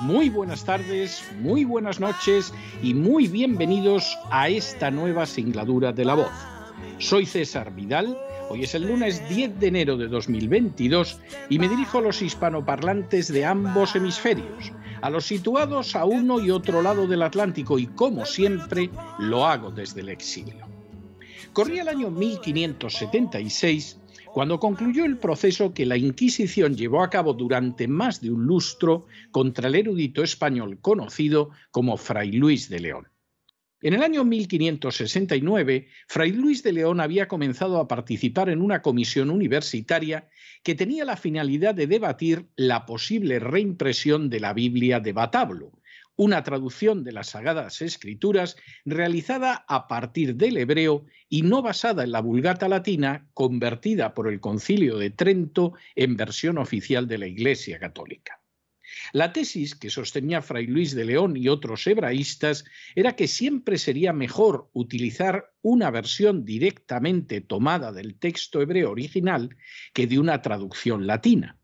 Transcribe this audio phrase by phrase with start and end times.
[0.00, 6.14] muy buenas tardes, muy buenas noches y muy bienvenidos a esta nueva singladura de la
[6.14, 6.32] voz.
[6.98, 11.98] Soy César Vidal, hoy es el lunes 10 de enero de 2022 y me dirijo
[11.98, 17.22] a los hispanoparlantes de ambos hemisferios, a los situados a uno y otro lado del
[17.22, 18.88] Atlántico y como siempre
[19.18, 20.66] lo hago desde el exilio.
[21.52, 23.99] Corría el año 1576
[24.32, 29.06] cuando concluyó el proceso que la Inquisición llevó a cabo durante más de un lustro
[29.30, 33.08] contra el erudito español conocido como Fray Luis de León.
[33.82, 39.30] En el año 1569, Fray Luis de León había comenzado a participar en una comisión
[39.30, 40.28] universitaria
[40.62, 45.72] que tenía la finalidad de debatir la posible reimpresión de la Biblia de Batablo,
[46.20, 52.12] una traducción de las Sagradas Escrituras realizada a partir del hebreo y no basada en
[52.12, 57.78] la Vulgata latina, convertida por el Concilio de Trento en versión oficial de la Iglesia
[57.78, 58.42] Católica.
[59.14, 64.12] La tesis que sostenía Fray Luis de León y otros hebraístas era que siempre sería
[64.12, 69.56] mejor utilizar una versión directamente tomada del texto hebreo original
[69.94, 71.59] que de una traducción latina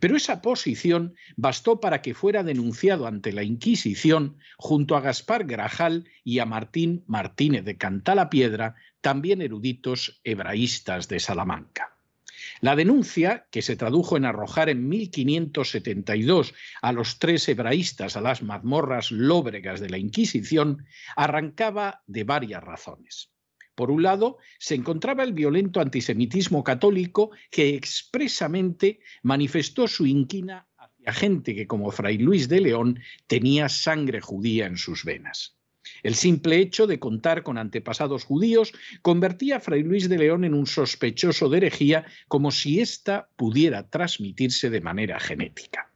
[0.00, 6.08] pero esa posición bastó para que fuera denunciado ante la Inquisición junto a Gaspar Grajal
[6.24, 11.98] y a Martín Martínez de Cantalapiedra, también eruditos hebraístas de Salamanca.
[12.60, 18.42] La denuncia, que se tradujo en arrojar en 1572 a los tres hebraístas a las
[18.42, 23.30] mazmorras lóbregas de la Inquisición, arrancaba de varias razones.
[23.78, 31.12] Por un lado, se encontraba el violento antisemitismo católico que expresamente manifestó su inquina hacia
[31.12, 35.60] gente que, como Fray Luis de León, tenía sangre judía en sus venas.
[36.02, 40.54] El simple hecho de contar con antepasados judíos convertía a Fray Luis de León en
[40.54, 45.92] un sospechoso de herejía como si ésta pudiera transmitirse de manera genética.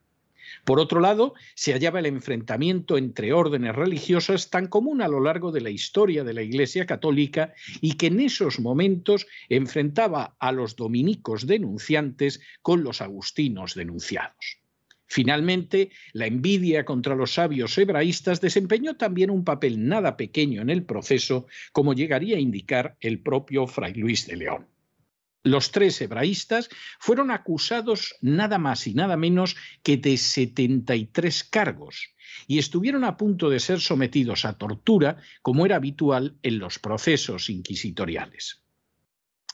[0.64, 5.50] Por otro lado, se hallaba el enfrentamiento entre órdenes religiosas tan común a lo largo
[5.50, 10.76] de la historia de la Iglesia Católica y que en esos momentos enfrentaba a los
[10.76, 14.62] dominicos denunciantes con los agustinos denunciados.
[15.06, 20.84] Finalmente, la envidia contra los sabios hebraístas desempeñó también un papel nada pequeño en el
[20.84, 24.71] proceso, como llegaría a indicar el propio Fray Luis de León.
[25.44, 26.68] Los tres hebraístas
[27.00, 32.14] fueron acusados nada más y nada menos que de 73 cargos
[32.46, 37.50] y estuvieron a punto de ser sometidos a tortura, como era habitual en los procesos
[37.50, 38.62] inquisitoriales.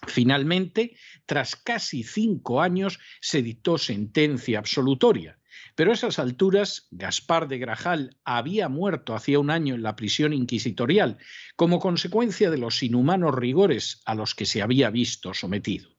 [0.07, 0.97] Finalmente,
[1.27, 5.38] tras casi cinco años, se dictó sentencia absolutoria,
[5.75, 10.33] pero a esas alturas, Gaspar de Grajal había muerto hacía un año en la prisión
[10.33, 11.19] inquisitorial
[11.57, 15.91] como consecuencia de los inhumanos rigores a los que se había visto sometido.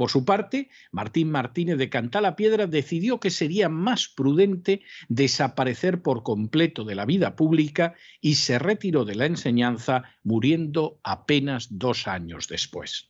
[0.00, 6.84] Por su parte, Martín Martínez de Cantalapiedra decidió que sería más prudente desaparecer por completo
[6.84, 13.09] de la vida pública y se retiró de la enseñanza, muriendo apenas dos años después.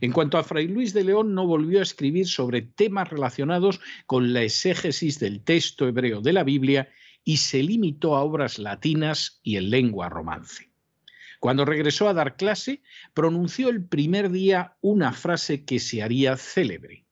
[0.00, 4.32] En cuanto a Fray Luis de León, no volvió a escribir sobre temas relacionados con
[4.32, 6.88] la exégesis del texto hebreo de la Biblia
[7.24, 10.70] y se limitó a obras latinas y en lengua romance.
[11.40, 12.82] Cuando regresó a dar clase,
[13.14, 17.04] pronunció el primer día una frase que se haría célebre: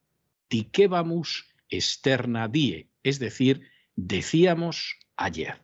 [0.49, 3.63] Diquebamus externa die, es decir,
[3.97, 5.63] decíamos ayer.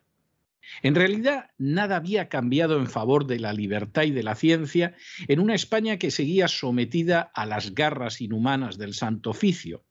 [0.82, 4.94] En realidad, nada había cambiado en favor de la libertad y de la ciencia
[5.28, 9.84] en una España que seguía sometida a las garras inhumanas del Santo Oficio.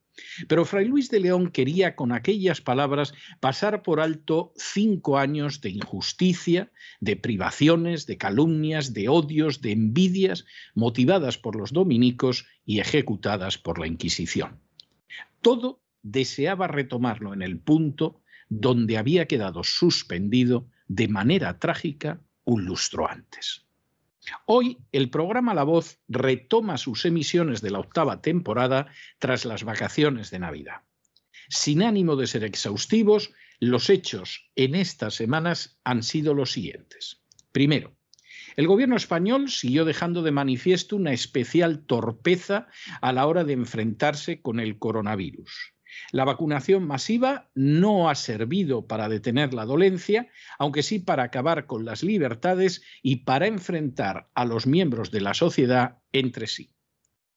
[0.48, 5.72] Pero Fray Luis de León quería con aquellas palabras pasar por alto cinco años de
[5.72, 13.58] injusticia, de privaciones, de calumnias, de odios, de envidias, motivadas por los dominicos y ejecutadas
[13.58, 14.62] por la Inquisición.
[15.42, 23.10] Todo deseaba retomarlo en el punto donde había quedado suspendido de manera trágica un lustro
[23.10, 23.66] antes.
[24.46, 28.88] Hoy el programa La Voz retoma sus emisiones de la octava temporada
[29.20, 30.82] tras las vacaciones de Navidad.
[31.50, 37.22] Sin ánimo de ser exhaustivos, los hechos en estas semanas han sido los siguientes.
[37.52, 37.96] Primero,
[38.56, 42.68] el gobierno español siguió dejando de manifiesto una especial torpeza
[43.02, 45.75] a la hora de enfrentarse con el coronavirus.
[46.12, 51.86] La vacunación masiva no ha servido para detener la dolencia, aunque sí para acabar con
[51.86, 56.72] las libertades y para enfrentar a los miembros de la sociedad entre sí.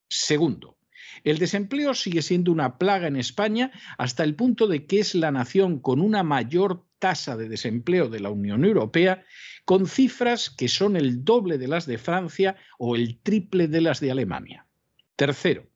[0.09, 0.79] Segundo,
[1.25, 5.31] el desempleo sigue siendo una plaga en España hasta el punto de que es la
[5.31, 9.25] nación con una mayor tasa de desempleo de la Unión Europea,
[9.65, 14.01] con cifras que son el doble de las de Francia o el triple de las
[14.01, 14.67] de Alemania.
[15.17, 15.68] Tercero,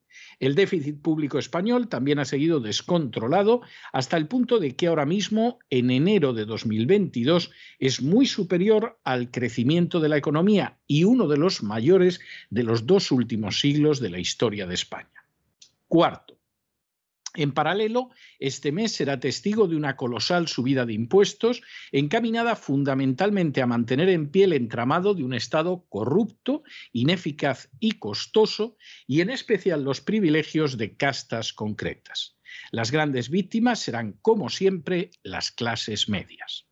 [0.45, 3.61] el déficit público español también ha seguido descontrolado
[3.93, 7.49] hasta el punto de que ahora mismo, en enero de 2022,
[7.79, 12.19] es muy superior al crecimiento de la economía y uno de los mayores
[12.49, 15.25] de los dos últimos siglos de la historia de España.
[15.87, 16.37] Cuarto,
[17.35, 18.09] en paralelo,
[18.39, 24.29] este mes será testigo de una colosal subida de impuestos encaminada fundamentalmente a mantener en
[24.29, 28.77] pie el entramado de un Estado corrupto, ineficaz y costoso,
[29.07, 32.37] y en especial los privilegios de castas concretas.
[32.71, 36.67] Las grandes víctimas serán, como siempre, las clases medias.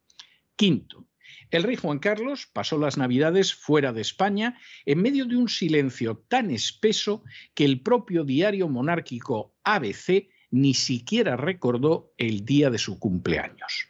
[0.56, 1.08] Quinto,
[1.50, 6.24] el rey Juan Carlos pasó las Navidades fuera de España en medio de un silencio
[6.30, 7.24] tan espeso
[7.54, 13.88] que el propio diario monárquico ABC ni siquiera recordó el día de su cumpleaños.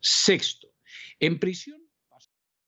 [0.00, 0.68] Sexto,
[1.18, 1.80] en prisión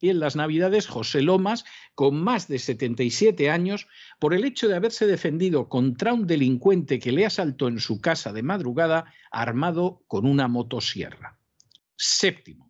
[0.00, 3.86] y en las Navidades José Lomas, con más de 77 años,
[4.18, 8.32] por el hecho de haberse defendido contra un delincuente que le asaltó en su casa
[8.32, 11.38] de madrugada armado con una motosierra.
[11.96, 12.65] Séptimo,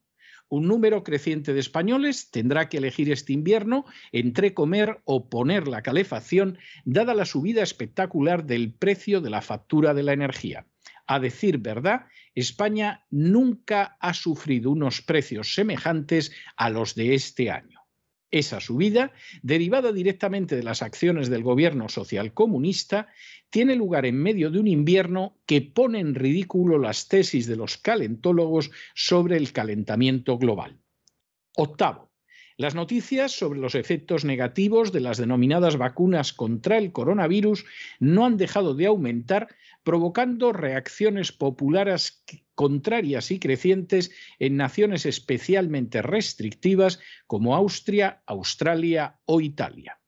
[0.48, 5.82] un número creciente de españoles tendrá que elegir este invierno entre comer o poner la
[5.82, 10.66] calefacción, dada la subida espectacular del precio de la factura de la energía.
[11.06, 17.75] A decir verdad, España nunca ha sufrido unos precios semejantes a los de este año.
[18.30, 19.12] Esa subida,
[19.42, 23.08] derivada directamente de las acciones del gobierno socialcomunista,
[23.50, 27.78] tiene lugar en medio de un invierno que pone en ridículo las tesis de los
[27.78, 30.78] calentólogos sobre el calentamiento global.
[31.56, 32.10] Octavo,
[32.58, 37.66] las noticias sobre los efectos negativos de las denominadas vacunas contra el coronavirus
[38.00, 39.48] no han dejado de aumentar,
[39.86, 42.24] provocando reacciones populares
[42.56, 44.10] contrarias y crecientes
[44.40, 46.98] en naciones especialmente restrictivas
[47.28, 50.00] como Austria, Australia o Italia.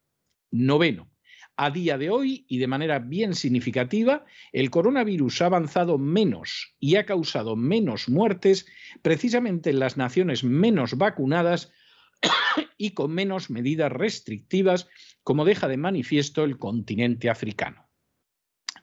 [0.50, 1.12] Noveno.
[1.56, 6.96] A día de hoy, y de manera bien significativa, el coronavirus ha avanzado menos y
[6.96, 8.66] ha causado menos muertes
[9.00, 11.72] precisamente en las naciones menos vacunadas
[12.78, 14.88] y con menos medidas restrictivas,
[15.22, 17.88] como deja de manifiesto el continente africano.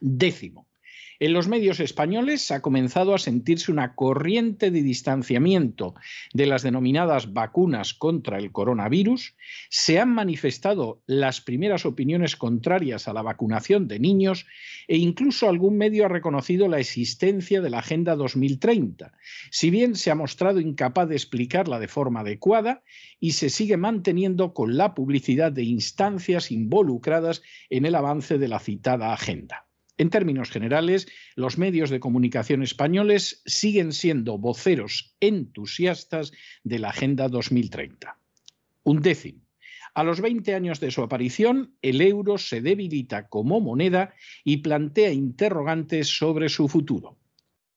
[0.00, 0.68] Décimo,
[1.18, 5.94] en los medios españoles ha comenzado a sentirse una corriente de distanciamiento
[6.34, 9.34] de las denominadas vacunas contra el coronavirus,
[9.70, 14.46] se han manifestado las primeras opiniones contrarias a la vacunación de niños
[14.88, 19.12] e incluso algún medio ha reconocido la existencia de la Agenda 2030,
[19.50, 22.82] si bien se ha mostrado incapaz de explicarla de forma adecuada
[23.20, 28.58] y se sigue manteniendo con la publicidad de instancias involucradas en el avance de la
[28.58, 29.65] citada agenda.
[29.98, 36.32] En términos generales, los medios de comunicación españoles siguen siendo voceros entusiastas
[36.64, 38.18] de la Agenda 2030.
[38.82, 39.46] Un décimo.
[39.94, 44.12] A los 20 años de su aparición, el euro se debilita como moneda
[44.44, 47.18] y plantea interrogantes sobre su futuro.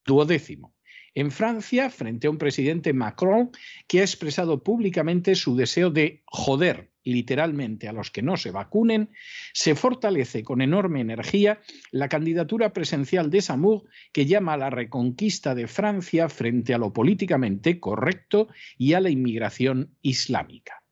[0.05, 0.75] Duodécimo.
[1.15, 3.51] En Francia, frente a un presidente Macron
[3.88, 9.11] que ha expresado públicamente su deseo de joder literalmente a los que no se vacunen,
[9.53, 15.55] se fortalece con enorme energía la candidatura presencial de Samur que llama a la reconquista
[15.55, 20.83] de Francia frente a lo políticamente correcto y a la inmigración islámica.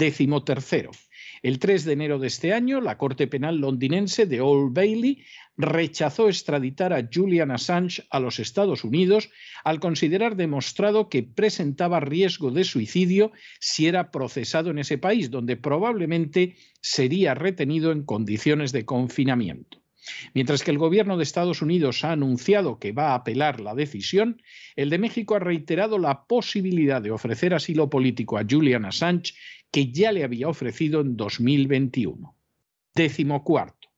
[0.00, 0.92] Décimo tercero.
[1.42, 5.22] El 3 de enero de este año, la Corte Penal londinense de Old Bailey
[5.58, 9.28] rechazó extraditar a Julian Assange a los Estados Unidos
[9.62, 15.58] al considerar demostrado que presentaba riesgo de suicidio si era procesado en ese país, donde
[15.58, 19.82] probablemente sería retenido en condiciones de confinamiento.
[20.34, 24.42] Mientras que el gobierno de Estados Unidos ha anunciado que va a apelar la decisión,
[24.76, 29.34] el de México ha reiterado la posibilidad de ofrecer asilo político a Julian Assange
[29.70, 32.36] que ya le había ofrecido en 2021.
[32.94, 33.88] Décimo cuarto.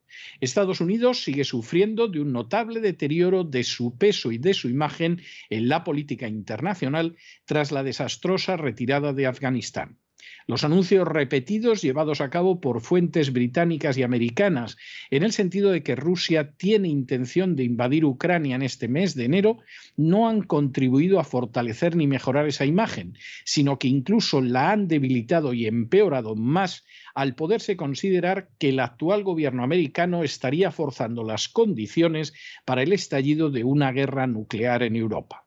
[0.40, 5.22] Estados Unidos sigue sufriendo de un notable deterioro de su peso y de su imagen
[5.48, 9.98] en la política internacional tras la desastrosa retirada de Afganistán.
[10.46, 14.76] Los anuncios repetidos llevados a cabo por fuentes británicas y americanas
[15.10, 19.24] en el sentido de que Rusia tiene intención de invadir Ucrania en este mes de
[19.24, 19.58] enero
[19.96, 25.52] no han contribuido a fortalecer ni mejorar esa imagen, sino que incluso la han debilitado
[25.52, 32.32] y empeorado más al poderse considerar que el actual gobierno americano estaría forzando las condiciones
[32.64, 35.46] para el estallido de una guerra nuclear en Europa.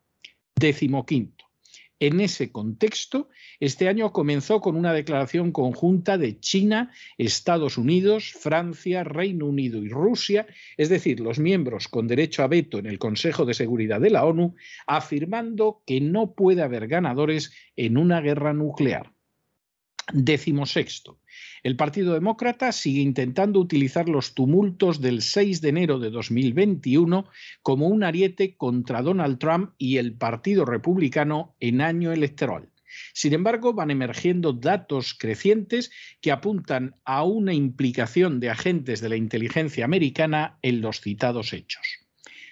[0.55, 1.45] Décimo quinto.
[2.00, 3.30] En ese contexto,
[3.62, 9.88] este año comenzó con una declaración conjunta de China, Estados Unidos, Francia, Reino Unido y
[9.88, 14.10] Rusia, es decir, los miembros con derecho a veto en el Consejo de Seguridad de
[14.10, 14.56] la ONU,
[14.88, 19.14] afirmando que no puede haber ganadores en una guerra nuclear.
[20.12, 21.20] Décimo sexto.
[21.63, 27.27] El Partido Demócrata sigue intentando utilizar los tumultos del 6 de enero de 2021
[27.62, 32.70] como un ariete contra Donald Trump y el Partido Republicano en año electoral.
[33.13, 39.15] Sin embargo, van emergiendo datos crecientes que apuntan a una implicación de agentes de la
[39.18, 41.86] inteligencia americana en los citados hechos.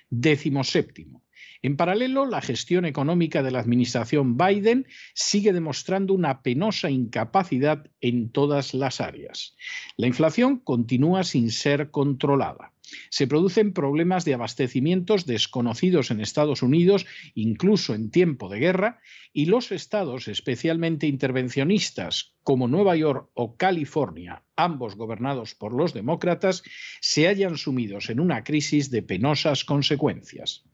[0.09, 1.23] Décimo séptimo.
[1.63, 8.29] En paralelo, la gestión económica de la administración Biden sigue demostrando una penosa incapacidad en
[8.31, 9.55] todas las áreas.
[9.95, 12.73] La inflación continúa sin ser controlada.
[13.09, 18.99] Se producen problemas de abastecimientos desconocidos en Estados Unidos, incluso en tiempo de guerra,
[19.31, 26.61] y los estados especialmente intervencionistas como Nueva York o California, ambos gobernados por los demócratas,
[26.99, 30.65] se hallan sumidos en una crisis de penosas consecuencias.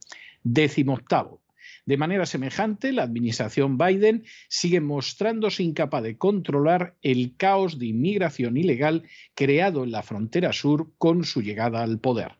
[0.43, 1.41] Décimo octavo.
[1.85, 8.57] De manera semejante, la administración Biden sigue mostrándose incapaz de controlar el caos de inmigración
[8.57, 9.03] ilegal
[9.33, 12.37] creado en la frontera sur con su llegada al poder.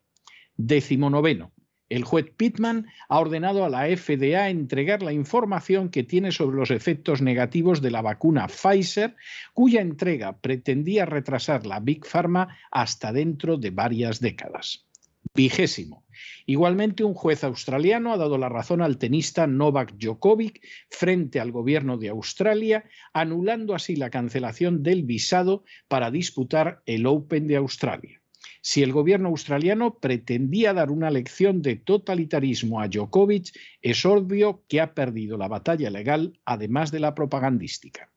[0.55, 1.51] Décimo noveno.
[1.89, 6.69] El juez Pittman ha ordenado a la FDA entregar la información que tiene sobre los
[6.69, 9.15] efectos negativos de la vacuna Pfizer,
[9.53, 14.85] cuya entrega pretendía retrasar la Big Pharma hasta dentro de varias décadas.
[15.33, 16.03] Vigésimo.
[16.45, 21.97] Igualmente, un juez australiano ha dado la razón al tenista Novak Djokovic frente al gobierno
[21.97, 28.21] de Australia, anulando así la cancelación del visado para disputar el Open de Australia.
[28.61, 34.81] Si el gobierno australiano pretendía dar una lección de totalitarismo a Djokovic, es obvio que
[34.81, 38.11] ha perdido la batalla legal, además de la propagandística.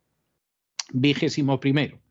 [0.92, 2.01] Vigésimo primero.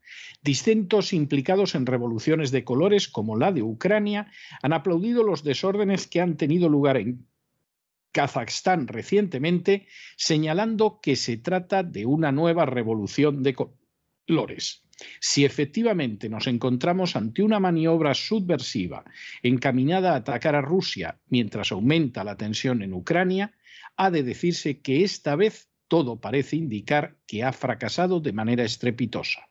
[0.42, 4.30] Distintos implicados en revoluciones de colores, como la de Ucrania,
[4.62, 7.26] han aplaudido los desórdenes que han tenido lugar en
[8.12, 14.82] Kazajstán recientemente, señalando que se trata de una nueva revolución de colores.
[15.20, 19.04] Si efectivamente nos encontramos ante una maniobra subversiva
[19.42, 23.54] encaminada a atacar a Rusia mientras aumenta la tensión en Ucrania,
[23.96, 29.48] ha de decirse que esta vez todo parece indicar que ha fracasado de manera estrepitosa.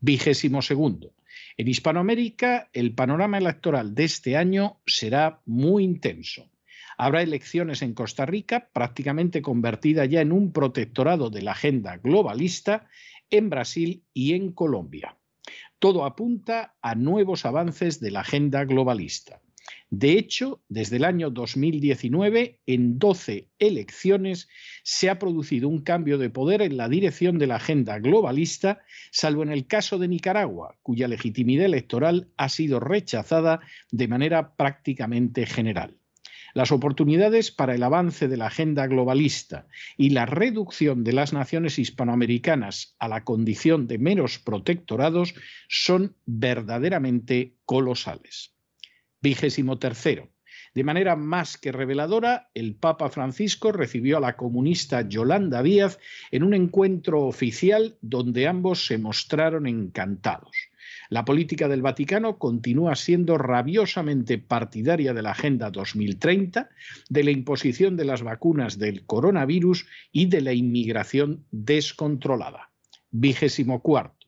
[0.00, 1.14] Vigésimo segundo.
[1.56, 6.50] En Hispanoamérica, el panorama electoral de este año será muy intenso.
[6.96, 12.88] Habrá elecciones en Costa Rica, prácticamente convertida ya en un protectorado de la agenda globalista,
[13.30, 15.16] en Brasil y en Colombia.
[15.78, 19.40] Todo apunta a nuevos avances de la agenda globalista.
[19.90, 24.48] De hecho, desde el año 2019, en 12 elecciones,
[24.84, 29.42] se ha producido un cambio de poder en la dirección de la agenda globalista, salvo
[29.42, 35.96] en el caso de Nicaragua, cuya legitimidad electoral ha sido rechazada de manera prácticamente general.
[36.54, 39.66] Las oportunidades para el avance de la agenda globalista
[39.96, 45.34] y la reducción de las naciones hispanoamericanas a la condición de meros protectorados
[45.68, 48.54] son verdaderamente colosales.
[49.22, 50.30] Vigésimo tercero.
[50.74, 55.98] De manera más que reveladora, el Papa Francisco recibió a la comunista Yolanda Díaz
[56.30, 60.56] en un encuentro oficial donde ambos se mostraron encantados.
[61.08, 66.70] La política del Vaticano continúa siendo rabiosamente partidaria de la Agenda 2030,
[67.08, 72.70] de la imposición de las vacunas del coronavirus y de la inmigración descontrolada.
[73.10, 74.19] Vigésimo cuarto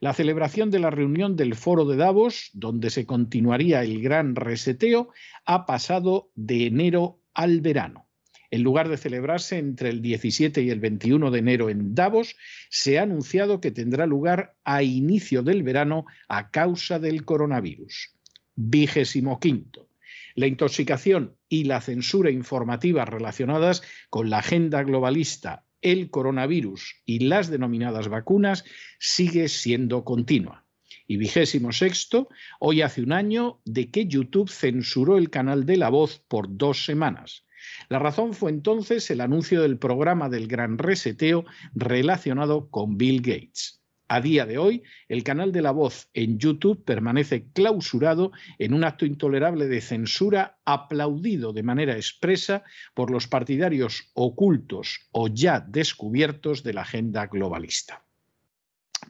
[0.00, 5.10] la celebración de la reunión del Foro de Davos, donde se continuaría el gran reseteo,
[5.44, 8.06] ha pasado de enero al verano.
[8.50, 12.36] En lugar de celebrarse entre el 17 y el 21 de enero en Davos,
[12.70, 18.14] se ha anunciado que tendrá lugar a inicio del verano a causa del coronavirus.
[18.54, 19.88] Vigésimo quinto.
[20.34, 27.50] La intoxicación y la censura informativa relacionadas con la agenda globalista el coronavirus y las
[27.50, 28.64] denominadas vacunas
[28.98, 30.64] sigue siendo continua.
[31.06, 32.28] Y vigésimo sexto,
[32.60, 36.84] hoy hace un año de que YouTube censuró el canal de La Voz por dos
[36.84, 37.44] semanas.
[37.88, 41.44] La razón fue entonces el anuncio del programa del gran reseteo
[41.74, 43.80] relacionado con Bill Gates.
[44.10, 48.84] A día de hoy, el canal de La Voz en YouTube permanece clausurado en un
[48.84, 56.62] acto intolerable de censura aplaudido de manera expresa por los partidarios ocultos o ya descubiertos
[56.62, 58.07] de la agenda globalista.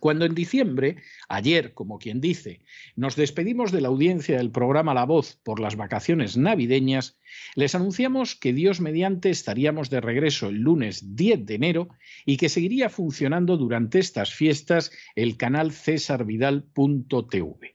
[0.01, 0.97] Cuando en diciembre,
[1.29, 2.61] ayer, como quien dice,
[2.97, 7.17] nos despedimos de la audiencia del programa La Voz por las vacaciones navideñas,
[7.55, 11.89] les anunciamos que Dios mediante estaríamos de regreso el lunes 10 de enero
[12.25, 17.75] y que seguiría funcionando durante estas fiestas el canal cesarvidal.tv.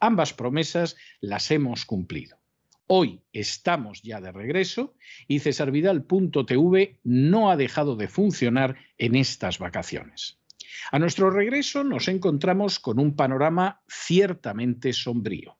[0.00, 2.38] Ambas promesas las hemos cumplido.
[2.86, 4.94] Hoy estamos ya de regreso
[5.26, 10.38] y cesarvidal.tv no ha dejado de funcionar en estas vacaciones.
[10.90, 15.57] A nuestro regreso nos encontramos con un panorama ciertamente sombrío.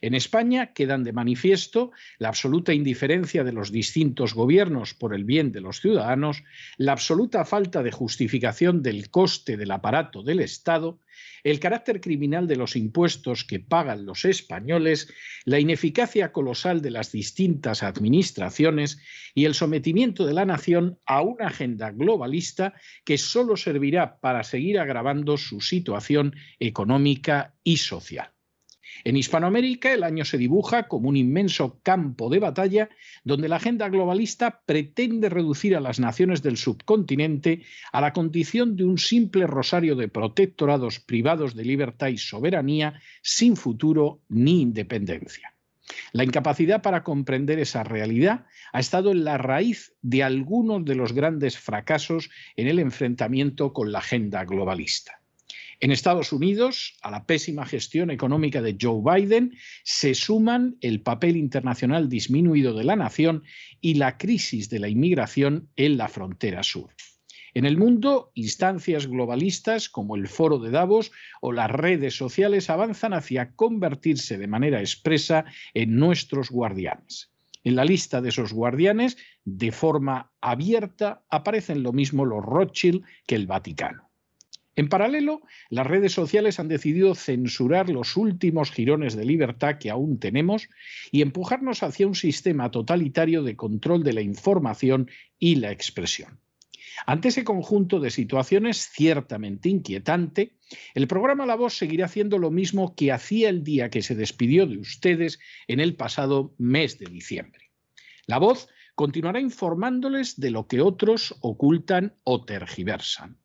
[0.00, 5.52] En España quedan de manifiesto la absoluta indiferencia de los distintos gobiernos por el bien
[5.52, 6.42] de los ciudadanos,
[6.76, 11.00] la absoluta falta de justificación del coste del aparato del Estado,
[11.42, 15.12] el carácter criminal de los impuestos que pagan los españoles,
[15.44, 19.00] la ineficacia colosal de las distintas administraciones
[19.34, 24.78] y el sometimiento de la nación a una agenda globalista que solo servirá para seguir
[24.78, 28.37] agravando su situación económica y social.
[29.04, 32.88] En Hispanoamérica el año se dibuja como un inmenso campo de batalla
[33.24, 37.62] donde la agenda globalista pretende reducir a las naciones del subcontinente
[37.92, 43.56] a la condición de un simple rosario de protectorados privados de libertad y soberanía sin
[43.56, 45.54] futuro ni independencia.
[46.12, 51.12] La incapacidad para comprender esa realidad ha estado en la raíz de algunos de los
[51.12, 55.22] grandes fracasos en el enfrentamiento con la agenda globalista.
[55.80, 61.36] En Estados Unidos, a la pésima gestión económica de Joe Biden se suman el papel
[61.36, 63.44] internacional disminuido de la nación
[63.80, 66.90] y la crisis de la inmigración en la frontera sur.
[67.54, 73.12] En el mundo, instancias globalistas como el Foro de Davos o las redes sociales avanzan
[73.12, 77.30] hacia convertirse de manera expresa en nuestros guardianes.
[77.62, 83.36] En la lista de esos guardianes, de forma abierta, aparecen lo mismo los Rothschild que
[83.36, 84.07] el Vaticano.
[84.78, 90.20] En paralelo, las redes sociales han decidido censurar los últimos jirones de libertad que aún
[90.20, 90.68] tenemos
[91.10, 96.38] y empujarnos hacia un sistema totalitario de control de la información y la expresión.
[97.06, 100.54] Ante ese conjunto de situaciones ciertamente inquietante,
[100.94, 104.64] el programa La Voz seguirá haciendo lo mismo que hacía el día que se despidió
[104.64, 107.72] de ustedes en el pasado mes de diciembre.
[108.26, 113.38] La Voz continuará informándoles de lo que otros ocultan o tergiversan.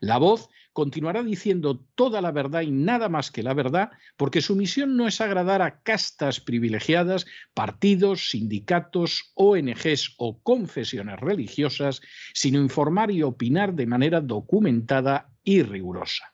[0.00, 4.54] La Voz continuará diciendo toda la verdad y nada más que la verdad, porque su
[4.54, 12.00] misión no es agradar a castas privilegiadas, partidos, sindicatos, ONGs o confesiones religiosas,
[12.32, 16.32] sino informar y opinar de manera documentada y rigurosa.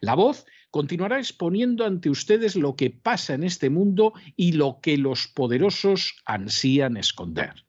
[0.00, 4.98] La voz continuará exponiendo ante ustedes lo que pasa en este mundo y lo que
[4.98, 7.67] los poderosos ansían esconder.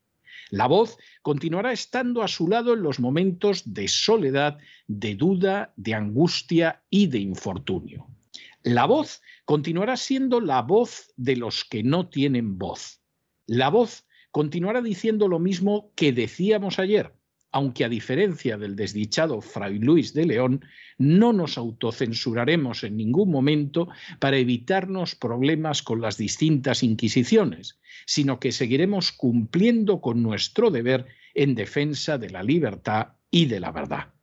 [0.50, 4.58] La voz continuará estando a su lado en los momentos de soledad,
[4.88, 8.08] de duda, de angustia y de infortunio.
[8.64, 13.02] La voz continuará siendo la voz de los que no tienen voz.
[13.46, 17.14] La voz continuará diciendo lo mismo que decíamos ayer,
[17.52, 20.66] aunque a diferencia del desdichado Fray Luis de León,
[20.98, 28.52] no nos autocensuraremos en ningún momento para evitarnos problemas con las distintas inquisiciones, sino que
[28.52, 34.14] seguiremos cumpliendo con nuestro deber en defensa de la libertad y de la verdad.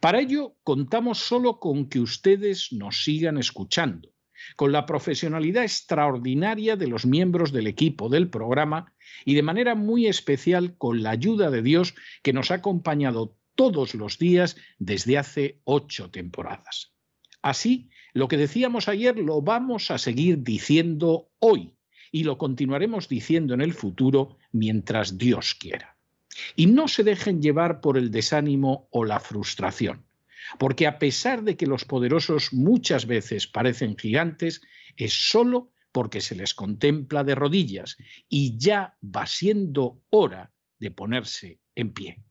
[0.00, 4.10] Para ello, contamos solo con que ustedes nos sigan escuchando,
[4.56, 8.92] con la profesionalidad extraordinaria de los miembros del equipo del programa
[9.24, 13.94] y de manera muy especial con la ayuda de Dios que nos ha acompañado todos
[13.94, 16.92] los días desde hace ocho temporadas.
[17.42, 21.74] Así, lo que decíamos ayer lo vamos a seguir diciendo hoy
[22.12, 25.96] y lo continuaremos diciendo en el futuro mientras Dios quiera.
[26.56, 30.06] Y no se dejen llevar por el desánimo o la frustración,
[30.58, 34.62] porque a pesar de que los poderosos muchas veces parecen gigantes,
[34.96, 37.96] es solo porque se les contempla de rodillas
[38.28, 42.22] y ya va siendo hora de ponerse en pie.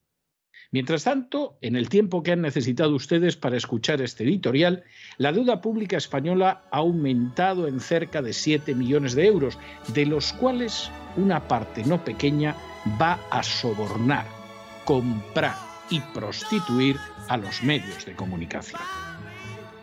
[0.71, 4.83] Mientras tanto, en el tiempo que han necesitado ustedes para escuchar este editorial,
[5.17, 9.57] la deuda pública española ha aumentado en cerca de 7 millones de euros,
[9.95, 12.55] de los cuales una parte no pequeña
[13.01, 14.27] va a sobornar,
[14.85, 15.55] comprar
[15.89, 16.97] y prostituir
[17.29, 18.81] a los medios de comunicación.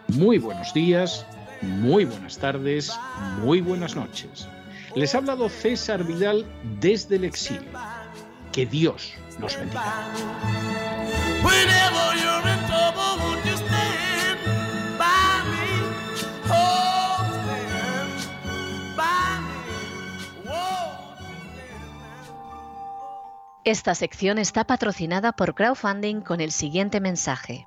[0.08, 1.26] Muy buenos días,
[1.66, 2.98] muy buenas tardes,
[3.42, 4.48] muy buenas noches.
[4.94, 6.46] Les ha hablado César Vidal
[6.80, 7.68] desde el exilio.
[8.52, 10.02] Que Dios nos bendiga.
[23.66, 27.66] Esta sección está patrocinada por crowdfunding con el siguiente mensaje.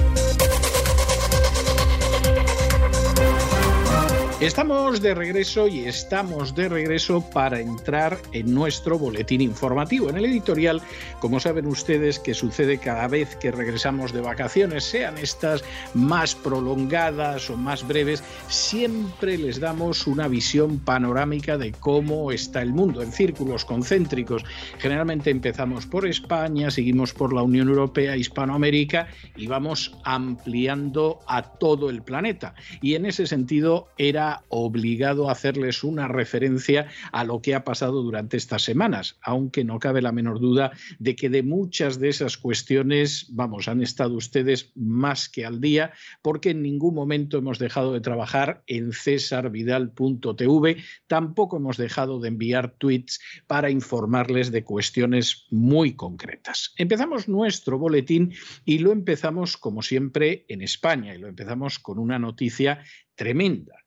[4.41, 10.09] Estamos de regreso y estamos de regreso para entrar en nuestro boletín informativo.
[10.09, 10.81] En el editorial,
[11.19, 17.51] como saben ustedes, que sucede cada vez que regresamos de vacaciones, sean estas más prolongadas
[17.51, 23.11] o más breves, siempre les damos una visión panorámica de cómo está el mundo en
[23.11, 24.43] círculos concéntricos.
[24.79, 31.91] Generalmente empezamos por España, seguimos por la Unión Europea, Hispanoamérica y vamos ampliando a todo
[31.91, 32.55] el planeta.
[32.81, 38.01] Y en ese sentido era obligado a hacerles una referencia a lo que ha pasado
[38.01, 42.37] durante estas semanas, aunque no cabe la menor duda de que de muchas de esas
[42.37, 45.91] cuestiones, vamos, han estado ustedes más que al día,
[46.21, 52.75] porque en ningún momento hemos dejado de trabajar en cesarvidal.tv, tampoco hemos dejado de enviar
[52.77, 56.73] tweets para informarles de cuestiones muy concretas.
[56.77, 58.33] Empezamos nuestro boletín
[58.65, 62.83] y lo empezamos, como siempre, en España, y lo empezamos con una noticia
[63.15, 63.80] tremenda.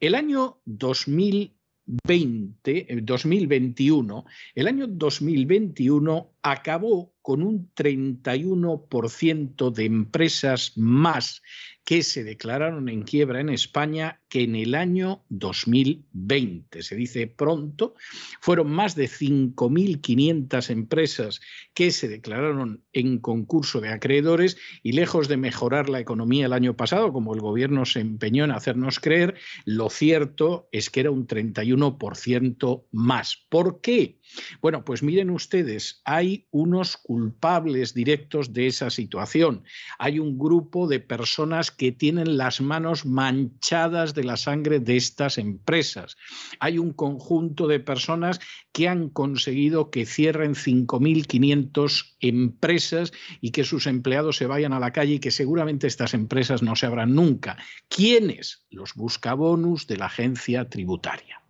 [0.00, 11.42] El año 2020, 2021, el año 2021 acabó con un 31% de empresas más
[11.88, 16.82] que se declararon en quiebra en España que en el año 2020.
[16.82, 17.94] Se dice pronto,
[18.42, 21.40] fueron más de 5.500 empresas
[21.72, 26.76] que se declararon en concurso de acreedores y lejos de mejorar la economía el año
[26.76, 31.26] pasado, como el gobierno se empeñó en hacernos creer, lo cierto es que era un
[31.26, 33.46] 31% más.
[33.48, 34.18] ¿Por qué?
[34.60, 39.64] Bueno, pues miren ustedes, hay unos culpables directos de esa situación.
[39.98, 45.38] Hay un grupo de personas que tienen las manos manchadas de la sangre de estas
[45.38, 46.16] empresas.
[46.58, 48.40] Hay un conjunto de personas
[48.72, 54.92] que han conseguido que cierren 5.500 empresas y que sus empleados se vayan a la
[54.92, 57.56] calle y que seguramente estas empresas no se abran nunca.
[57.88, 58.66] ¿Quiénes?
[58.70, 61.40] Los buscabonus de la agencia tributaria.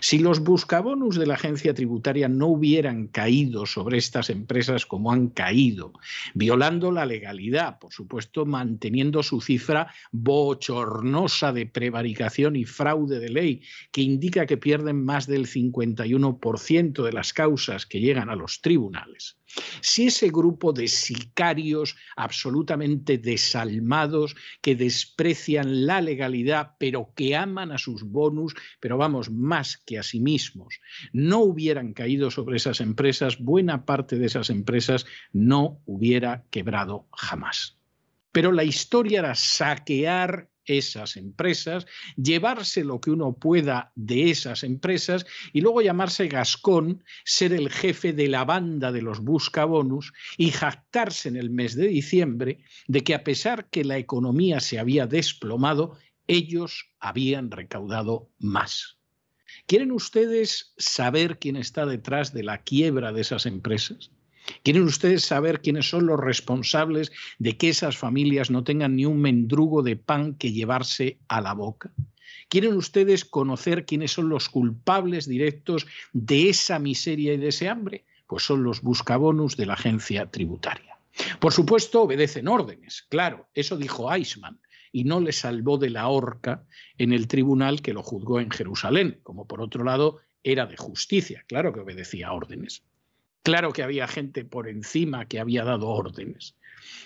[0.00, 5.28] Si los buscabonus de la agencia tributaria no hubieran caído sobre estas empresas como han
[5.28, 5.92] caído,
[6.34, 13.62] violando la legalidad, por supuesto manteniendo su cifra bochornosa de prevaricación y fraude de ley,
[13.92, 19.37] que indica que pierden más del 51% de las causas que llegan a los tribunales,
[19.80, 27.78] si ese grupo de sicarios absolutamente desalmados que desprecian la legalidad, pero que aman a
[27.78, 30.80] sus bonus, pero vamos, más que a sí mismos,
[31.12, 37.78] no hubieran caído sobre esas empresas, buena parte de esas empresas no hubiera quebrado jamás.
[38.32, 45.26] Pero la historia era saquear esas empresas, llevarse lo que uno pueda de esas empresas
[45.52, 51.28] y luego llamarse Gascón, ser el jefe de la banda de los buscabonus y jactarse
[51.28, 55.98] en el mes de diciembre de que a pesar que la economía se había desplomado,
[56.26, 58.98] ellos habían recaudado más.
[59.66, 64.10] ¿Quieren ustedes saber quién está detrás de la quiebra de esas empresas?
[64.62, 69.20] ¿Quieren ustedes saber quiénes son los responsables de que esas familias no tengan ni un
[69.20, 71.92] mendrugo de pan que llevarse a la boca?
[72.48, 78.04] ¿Quieren ustedes conocer quiénes son los culpables directos de esa miseria y de ese hambre?
[78.26, 80.98] Pues son los buscabonus de la agencia tributaria.
[81.40, 84.60] Por supuesto, obedecen órdenes, claro, eso dijo Eichmann,
[84.92, 86.64] y no le salvó de la horca
[86.96, 91.44] en el tribunal que lo juzgó en Jerusalén, como por otro lado era de justicia,
[91.46, 92.84] claro que obedecía órdenes.
[93.48, 96.54] Claro que había gente por encima que había dado órdenes.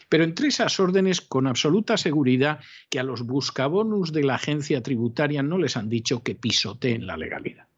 [0.09, 2.59] Pero entre esas órdenes, con absoluta seguridad,
[2.91, 7.17] que a los buscabonus de la agencia tributaria no les han dicho que pisoteen la
[7.17, 7.69] legalidad.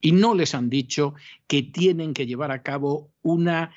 [0.00, 1.14] Y no les han dicho
[1.48, 3.74] que tienen que llevar a cabo una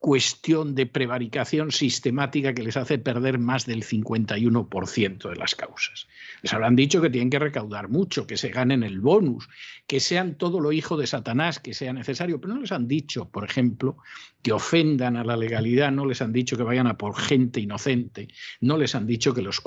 [0.00, 6.08] cuestión de prevaricación sistemática que les hace perder más del 51% de las causas.
[6.40, 9.46] Les habrán dicho que tienen que recaudar mucho, que se ganen el bonus,
[9.86, 13.28] que sean todo lo hijo de Satanás que sea necesario, pero no les han dicho,
[13.28, 13.98] por ejemplo,
[14.40, 18.28] que ofendan a la legalidad, no les han dicho que vayan a por gente inocente,
[18.62, 19.62] no les han dicho que los,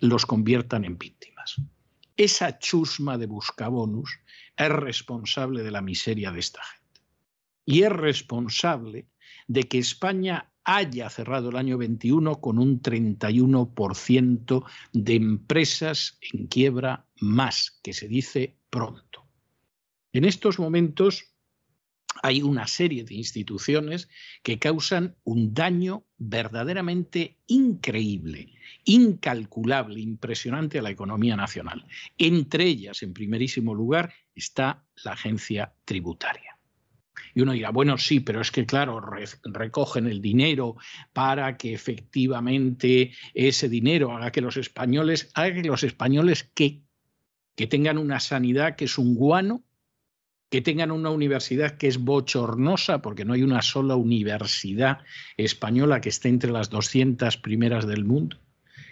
[0.00, 1.62] los conviertan en víctimas.
[2.16, 4.18] Esa chusma de buscabonus
[4.56, 7.00] es responsable de la miseria de esta gente.
[7.64, 9.06] Y es responsable
[9.50, 17.08] de que España haya cerrado el año 21 con un 31% de empresas en quiebra
[17.20, 19.26] más, que se dice pronto.
[20.12, 21.34] En estos momentos
[22.22, 24.08] hay una serie de instituciones
[24.44, 28.52] que causan un daño verdaderamente increíble,
[28.84, 31.84] incalculable, impresionante a la economía nacional.
[32.18, 36.59] Entre ellas, en primerísimo lugar, está la agencia tributaria.
[37.34, 39.00] Y uno dirá, bueno, sí, pero es que, claro,
[39.44, 40.76] recogen el dinero
[41.12, 46.82] para que efectivamente ese dinero haga que los españoles, haga que los españoles que,
[47.54, 49.64] que tengan una sanidad que es un guano,
[50.50, 54.98] que tengan una universidad que es bochornosa, porque no hay una sola universidad
[55.36, 58.40] española que esté entre las 200 primeras del mundo,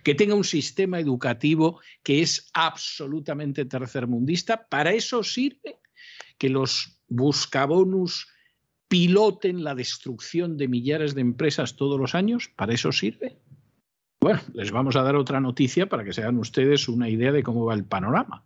[0.04, 4.68] que tenga un sistema educativo que es absolutamente tercermundista.
[4.68, 5.80] Para eso sirve
[6.38, 8.28] que los buscabonus
[8.88, 12.50] piloten la destrucción de millares de empresas todos los años?
[12.56, 13.38] ¿Para eso sirve?
[14.20, 17.42] Bueno, les vamos a dar otra noticia para que se hagan ustedes una idea de
[17.42, 18.44] cómo va el panorama.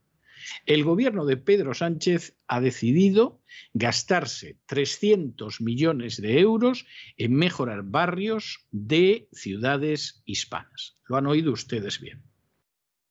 [0.67, 3.41] El gobierno de Pedro Sánchez ha decidido
[3.73, 10.99] gastarse 300 millones de euros en mejorar barrios de ciudades hispanas.
[11.07, 12.23] Lo han oído ustedes bien.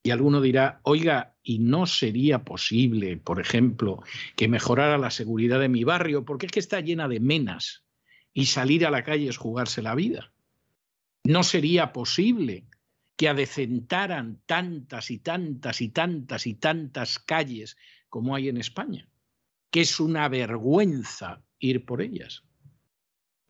[0.03, 4.01] Y alguno dirá, oiga, ¿y no sería posible, por ejemplo,
[4.35, 6.25] que mejorara la seguridad de mi barrio?
[6.25, 7.83] Porque es que está llena de menas
[8.33, 10.31] y salir a la calle es jugarse la vida.
[11.23, 12.65] ¿No sería posible
[13.15, 17.77] que adecentaran tantas y tantas y tantas y tantas calles
[18.09, 19.07] como hay en España?
[19.69, 22.43] Que es una vergüenza ir por ellas.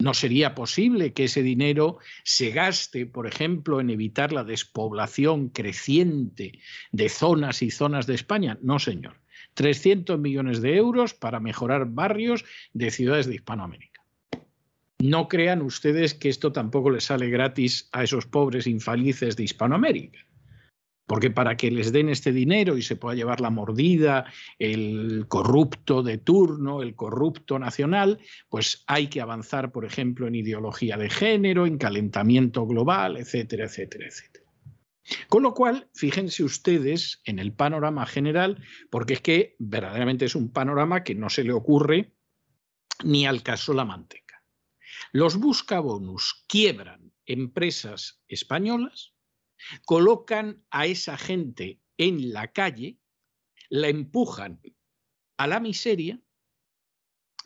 [0.01, 6.59] No sería posible que ese dinero se gaste, por ejemplo, en evitar la despoblación creciente
[6.91, 8.57] de zonas y zonas de España.
[8.63, 9.21] No, señor.
[9.53, 14.01] 300 millones de euros para mejorar barrios de ciudades de Hispanoamérica.
[14.97, 20.19] No crean ustedes que esto tampoco les sale gratis a esos pobres infelices de Hispanoamérica.
[21.11, 26.03] Porque para que les den este dinero y se pueda llevar la mordida, el corrupto
[26.03, 31.65] de turno, el corrupto nacional, pues hay que avanzar, por ejemplo, en ideología de género,
[31.65, 34.45] en calentamiento global, etcétera, etcétera, etcétera.
[35.27, 40.53] Con lo cual, fíjense ustedes en el panorama general, porque es que verdaderamente es un
[40.53, 42.13] panorama que no se le ocurre
[43.03, 44.45] ni al caso la manteca.
[45.11, 49.13] Los buscabonus quiebran empresas españolas,
[49.85, 52.97] colocan a esa gente en la calle,
[53.69, 54.59] la empujan
[55.37, 56.19] a la miseria,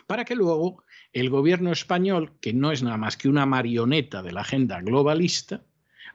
[0.07, 4.31] para que luego el gobierno español, que no es nada más que una marioneta de
[4.31, 5.63] la agenda globalista,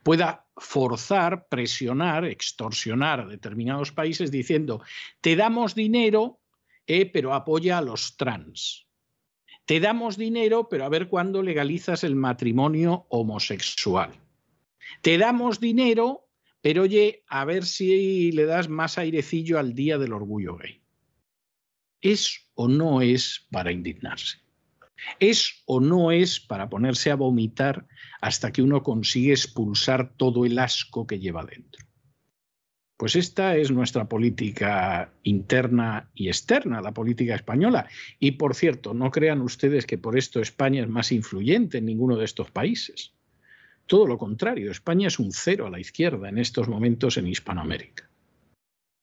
[0.02, 4.82] pueda forzar, presionar, extorsionar a determinados países diciendo,
[5.20, 6.40] te damos dinero,
[6.86, 8.86] eh, pero apoya a los trans.
[9.64, 14.12] Te damos dinero, pero a ver cuándo legalizas el matrimonio homosexual.
[15.02, 16.28] Te damos dinero,
[16.60, 20.82] pero oye, a ver si le das más airecillo al Día del Orgullo Gay.
[22.00, 24.38] ¿Es o no es para indignarse?
[25.18, 27.86] ¿Es o no es para ponerse a vomitar
[28.20, 31.86] hasta que uno consigue expulsar todo el asco que lleva dentro?
[32.96, 37.88] Pues esta es nuestra política interna y externa, la política española.
[38.18, 42.16] Y por cierto, no crean ustedes que por esto España es más influyente en ninguno
[42.16, 43.14] de estos países.
[43.90, 48.08] Todo lo contrario, España es un cero a la izquierda en estos momentos en Hispanoamérica.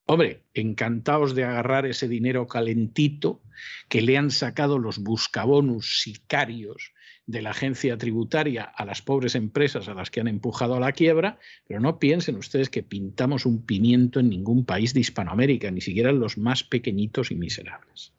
[0.05, 3.41] Hombre, encantados de agarrar ese dinero calentito
[3.89, 6.93] que le han sacado los buscabonus sicarios
[7.25, 10.93] de la agencia tributaria a las pobres empresas a las que han empujado a la
[10.93, 15.81] quiebra, pero no piensen ustedes que pintamos un pimiento en ningún país de Hispanoamérica, ni
[15.81, 18.13] siquiera en los más pequeñitos y miserables.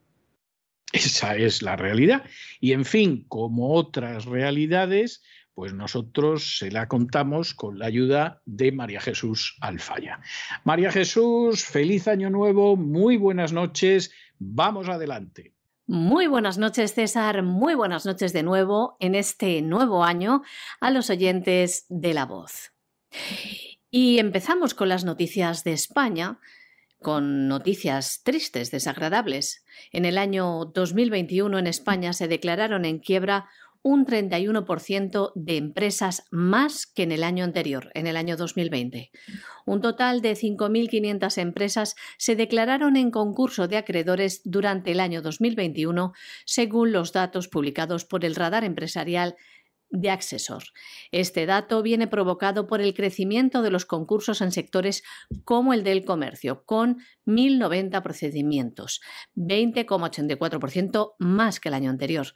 [0.93, 2.25] Esa es la realidad.
[2.61, 5.23] Y en fin, como otras realidades,
[5.59, 10.21] pues nosotros se la contamos con la ayuda de María Jesús Alfaya.
[10.63, 15.57] María Jesús, feliz año nuevo, muy buenas noches, vamos adelante.
[15.89, 17.43] Muy buenas noches, César.
[17.43, 20.43] Muy buenas noches de nuevo en este nuevo año
[20.79, 22.71] a los oyentes de La Voz.
[23.91, 26.39] Y empezamos con las noticias de España,
[27.01, 29.65] con noticias tristes, desagradables.
[29.91, 33.49] En el año 2021 en España se declararon en quiebra
[33.83, 39.11] un 31% de empresas más que en el año anterior, en el año 2020.
[39.67, 46.13] Un total de 5.500 empresas se declararon en concurso de acreedores durante el año 2021,
[46.45, 49.37] según los datos publicados por el Radar Empresarial
[49.91, 50.65] de Accessor.
[51.13, 55.03] Este dato viene provocado por el crecimiento de los concursos en sectores
[55.45, 59.01] como el del comercio, con 1.090 procedimientos,
[59.37, 62.29] 20,84% más que el año anterior.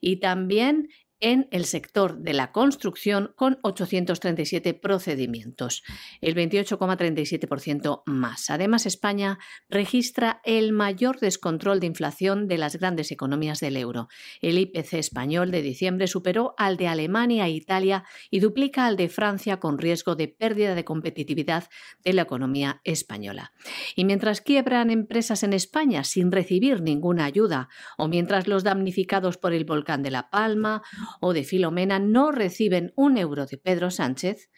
[0.00, 0.88] Y también
[1.20, 5.82] en el sector de la construcción con 837 procedimientos,
[6.20, 8.50] el 28,37% más.
[8.50, 14.08] Además, España registra el mayor descontrol de inflación de las grandes economías del euro.
[14.40, 19.08] El IPC español de diciembre superó al de Alemania e Italia y duplica al de
[19.08, 21.68] Francia con riesgo de pérdida de competitividad
[22.04, 23.52] de la economía española.
[23.96, 29.52] Y mientras quiebran empresas en España sin recibir ninguna ayuda, o mientras los damnificados por
[29.52, 30.82] el volcán de La Palma
[31.20, 34.50] o de Filomena no reciben un euro de Pedro Sánchez,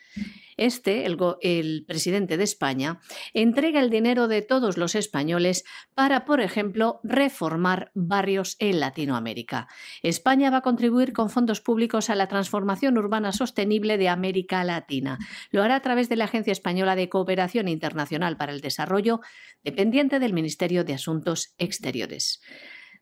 [0.56, 3.00] este, el, el, presidente de España,
[3.32, 9.68] entrega el dinero de todos los españoles para, por ejemplo, reformar barrios en Latinoamérica.
[10.02, 15.18] España va a contribuir con fondos públicos a la transformación urbana sostenible de América Latina.
[15.50, 19.20] Lo hará a través de la Agencia Española de Cooperación Internacional para el Desarrollo,
[19.64, 22.42] dependiente del Ministerio de Asuntos Exteriores.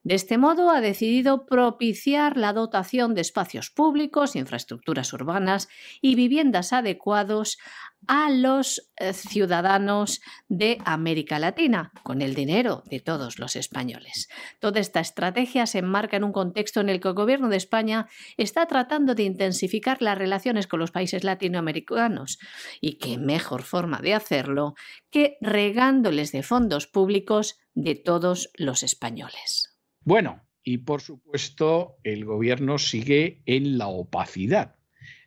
[0.04, 5.68] De este modo, ha decidido propiciar la dotación de espacios públicos, infraestructuras urbanas
[6.00, 7.58] y viviendas adecuados
[8.06, 14.28] a los eh, ciudadanos de América Latina, con el dinero de todos los españoles.
[14.60, 18.08] Toda esta estrategia se enmarca en un contexto en el que el Gobierno de España
[18.36, 22.38] está tratando de intensificar las relaciones con los países latinoamericanos.
[22.80, 24.74] Y qué mejor forma de hacerlo
[25.10, 29.77] que regándoles de fondos públicos de todos los españoles.
[30.08, 34.76] Bueno, y por supuesto el gobierno sigue en la opacidad,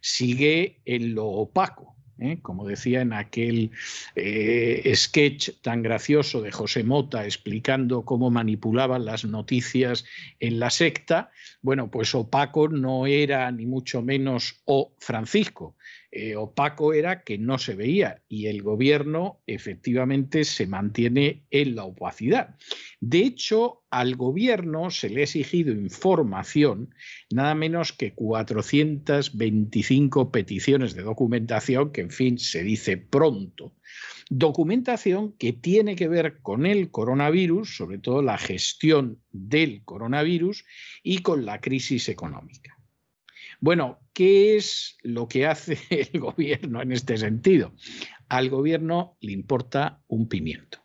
[0.02, 1.96] sigue en lo opaco.
[2.18, 2.40] ¿eh?
[2.42, 3.70] Como decía en aquel
[4.16, 10.04] eh, sketch tan gracioso de José Mota explicando cómo manipulaban las noticias
[10.40, 11.30] en la secta,
[11.62, 15.76] bueno, pues opaco no era ni mucho menos O Francisco,
[16.14, 21.86] eh, opaco era que no se veía y el gobierno efectivamente se mantiene en la
[21.86, 22.58] opacidad.
[23.00, 26.94] De hecho, al gobierno se le ha exigido información,
[27.32, 33.74] nada menos que 425 peticiones de documentación, que en fin se dice pronto.
[34.30, 40.66] Documentación que tiene que ver con el coronavirus, sobre todo la gestión del coronavirus
[41.04, 42.81] y con la crisis económica.
[43.64, 45.78] Bueno, ¿qué es lo que hace
[46.12, 47.74] el gobierno en este sentido?
[48.28, 50.80] Al gobierno le importa un pimiento.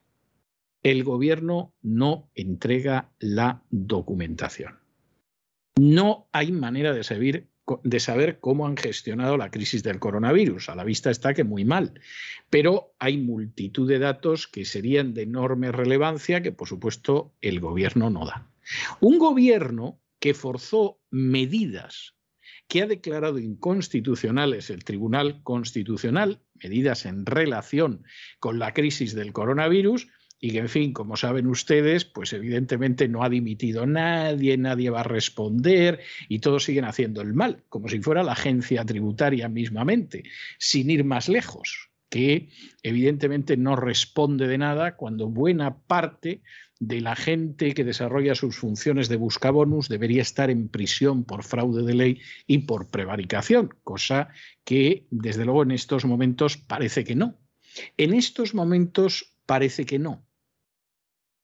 [0.83, 4.79] El gobierno no entrega la documentación.
[5.79, 10.69] No hay manera de saber, cómo han gestionado la crisis del coronavirus.
[10.69, 11.99] A la vista está que muy mal,
[12.51, 18.11] pero hay multitud de datos que serían de enorme relevancia que, por supuesto, el gobierno
[18.11, 18.51] no da.
[19.01, 22.16] Un gobierno que forzó medidas
[22.69, 28.05] que ha declarado inconstitucionales el Tribunal Constitucional, medidas en relación
[28.41, 33.23] con la crisis del coronavirus, y que, en fin, como saben ustedes, pues evidentemente no
[33.23, 38.01] ha dimitido nadie, nadie va a responder y todos siguen haciendo el mal, como si
[38.01, 40.25] fuera la agencia tributaria mismamente,
[40.59, 42.51] sin ir más lejos, que
[42.83, 46.43] evidentemente no responde de nada cuando buena parte
[46.79, 51.83] de la gente que desarrolla sus funciones de buscabonus debería estar en prisión por fraude
[51.83, 54.29] de ley y por prevaricación, cosa
[54.65, 57.39] que desde luego en estos momentos parece que no.
[57.97, 60.25] En estos momentos parece que no.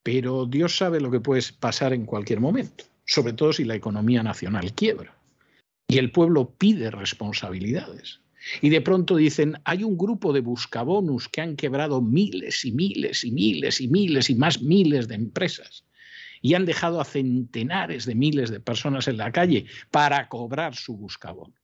[0.02, 4.22] Pero Dios sabe lo que puede pasar en cualquier momento, sobre todo si la economía
[4.22, 5.16] nacional quiebra.
[5.88, 8.21] Y el pueblo pide responsabilidades.
[8.60, 13.24] Y de pronto dicen, hay un grupo de buscabonus que han quebrado miles y miles
[13.24, 15.84] y miles y miles y más miles de empresas
[16.42, 20.96] y han dejado a centenares de miles de personas en la calle para cobrar su
[20.96, 21.54] buscabonus.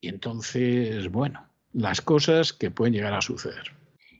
[0.00, 3.72] Y entonces, bueno, las cosas que pueden llegar a suceder.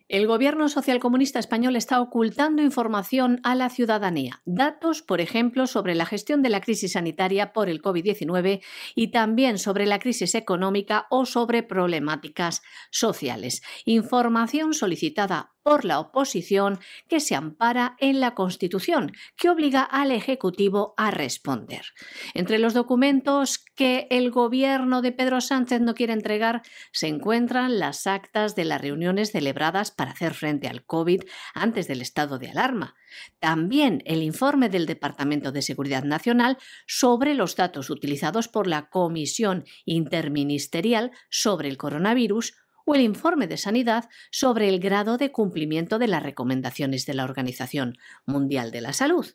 [0.09, 6.07] El gobierno socialcomunista español está ocultando información a la ciudadanía, datos, por ejemplo, sobre la
[6.07, 8.62] gestión de la crisis sanitaria por el COVID-19
[8.95, 13.62] y también sobre la crisis económica o sobre problemáticas sociales.
[13.85, 20.94] Información solicitada por la oposición que se ampara en la Constitución, que obliga al Ejecutivo
[20.96, 21.87] a responder.
[22.35, 26.62] Entre los documentos que el gobierno de Pedro Sánchez no quiere entregar
[26.92, 32.00] se encuentran las actas de las reuniones celebradas para hacer frente al COVID antes del
[32.00, 32.94] estado de alarma.
[33.40, 39.64] También el informe del Departamento de Seguridad Nacional sobre los datos utilizados por la Comisión
[39.85, 42.54] Interministerial sobre el coronavirus
[42.87, 47.24] o el informe de sanidad sobre el grado de cumplimiento de las recomendaciones de la
[47.24, 49.26] Organización Mundial de la Salud.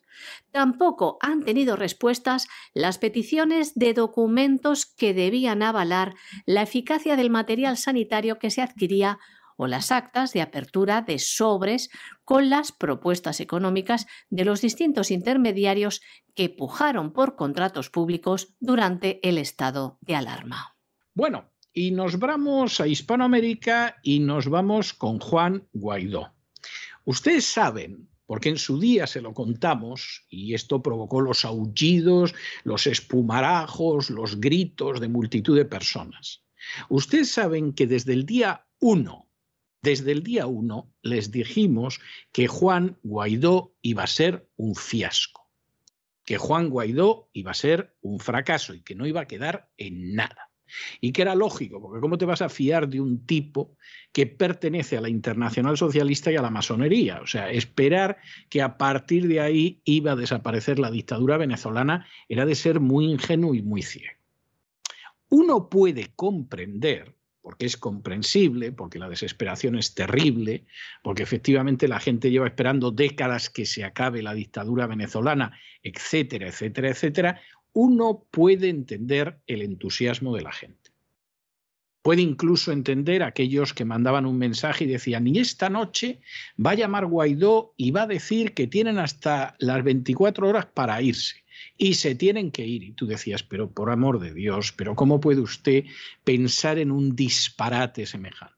[0.50, 6.14] Tampoco han tenido respuestas las peticiones de documentos que debían avalar
[6.46, 9.18] la eficacia del material sanitario que se adquiría
[9.56, 11.90] o las actas de apertura de sobres
[12.24, 16.00] con las propuestas económicas de los distintos intermediarios
[16.34, 20.76] que pujaron por contratos públicos durante el estado de alarma.
[21.14, 26.34] Bueno, y nos vamos a Hispanoamérica y nos vamos con Juan Guaidó.
[27.04, 32.86] Ustedes saben, porque en su día se lo contamos, y esto provocó los aullidos, los
[32.86, 36.44] espumarajos, los gritos de multitud de personas.
[36.88, 39.28] Ustedes saben que desde el día 1,
[39.82, 42.00] desde el día 1 les dijimos
[42.32, 45.50] que Juan Guaidó iba a ser un fiasco,
[46.24, 50.14] que Juan Guaidó iba a ser un fracaso y que no iba a quedar en
[50.14, 50.51] nada.
[51.00, 53.76] Y que era lógico, porque ¿cómo te vas a fiar de un tipo
[54.12, 57.20] que pertenece a la Internacional Socialista y a la masonería?
[57.22, 58.18] O sea, esperar
[58.48, 63.06] que a partir de ahí iba a desaparecer la dictadura venezolana era de ser muy
[63.06, 64.16] ingenuo y muy ciego.
[65.28, 70.64] Uno puede comprender porque es comprensible, porque la desesperación es terrible,
[71.02, 76.90] porque efectivamente la gente lleva esperando décadas que se acabe la dictadura venezolana, etcétera, etcétera,
[76.90, 77.40] etcétera,
[77.72, 80.92] uno puede entender el entusiasmo de la gente.
[82.02, 86.20] Puede incluso entender a aquellos que mandaban un mensaje y decían, y esta noche
[86.64, 91.00] va a llamar Guaidó y va a decir que tienen hasta las 24 horas para
[91.00, 91.44] irse
[91.78, 92.82] y se tienen que ir.
[92.82, 95.84] Y tú decías, pero por amor de Dios, pero ¿cómo puede usted
[96.24, 98.56] pensar en un disparate semejante?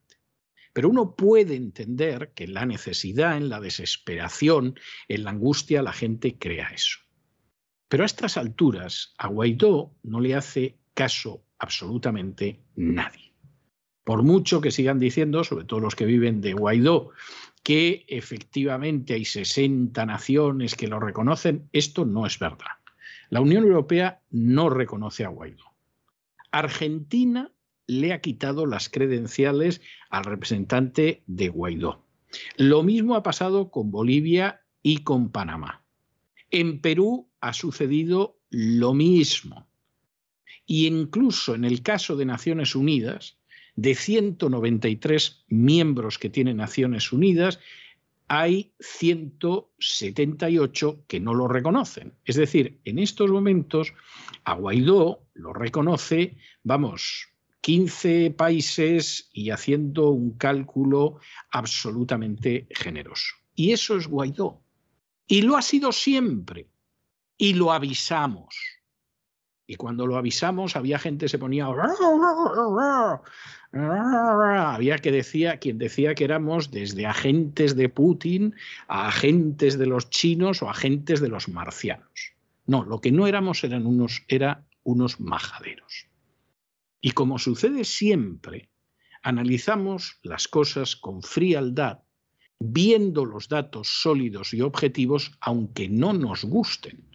[0.72, 5.92] Pero uno puede entender que en la necesidad, en la desesperación, en la angustia, la
[5.92, 7.03] gente crea eso.
[7.94, 13.32] Pero a estas alturas a Guaidó no le hace caso absolutamente nadie.
[14.02, 17.10] Por mucho que sigan diciendo, sobre todo los que viven de Guaidó,
[17.62, 22.66] que efectivamente hay 60 naciones que lo reconocen, esto no es verdad.
[23.30, 25.66] La Unión Europea no reconoce a Guaidó.
[26.50, 27.52] Argentina
[27.86, 29.80] le ha quitado las credenciales
[30.10, 32.04] al representante de Guaidó.
[32.56, 35.84] Lo mismo ha pasado con Bolivia y con Panamá.
[36.50, 39.68] En Perú ha sucedido lo mismo.
[40.64, 43.36] Y incluso en el caso de Naciones Unidas,
[43.76, 47.60] de 193 miembros que tiene Naciones Unidas,
[48.28, 52.14] hay 178 que no lo reconocen.
[52.24, 53.92] Es decir, en estos momentos
[54.44, 57.28] a Guaidó lo reconoce, vamos,
[57.60, 61.18] 15 países y haciendo un cálculo
[61.50, 63.34] absolutamente generoso.
[63.54, 64.62] Y eso es Guaidó.
[65.26, 66.68] Y lo ha sido siempre
[67.44, 68.56] y lo avisamos.
[69.66, 71.66] Y cuando lo avisamos, había gente que se ponía.
[74.74, 78.54] Había que decía, quien decía que éramos desde agentes de Putin
[78.88, 82.32] a agentes de los chinos o agentes de los marcianos.
[82.64, 86.08] No, lo que no éramos eran unos, era unos majaderos.
[87.02, 88.70] Y como sucede siempre,
[89.22, 91.98] analizamos las cosas con frialdad,
[92.58, 97.13] viendo los datos sólidos y objetivos, aunque no nos gusten.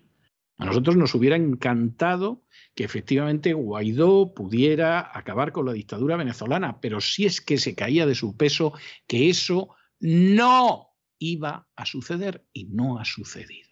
[0.60, 2.43] A nosotros nos hubiera encantado
[2.76, 8.05] que efectivamente Guaidó pudiera acabar con la dictadura venezolana, pero si es que se caía
[8.05, 8.74] de su peso
[9.07, 9.70] que eso
[10.01, 13.70] no iba a suceder y no ha sucedido.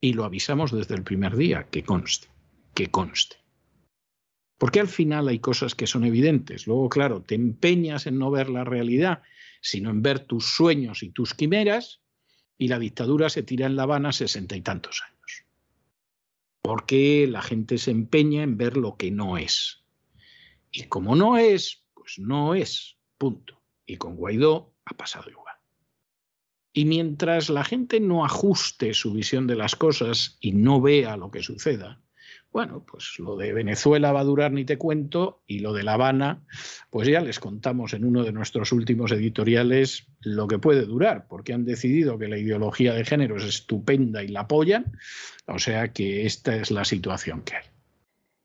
[0.00, 2.26] Y lo avisamos desde el primer día, que conste,
[2.74, 3.36] que conste.
[4.58, 6.66] Porque al final hay cosas que son evidentes.
[6.66, 9.22] Luego, claro, te empeñas en no ver la realidad,
[9.60, 12.00] sino en ver tus sueños y tus quimeras,
[12.58, 15.13] y la dictadura se tira en La Habana sesenta y tantos años
[16.64, 19.84] porque la gente se empeña en ver lo que no es.
[20.70, 23.60] Y como no es, pues no es, punto.
[23.84, 25.56] Y con Guaidó ha pasado igual.
[26.72, 31.30] Y mientras la gente no ajuste su visión de las cosas y no vea lo
[31.30, 32.00] que suceda,
[32.54, 35.94] bueno, pues lo de Venezuela va a durar ni te cuento y lo de La
[35.94, 36.44] Habana,
[36.88, 41.52] pues ya les contamos en uno de nuestros últimos editoriales lo que puede durar, porque
[41.52, 44.96] han decidido que la ideología de género es estupenda y la apoyan,
[45.46, 47.73] o sea que esta es la situación que hay.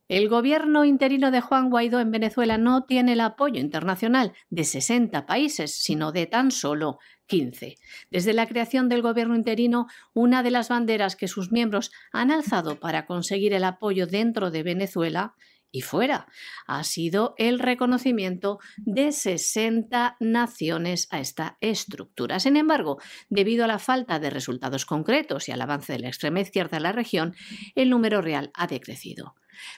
[0.09, 5.27] El gobierno interino de Juan Guaidó en Venezuela no tiene el apoyo internacional de 60
[5.27, 6.97] países, sino de tan solo
[7.27, 7.75] 15.
[8.09, 9.85] Desde la creación del gobierno interino,
[10.15, 14.63] una de las banderas que sus miembros han alzado para conseguir el apoyo dentro de
[14.63, 15.35] Venezuela
[15.71, 16.27] y fuera
[16.67, 22.39] ha sido el reconocimiento de 60 naciones a esta estructura.
[22.39, 22.97] Sin embargo,
[23.29, 26.83] debido a la falta de resultados concretos y al avance de la extrema izquierda en
[26.83, 27.35] la región,
[27.75, 29.35] el número real ha decrecido.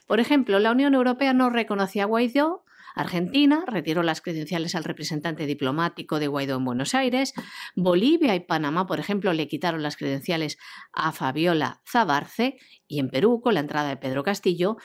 [0.08, 2.64] Por ejemplo, la Unión Europea no reconocía a Guaidó,
[2.96, 7.34] Argentina retiró las credenciales al representante diplomático de Guaidó en Buenos Aires.
[7.76, 10.58] Bolivia y Panamá, por ejemplo, le quitaron las credenciales
[10.92, 12.58] a Fabiola Zabarce.
[12.88, 14.78] Y en Perú, con la entrada de Pedro Castillo,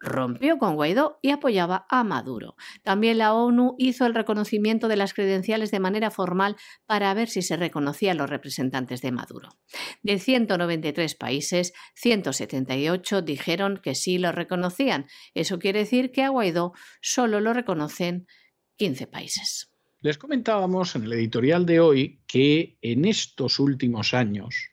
[0.00, 2.56] rompió con Guaidó y apoyaba a Maduro.
[2.82, 7.42] También la ONU hizo el reconocimiento de las credenciales de manera formal para ver si
[7.42, 9.50] se reconocían los representantes de Maduro.
[10.02, 15.06] De 193 países, 178 dijeron que sí lo reconocían.
[15.34, 16.72] Eso quiere decir que a Guaidó
[17.02, 18.26] solo lo reconocen
[18.76, 19.70] 15 países.
[20.00, 24.70] Les comentábamos en el editorial de hoy que en estos últimos años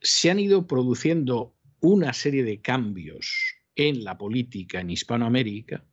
[0.00, 5.84] se han ido produciendo una serie de cambios en la política en Hispanoamérica,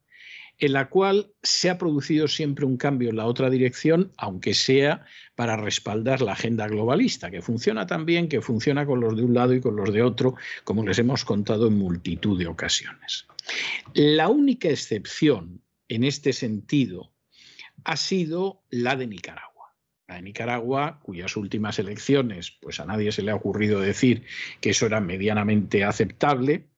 [0.58, 5.06] en la cual se ha producido siempre un cambio en la otra dirección, aunque sea
[5.36, 9.54] para respaldar la agenda globalista, que funciona también, que funciona con los de un lado
[9.54, 13.28] y con los de otro, como les hemos contado en multitud de ocasiones.
[13.94, 17.14] La única excepción en este sentido
[17.84, 19.76] ha sido la de Nicaragua.
[20.08, 24.24] La de Nicaragua, cuyas últimas elecciones, pues a nadie se le ha ocurrido decir
[24.62, 26.70] que eso era medianamente aceptable,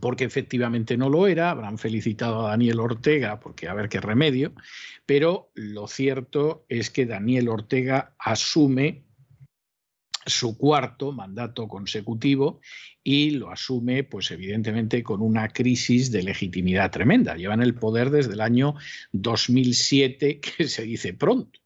[0.00, 4.52] porque efectivamente no lo era, habrán felicitado a Daniel Ortega porque a ver qué remedio,
[5.06, 9.04] pero lo cierto es que Daniel Ortega asume
[10.26, 12.60] su cuarto mandato consecutivo
[13.02, 17.36] y lo asume pues evidentemente con una crisis de legitimidad tremenda.
[17.36, 18.74] Llevan el poder desde el año
[19.12, 21.61] 2007, que se dice pronto.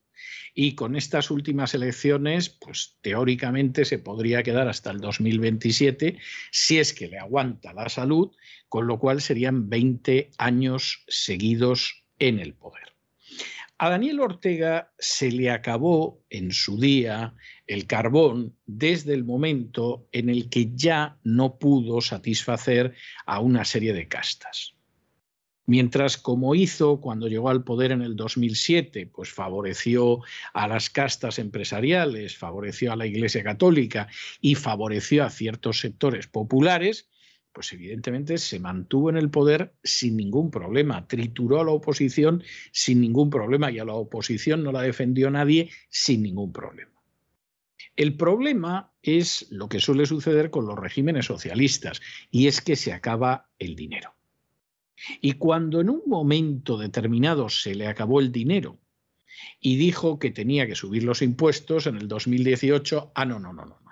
[0.59, 6.19] Y con estas últimas elecciones, pues teóricamente se podría quedar hasta el 2027
[6.51, 8.35] si es que le aguanta la salud,
[8.71, 12.95] con lo cual serían 20 años seguidos en el poder.
[13.77, 17.35] A Daniel Ortega se le acabó en su día
[17.67, 22.95] el carbón desde el momento en el que ya no pudo satisfacer
[23.27, 24.76] a una serie de castas.
[25.67, 30.21] Mientras, como hizo cuando llegó al poder en el 2007, pues favoreció
[30.55, 34.07] a las castas empresariales, favoreció a la Iglesia Católica
[34.41, 37.09] y favoreció a ciertos sectores populares,
[37.53, 43.01] pues evidentemente se mantuvo en el poder sin ningún problema, trituró a la oposición sin
[43.01, 46.93] ningún problema y a la oposición no la defendió nadie sin ningún problema.
[47.97, 52.93] El problema es lo que suele suceder con los regímenes socialistas y es que se
[52.93, 54.16] acaba el dinero.
[55.21, 58.79] Y cuando en un momento determinado se le acabó el dinero
[59.61, 63.67] y dijo que tenía que subir los impuestos en el 2018, ah, no, no, no,
[63.67, 63.87] no.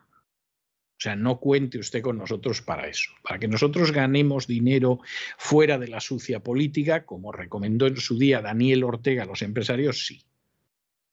[0.97, 3.11] O sea, no cuente usted con nosotros para eso.
[3.23, 5.01] Para que nosotros ganemos dinero
[5.37, 10.07] fuera de la sucia política, como recomendó en su día Daniel Ortega a los empresarios,
[10.07, 10.23] sí.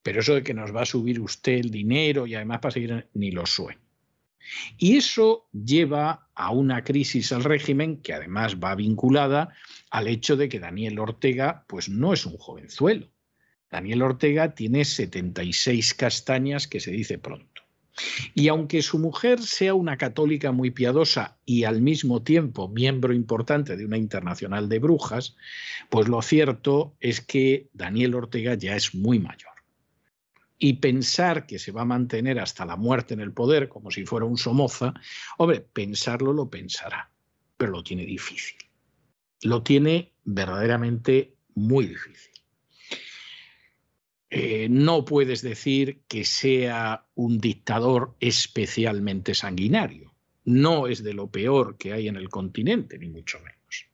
[0.03, 3.09] Pero eso de que nos va a subir usted el dinero y además para seguir,
[3.13, 3.81] ni lo sueño.
[4.77, 9.53] Y eso lleva a una crisis al régimen que además va vinculada
[9.89, 13.07] al hecho de que Daniel Ortega pues no es un jovenzuelo.
[13.69, 17.61] Daniel Ortega tiene 76 castañas, que se dice pronto.
[18.33, 23.77] Y aunque su mujer sea una católica muy piadosa y al mismo tiempo miembro importante
[23.77, 25.35] de una internacional de brujas,
[25.89, 29.50] pues lo cierto es que Daniel Ortega ya es muy mayor
[30.63, 34.05] y pensar que se va a mantener hasta la muerte en el poder como si
[34.05, 34.93] fuera un Somoza,
[35.39, 37.09] hombre, pensarlo lo pensará,
[37.57, 38.59] pero lo tiene difícil.
[39.41, 42.31] Lo tiene verdaderamente muy difícil.
[44.29, 50.13] Eh, no puedes decir que sea un dictador especialmente sanguinario.
[50.45, 53.87] No es de lo peor que hay en el continente, ni mucho menos.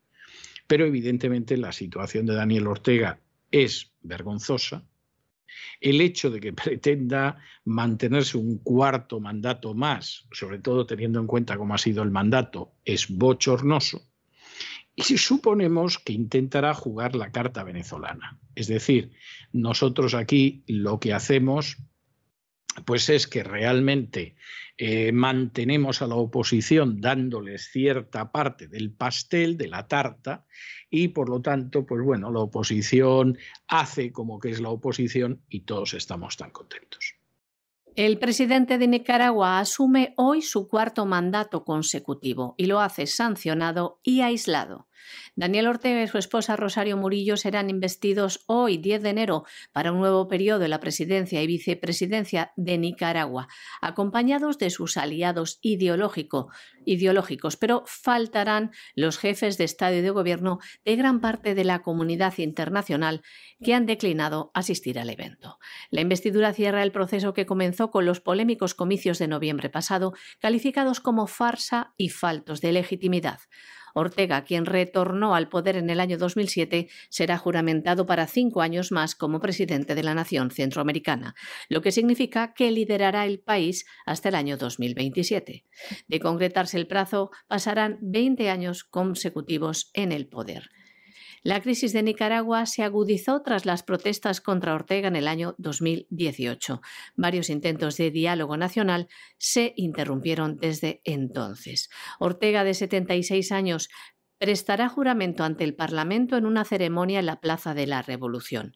[0.68, 4.84] Pero evidentemente la situación de Daniel Ortega es vergonzosa,
[5.81, 11.57] el hecho de que pretenda mantenerse un cuarto mandato más, sobre todo teniendo en cuenta
[11.57, 14.01] cómo ha sido el mandato, es bochornoso.
[14.95, 19.11] Y si suponemos que intentará jugar la carta venezolana, es decir,
[19.53, 21.77] nosotros aquí lo que hacemos
[22.86, 24.36] pues es que realmente
[24.78, 30.45] eh, mantenemos a la oposición dándoles cierta parte del pastel, de la tarta,
[30.89, 35.61] y por lo tanto, pues bueno, la oposición hace como que es la oposición y
[35.61, 37.15] todos estamos tan contentos.
[37.95, 44.21] El presidente de Nicaragua asume hoy su cuarto mandato consecutivo y lo hace sancionado y
[44.21, 44.86] aislado.
[45.35, 49.99] Daniel Ortega y su esposa Rosario Murillo serán investidos hoy, 10 de enero, para un
[49.99, 53.47] nuevo periodo en la presidencia y vicepresidencia de Nicaragua,
[53.81, 56.49] acompañados de sus aliados ideológico,
[56.85, 61.81] ideológicos, pero faltarán los jefes de Estado y de Gobierno de gran parte de la
[61.81, 63.21] comunidad internacional
[63.63, 65.59] que han declinado asistir al evento.
[65.89, 70.99] La investidura cierra el proceso que comenzó con los polémicos comicios de noviembre pasado, calificados
[70.99, 73.39] como farsa y faltos de legitimidad.
[73.97, 79.15] Ortega, quien retornó al poder en el año 2007, será juramentado para cinco años más
[79.15, 81.35] como presidente de la nación centroamericana,
[81.69, 85.65] lo que significa que liderará el país hasta el año 2027.
[86.07, 90.69] De concretarse el plazo, pasarán 20 años consecutivos en el poder.
[91.43, 96.81] La crisis de Nicaragua se agudizó tras las protestas contra Ortega en el año 2018.
[97.15, 99.07] Varios intentos de diálogo nacional
[99.38, 101.89] se interrumpieron desde entonces.
[102.19, 103.89] Ortega, de 76 años,
[104.39, 108.75] prestará juramento ante el Parlamento en una ceremonia en la Plaza de la Revolución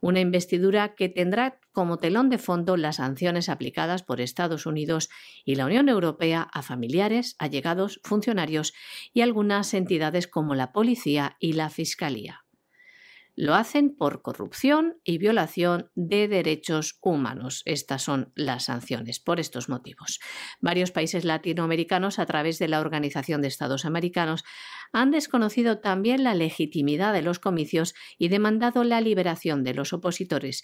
[0.00, 5.08] una investidura que tendrá como telón de fondo las sanciones aplicadas por Estados Unidos
[5.44, 8.74] y la Unión Europea a familiares, allegados, funcionarios
[9.12, 12.41] y algunas entidades como la Policía y la Fiscalía.
[13.34, 17.62] Lo hacen por corrupción y violación de derechos humanos.
[17.64, 20.20] Estas son las sanciones por estos motivos.
[20.60, 24.44] Varios países latinoamericanos, a través de la Organización de Estados Americanos,
[24.92, 30.62] han desconocido también la legitimidad de los comicios y demandado la liberación de los opositores.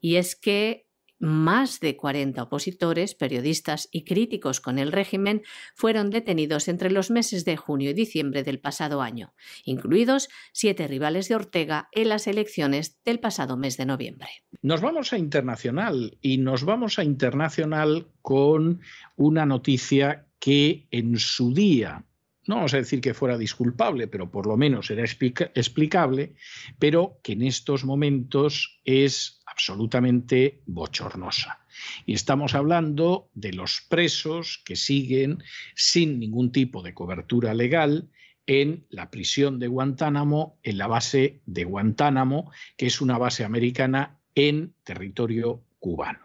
[0.00, 0.85] Y es que
[1.18, 5.42] más de 40 opositores, periodistas y críticos con el régimen
[5.74, 11.28] fueron detenidos entre los meses de junio y diciembre del pasado año, incluidos siete rivales
[11.28, 14.28] de Ortega en las elecciones del pasado mes de noviembre.
[14.62, 18.80] Nos vamos a internacional y nos vamos a internacional con
[19.16, 22.04] una noticia que en su día
[22.46, 26.34] no vamos a decir que fuera disculpable, pero por lo menos era explicable,
[26.78, 31.60] pero que en estos momentos es absolutamente bochornosa.
[32.04, 35.42] Y estamos hablando de los presos que siguen
[35.74, 38.10] sin ningún tipo de cobertura legal
[38.46, 44.20] en la prisión de Guantánamo, en la base de Guantánamo, que es una base americana
[44.34, 46.20] en territorio cubano.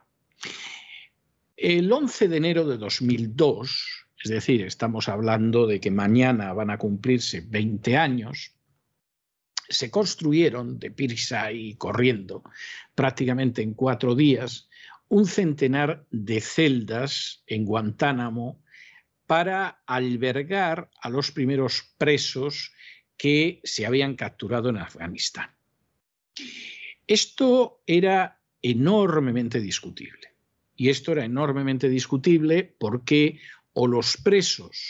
[1.58, 6.78] El 11 de enero de 2002, es decir, estamos hablando de que mañana van a
[6.78, 8.54] cumplirse 20 años,
[9.68, 12.44] se construyeron de prisa y corriendo
[12.94, 14.70] prácticamente en cuatro días
[15.08, 18.62] un centenar de celdas en Guantánamo
[19.28, 22.74] para albergar a los primeros presos
[23.18, 25.50] que se habían capturado en Afganistán.
[27.08, 30.36] Esto era enormemente discutible.
[30.76, 33.40] Y esto era enormemente discutible porque
[33.74, 34.90] o los presos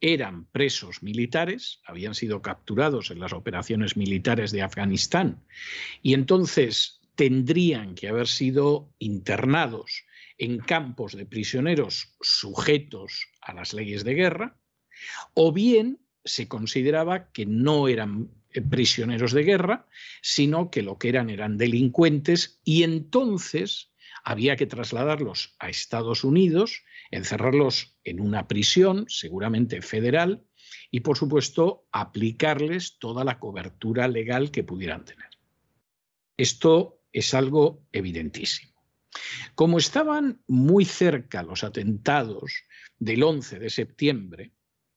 [0.00, 5.44] eran presos militares, habían sido capturados en las operaciones militares de Afganistán,
[6.02, 10.04] y entonces tendrían que haber sido internados
[10.38, 14.56] en campos de prisioneros sujetos a las leyes de guerra,
[15.34, 19.86] o bien se consideraba que no eran eh, prisioneros de guerra,
[20.22, 23.87] sino que lo que eran eran delincuentes y entonces
[24.24, 30.44] había que trasladarlos a Estados Unidos encerrarlos en una prisión, seguramente federal,
[30.90, 35.28] y por supuesto aplicarles toda la cobertura legal que pudieran tener.
[36.36, 38.72] Esto es algo evidentísimo.
[39.54, 42.52] Como estaban muy cerca los atentados
[42.98, 44.52] del 11 de septiembre,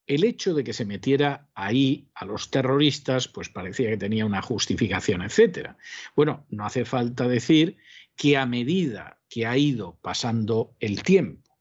[0.08, 4.42] el hecho de que se metiera ahí a los terroristas, pues parecía que tenía una
[4.42, 5.76] justificación, etc.
[6.16, 7.78] Bueno, no hace falta decir
[8.16, 11.52] que a medida que ha ido pasando el tiempo,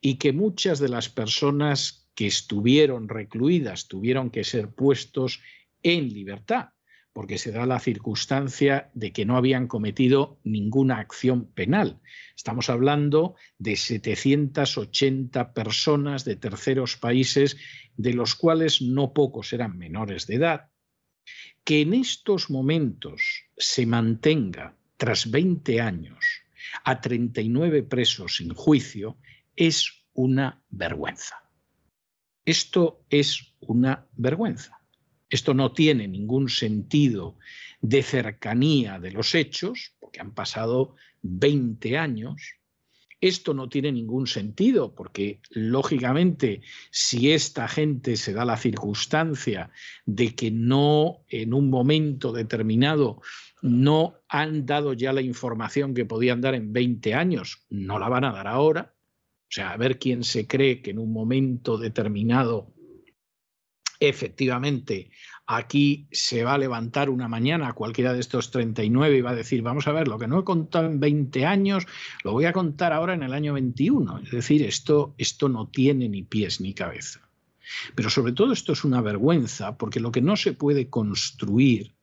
[0.00, 5.40] y que muchas de las personas que estuvieron recluidas tuvieron que ser puestos
[5.82, 6.70] en libertad,
[7.12, 12.00] porque se da la circunstancia de que no habían cometido ninguna acción penal.
[12.36, 17.56] Estamos hablando de 780 personas de terceros países,
[17.96, 20.70] de los cuales no pocos eran menores de edad.
[21.64, 26.42] Que en estos momentos se mantenga, tras 20 años,
[26.84, 29.16] a 39 presos sin juicio,
[29.54, 31.42] es una vergüenza.
[32.44, 34.80] Esto es una vergüenza.
[35.28, 37.38] Esto no tiene ningún sentido
[37.80, 42.54] de cercanía de los hechos, porque han pasado 20 años.
[43.20, 46.60] Esto no tiene ningún sentido, porque lógicamente
[46.90, 49.70] si esta gente se da la circunstancia
[50.04, 53.22] de que no en un momento determinado
[53.62, 58.24] no han dado ya la información que podían dar en 20 años, no la van
[58.24, 62.74] a dar ahora, o sea, a ver quién se cree que en un momento determinado
[63.98, 65.10] efectivamente
[65.46, 69.62] aquí se va a levantar una mañana cualquiera de estos 39 y va a decir,
[69.62, 71.86] vamos a ver, lo que no he contado en 20 años,
[72.24, 74.18] lo voy a contar ahora en el año 21.
[74.20, 77.20] Es decir, esto, esto no tiene ni pies ni cabeza.
[77.94, 81.94] Pero sobre todo esto es una vergüenza porque lo que no se puede construir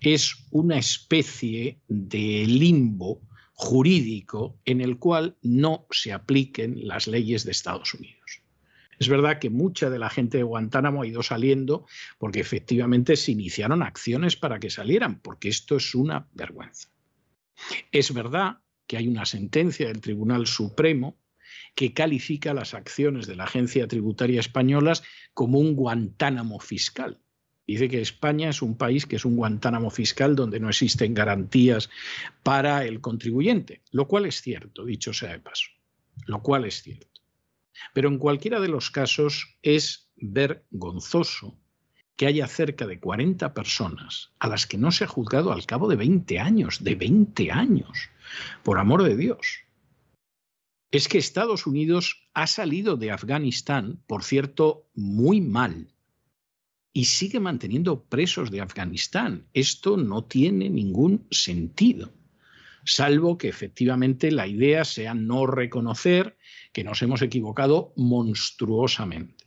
[0.00, 3.20] es una especie de limbo
[3.54, 8.41] jurídico en el cual no se apliquen las leyes de Estados Unidos.
[9.02, 11.86] Es verdad que mucha de la gente de Guantánamo ha ido saliendo
[12.20, 16.88] porque efectivamente se iniciaron acciones para que salieran, porque esto es una vergüenza.
[17.90, 21.18] Es verdad que hay una sentencia del Tribunal Supremo
[21.74, 24.92] que califica las acciones de la Agencia Tributaria Española
[25.34, 27.18] como un Guantánamo fiscal.
[27.66, 31.90] Dice que España es un país que es un Guantánamo fiscal donde no existen garantías
[32.44, 35.70] para el contribuyente, lo cual es cierto, dicho sea de paso,
[36.26, 37.11] lo cual es cierto.
[37.94, 41.58] Pero en cualquiera de los casos es vergonzoso
[42.16, 45.88] que haya cerca de 40 personas a las que no se ha juzgado al cabo
[45.88, 48.10] de 20 años, de 20 años,
[48.62, 49.60] por amor de Dios.
[50.90, 55.94] Es que Estados Unidos ha salido de Afganistán, por cierto, muy mal,
[56.92, 59.46] y sigue manteniendo presos de Afganistán.
[59.54, 62.12] Esto no tiene ningún sentido
[62.84, 66.36] salvo que efectivamente la idea sea no reconocer
[66.72, 69.44] que nos hemos equivocado monstruosamente.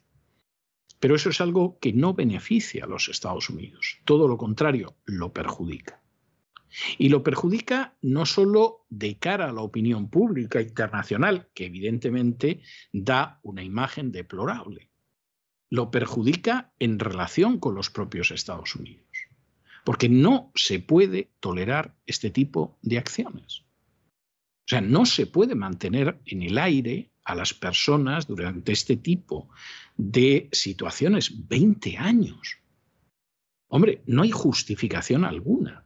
[0.99, 5.33] Pero eso es algo que no beneficia a los Estados Unidos, todo lo contrario, lo
[5.33, 6.01] perjudica.
[6.97, 12.61] Y lo perjudica no solo de cara a la opinión pública internacional, que evidentemente
[12.91, 14.89] da una imagen deplorable,
[15.69, 19.05] lo perjudica en relación con los propios Estados Unidos
[19.85, 23.59] porque no se puede tolerar este tipo de acciones.
[23.59, 29.49] O sea, no se puede mantener en el aire a las personas durante este tipo
[29.97, 32.59] de situaciones 20 años.
[33.67, 35.83] Hombre, no hay justificación alguna.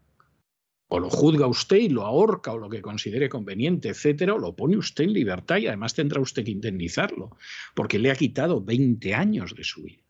[0.89, 4.55] O lo juzga usted y lo ahorca o lo que considere conveniente, etcétera, o lo
[4.55, 7.37] pone usted en libertad y además tendrá usted que indemnizarlo,
[7.73, 10.03] porque le ha quitado 20 años de su vida.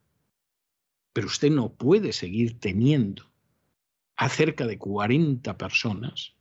[1.13, 3.29] Pero usted no puede seguir teniendo
[4.15, 6.33] a cerca de 40 personas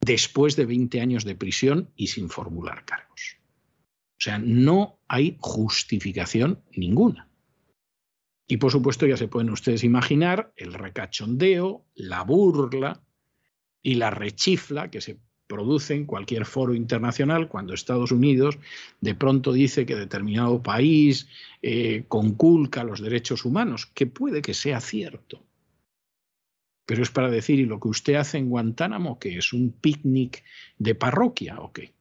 [0.00, 3.37] después de 20 años de prisión y sin formular cargos.
[4.18, 7.28] O sea, no hay justificación ninguna.
[8.48, 13.02] Y por supuesto ya se pueden ustedes imaginar el recachondeo, la burla
[13.82, 18.58] y la rechifla que se produce en cualquier foro internacional cuando Estados Unidos
[19.00, 21.28] de pronto dice que determinado país
[21.62, 25.42] eh, conculca los derechos humanos, que puede que sea cierto,
[26.88, 30.42] pero es para decir, ¿y lo que usted hace en Guantánamo, que es un picnic
[30.78, 31.92] de parroquia o qué?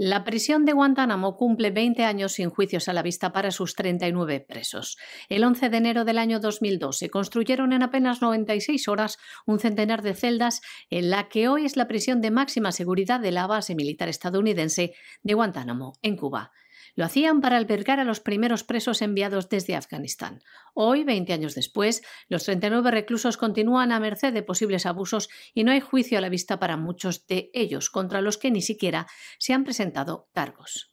[0.00, 4.38] La prisión de Guantánamo cumple 20 años sin juicios a la vista para sus 39
[4.48, 4.96] presos.
[5.28, 10.02] El 11 de enero del año 2002 se construyeron en apenas 96 horas un centenar
[10.02, 13.74] de celdas en la que hoy es la prisión de máxima seguridad de la base
[13.74, 14.94] militar estadounidense
[15.24, 16.52] de Guantánamo, en Cuba.
[16.98, 20.42] Lo hacían para albergar a los primeros presos enviados desde Afganistán.
[20.74, 25.70] Hoy, 20 años después, los 39 reclusos continúan a merced de posibles abusos y no
[25.70, 29.06] hay juicio a la vista para muchos de ellos, contra los que ni siquiera
[29.38, 30.92] se han presentado cargos.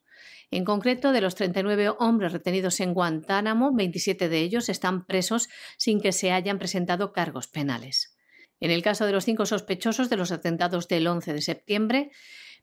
[0.51, 5.99] En concreto, de los 39 hombres retenidos en Guantánamo, 27 de ellos están presos sin
[5.99, 8.15] que se hayan presentado cargos penales.
[8.59, 12.11] En el caso de los cinco sospechosos de los atentados del 11 de septiembre,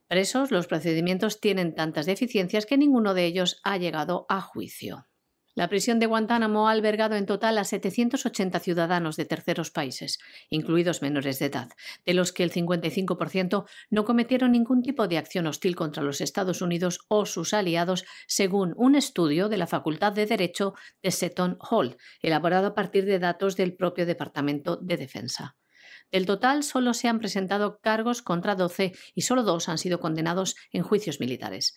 [0.07, 5.07] presos, los procedimientos tienen tantas deficiencias que ninguno de ellos ha llegado a juicio.
[5.55, 10.17] La prisión de Guantánamo ha albergado en total a 780 ciudadanos de terceros países,
[10.49, 11.69] incluidos menores de edad,
[12.05, 16.63] de los que el 55% no cometieron ningún tipo de acción hostil contra los Estados
[16.63, 20.73] Unidos o sus aliados, según un estudio de la Facultad de Derecho
[21.03, 25.55] de Seton Hall, elaborado a partir de datos del propio Departamento de Defensa.
[26.13, 30.55] Del total, solo se han presentado cargos contra 12 y solo dos han sido condenados
[30.71, 31.75] en juicios militares.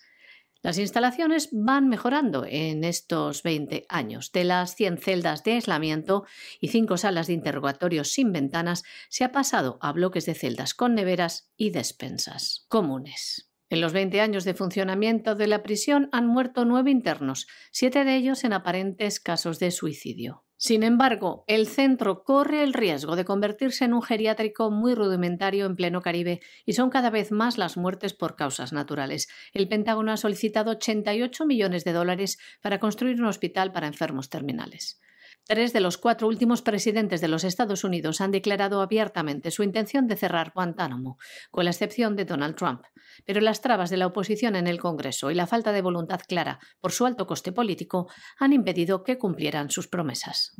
[0.61, 4.31] Las instalaciones van mejorando en estos 20 años.
[4.31, 6.25] De las 100 celdas de aislamiento
[6.59, 10.93] y 5 salas de interrogatorios sin ventanas, se ha pasado a bloques de celdas con
[10.93, 13.51] neveras y despensas comunes.
[13.69, 18.15] En los 20 años de funcionamiento de la prisión han muerto nueve internos, siete de
[18.15, 20.46] ellos en aparentes casos de suicidio.
[20.59, 25.75] Sin embargo, el centro corre el riesgo de convertirse en un geriátrico muy rudimentario en
[25.75, 29.27] pleno Caribe y son cada vez más las muertes por causas naturales.
[29.53, 34.99] El Pentágono ha solicitado 88 millones de dólares para construir un hospital para enfermos terminales.
[35.47, 40.05] Tres de los cuatro últimos presidentes de los Estados Unidos han declarado abiertamente su intención
[40.05, 41.17] de cerrar Guantánamo,
[41.51, 42.81] con la excepción de Donald Trump.
[43.25, 46.59] Pero las trabas de la oposición en el Congreso y la falta de voluntad clara
[46.81, 50.53] por su alto coste político han impedido que cumplieran sus promesas.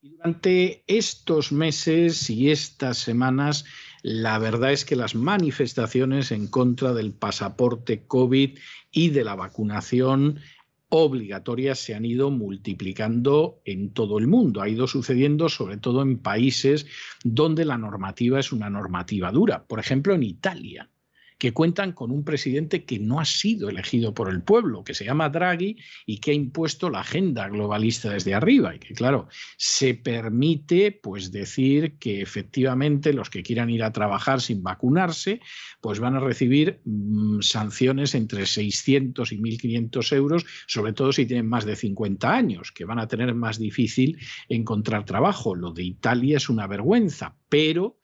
[0.00, 3.66] Durante estos meses y estas semanas,
[4.02, 8.58] la verdad es que las manifestaciones en contra del pasaporte COVID
[8.92, 10.40] y de la vacunación
[10.88, 14.62] obligatorias se han ido multiplicando en todo el mundo.
[14.62, 16.86] Ha ido sucediendo sobre todo en países
[17.24, 19.64] donde la normativa es una normativa dura.
[19.66, 20.90] Por ejemplo, en Italia
[21.38, 25.04] que cuentan con un presidente que no ha sido elegido por el pueblo, que se
[25.04, 25.76] llama Draghi
[26.06, 31.32] y que ha impuesto la agenda globalista desde arriba y que claro, se permite pues
[31.32, 35.40] decir que efectivamente los que quieran ir a trabajar sin vacunarse
[35.80, 41.48] pues van a recibir mm, sanciones entre 600 y 1500 euros, sobre todo si tienen
[41.48, 44.18] más de 50 años, que van a tener más difícil
[44.48, 45.54] encontrar trabajo.
[45.54, 47.98] Lo de Italia es una vergüenza, pero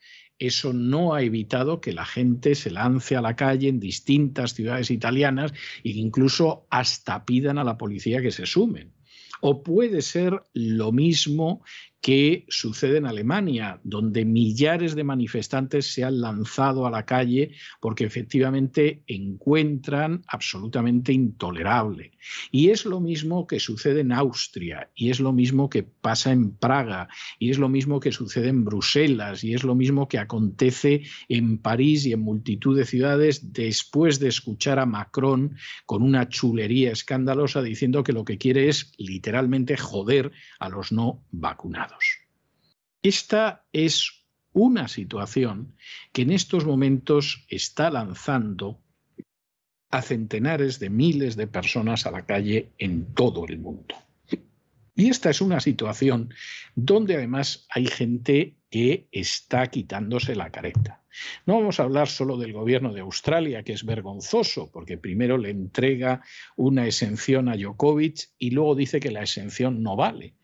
[0.47, 4.90] eso no ha evitado que la gente se lance a la calle en distintas ciudades
[4.90, 5.53] italianas
[5.84, 8.93] e incluso hasta pidan a la policía que se sumen.
[9.40, 11.62] O puede ser lo mismo
[12.03, 18.05] que sucede en Alemania, donde millares de manifestantes se han lanzado a la calle porque
[18.05, 22.11] efectivamente encuentran absolutamente intolerable.
[22.50, 26.57] Y es lo mismo que sucede en Austria, y es lo mismo que pasa en
[26.57, 31.03] Praga, y es lo mismo que sucede en Bruselas, y es lo mismo que acontece
[31.28, 36.90] en París y en multitud de ciudades después de escuchar a Macron con una chulería
[36.90, 41.91] escandalosa diciendo que lo que quiere es literalmente joder a los no vacunados.
[43.03, 44.22] Esta es
[44.53, 45.74] una situación
[46.12, 48.80] que en estos momentos está lanzando
[49.90, 53.95] a centenares de miles de personas a la calle en todo el mundo.
[54.95, 56.34] Y esta es una situación
[56.74, 61.03] donde además hay gente que está quitándose la careta.
[61.45, 65.51] No vamos a hablar solo del gobierno de Australia, que es vergonzoso, porque primero le
[65.51, 66.22] entrega
[66.57, 70.34] una exención a Djokovic y luego dice que la exención no vale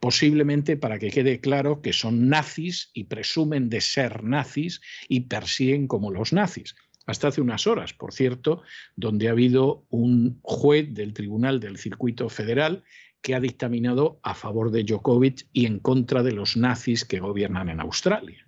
[0.00, 5.88] posiblemente para que quede claro que son nazis y presumen de ser nazis y persiguen
[5.88, 6.74] como los nazis.
[7.06, 8.62] Hasta hace unas horas, por cierto,
[8.94, 12.84] donde ha habido un juez del Tribunal del Circuito Federal
[13.22, 17.68] que ha dictaminado a favor de Djokovic y en contra de los nazis que gobiernan
[17.68, 18.46] en Australia.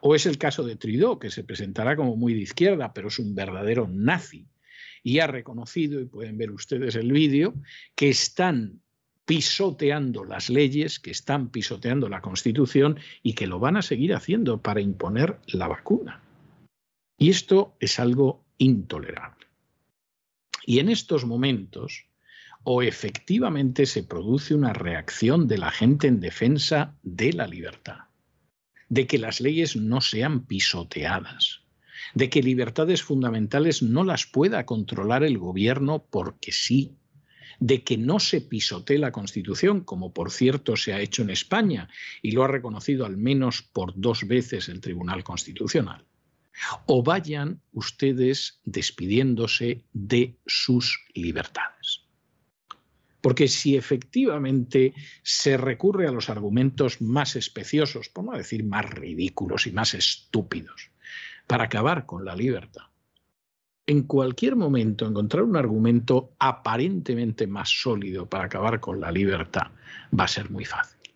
[0.00, 3.18] O es el caso de Trudeau, que se presentará como muy de izquierda, pero es
[3.18, 4.46] un verdadero nazi.
[5.02, 7.54] Y ha reconocido, y pueden ver ustedes el vídeo,
[7.94, 8.82] que están
[9.26, 14.62] pisoteando las leyes, que están pisoteando la Constitución y que lo van a seguir haciendo
[14.62, 16.22] para imponer la vacuna.
[17.18, 19.46] Y esto es algo intolerable.
[20.64, 22.06] Y en estos momentos,
[22.62, 28.06] o efectivamente se produce una reacción de la gente en defensa de la libertad,
[28.88, 31.62] de que las leyes no sean pisoteadas,
[32.14, 36.96] de que libertades fundamentales no las pueda controlar el gobierno porque sí,
[37.60, 41.88] de que no se pisotee la Constitución, como por cierto se ha hecho en España
[42.22, 46.04] y lo ha reconocido al menos por dos veces el Tribunal Constitucional.
[46.86, 52.06] O vayan ustedes despidiéndose de sus libertades.
[53.20, 59.66] Porque si efectivamente se recurre a los argumentos más especiosos, por no decir más ridículos
[59.66, 60.90] y más estúpidos,
[61.46, 62.84] para acabar con la libertad,
[63.86, 69.68] en cualquier momento encontrar un argumento aparentemente más sólido para acabar con la libertad
[70.18, 71.14] va a ser muy fácil.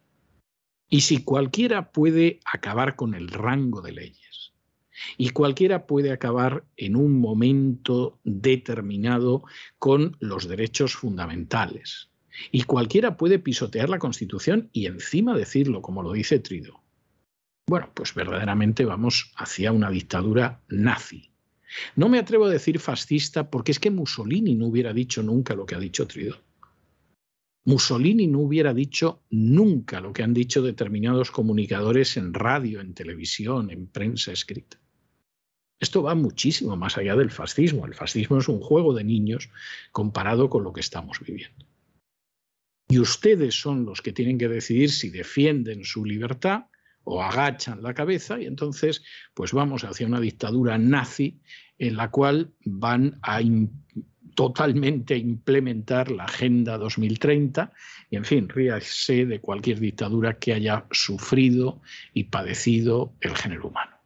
[0.88, 4.52] Y si cualquiera puede acabar con el rango de leyes,
[5.16, 9.44] y cualquiera puede acabar en un momento determinado
[9.78, 12.10] con los derechos fundamentales,
[12.52, 16.82] y cualquiera puede pisotear la Constitución y encima decirlo, como lo dice Trido,
[17.66, 21.29] bueno, pues verdaderamente vamos hacia una dictadura nazi
[21.96, 25.66] no me atrevo a decir fascista porque es que Mussolini no hubiera dicho nunca lo
[25.66, 26.36] que ha dicho Trudeau.
[27.64, 33.70] Mussolini no hubiera dicho nunca lo que han dicho determinados comunicadores en radio, en televisión,
[33.70, 34.78] en prensa escrita.
[35.78, 37.86] Esto va muchísimo más allá del fascismo.
[37.86, 39.50] El fascismo es un juego de niños
[39.92, 41.66] comparado con lo que estamos viviendo.
[42.88, 46.64] Y ustedes son los que tienen que decidir si defienden su libertad
[47.04, 49.02] o agachan la cabeza y entonces
[49.34, 51.40] pues vamos hacia una dictadura nazi
[51.78, 53.40] en la cual van a
[54.34, 57.72] totalmente implementar la Agenda 2030
[58.10, 61.80] y en fin, ríase de cualquier dictadura que haya sufrido
[62.14, 63.99] y padecido el género humano.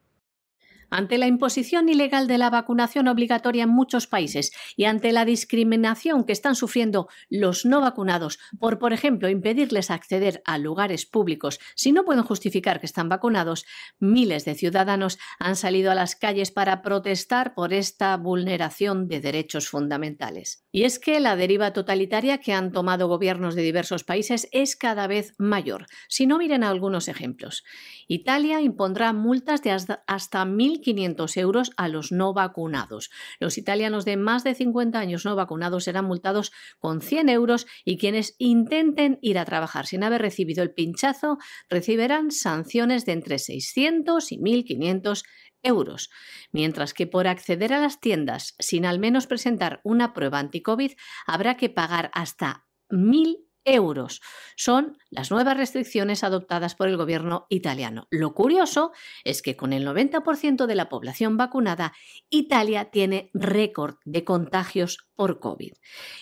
[0.97, 6.23] Ante la imposición ilegal de la vacunación obligatoria en muchos países y ante la discriminación
[6.23, 11.91] que están sufriendo los no vacunados por, por ejemplo, impedirles acceder a lugares públicos si
[11.91, 13.67] no pueden justificar que están vacunados,
[13.99, 19.69] miles de ciudadanos han salido a las calles para protestar por esta vulneración de derechos
[19.69, 20.64] fundamentales.
[20.75, 25.07] Y es que la deriva totalitaria que han tomado gobiernos de diversos países es cada
[25.07, 25.87] vez mayor.
[26.09, 27.63] Si no miren algunos ejemplos.
[28.09, 33.11] Italia impondrá multas de hasta 1.500 euros a los no vacunados.
[33.39, 36.51] Los italianos de más de 50 años no vacunados serán multados
[36.81, 42.33] con 100 euros y quienes intenten ir a trabajar sin haber recibido el pinchazo recibirán
[42.33, 45.23] sanciones de entre 600 y 1.500
[45.65, 46.11] euros,
[46.53, 50.93] mientras que por acceder a las tiendas sin al menos presentar una prueba anti-COVID
[51.27, 54.21] habrá que pagar hasta 1.000 euros.
[54.57, 58.07] Son las nuevas restricciones adoptadas por el gobierno italiano.
[58.11, 58.93] Lo curioso
[59.25, 61.93] es que con el 90% de la población vacunada,
[62.31, 65.73] Italia tiene récord de contagios por COVID.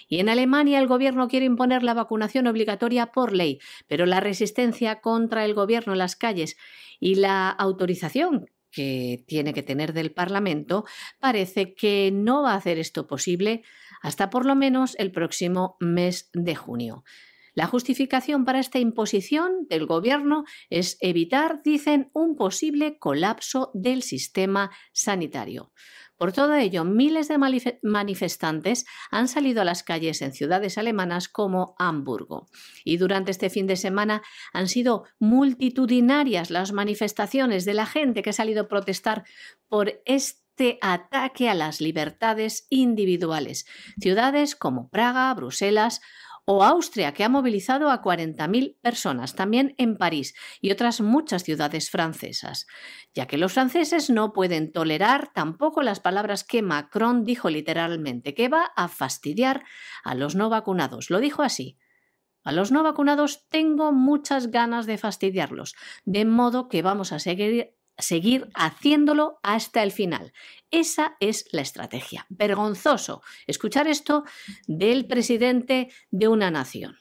[0.09, 5.01] Y en Alemania el gobierno quiere imponer la vacunación obligatoria por ley, pero la resistencia
[5.01, 6.57] contra el gobierno en las calles
[7.01, 10.85] y la autorización que tiene que tener del Parlamento
[11.21, 13.63] parece que no va a hacer esto posible
[14.01, 17.05] hasta por lo menos el próximo mes de junio.
[17.55, 24.71] La justificación para esta imposición del gobierno es evitar, dicen, un posible colapso del sistema
[24.93, 25.71] sanitario.
[26.23, 27.37] Por todo ello, miles de
[27.83, 32.49] manifestantes han salido a las calles en ciudades alemanas como Hamburgo.
[32.85, 38.31] Y durante este fin de semana han sido multitudinarias las manifestaciones de la gente que
[38.31, 39.25] ha salido a protestar
[39.67, 43.67] por este ataque a las libertades individuales.
[43.99, 46.03] Ciudades como Praga, Bruselas
[46.45, 51.91] o Austria, que ha movilizado a 40.000 personas, también en París y otras muchas ciudades
[51.91, 52.67] francesas,
[53.15, 58.49] ya que los franceses no pueden tolerar tampoco las palabras que Macron dijo literalmente, que
[58.49, 59.65] va a fastidiar
[60.05, 61.11] a los no vacunados.
[61.11, 61.79] Lo dijo así.
[62.45, 67.77] A los no vacunados tengo muchas ganas de fastidiarlos, de modo que vamos a seguir
[67.99, 70.33] seguir haciéndolo hasta el final.
[70.71, 72.27] Esa es la estrategia.
[72.29, 74.25] Vergonzoso escuchar esto
[74.67, 76.99] del presidente de una nación.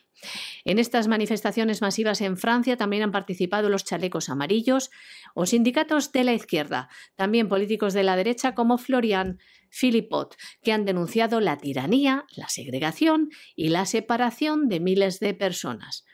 [0.66, 4.92] En estas manifestaciones masivas en Francia también han participado los chalecos amarillos
[5.34, 9.39] o sindicatos de la izquierda, también políticos de la derecha como Florian
[9.70, 16.06] Philippot, que han denunciado la tiranía, la segregación y la separación de miles de personas.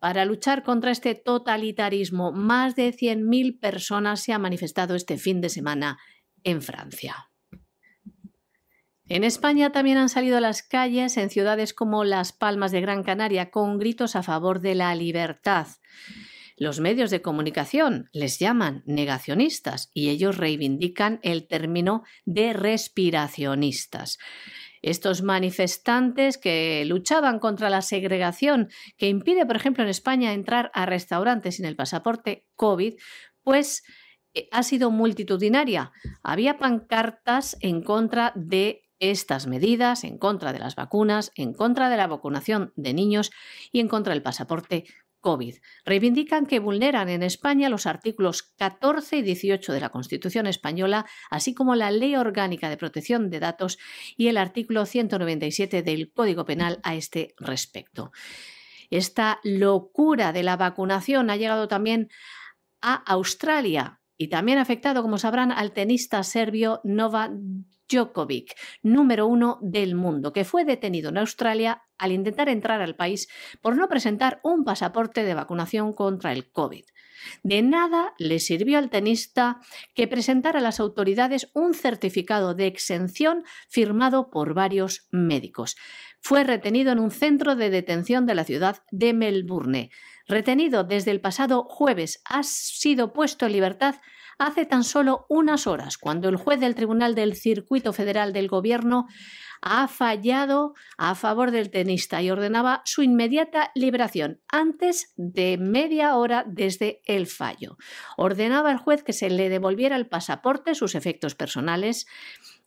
[0.00, 5.50] Para luchar contra este totalitarismo, más de 100.000 personas se han manifestado este fin de
[5.50, 5.98] semana
[6.42, 7.30] en Francia.
[9.10, 13.02] En España también han salido a las calles en ciudades como Las Palmas de Gran
[13.02, 15.66] Canaria con gritos a favor de la libertad.
[16.56, 24.18] Los medios de comunicación les llaman negacionistas y ellos reivindican el término de respiracionistas.
[24.82, 30.86] Estos manifestantes que luchaban contra la segregación que impide, por ejemplo, en España entrar a
[30.86, 32.94] restaurantes sin el pasaporte COVID,
[33.42, 33.82] pues
[34.34, 35.92] eh, ha sido multitudinaria.
[36.22, 41.96] Había pancartas en contra de estas medidas, en contra de las vacunas, en contra de
[41.96, 43.30] la vacunación de niños
[43.72, 44.84] y en contra del pasaporte
[45.20, 45.56] COVID.
[45.84, 51.54] Reivindican que vulneran en España los artículos 14 y 18 de la Constitución española, así
[51.54, 53.78] como la Ley Orgánica de Protección de Datos
[54.16, 58.12] y el artículo 197 del Código Penal a este respecto.
[58.90, 62.08] Esta locura de la vacunación ha llegado también
[62.80, 67.30] a Australia y también ha afectado, como sabrán, al tenista serbio Nova
[67.88, 73.28] Djokovic, número uno del mundo, que fue detenido en Australia al intentar entrar al país
[73.60, 76.84] por no presentar un pasaporte de vacunación contra el COVID.
[77.42, 79.60] De nada le sirvió al tenista
[79.94, 85.76] que presentara a las autoridades un certificado de exención firmado por varios médicos.
[86.20, 89.90] Fue retenido en un centro de detención de la ciudad de Melbourne.
[90.26, 93.96] Retenido desde el pasado jueves, ha sido puesto en libertad
[94.38, 99.06] hace tan solo unas horas, cuando el juez del Tribunal del Circuito Federal del Gobierno
[99.62, 106.44] ha fallado a favor del tenista y ordenaba su inmediata liberación antes de media hora
[106.46, 107.76] desde el fallo.
[108.16, 112.06] Ordenaba al juez que se le devolviera el pasaporte, sus efectos personales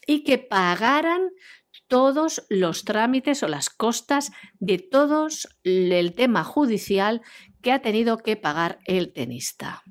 [0.06, 1.30] y que pagaran
[1.88, 7.22] todos los trámites o las costas de todos el tema judicial
[7.62, 9.84] que ha tenido que pagar el tenista.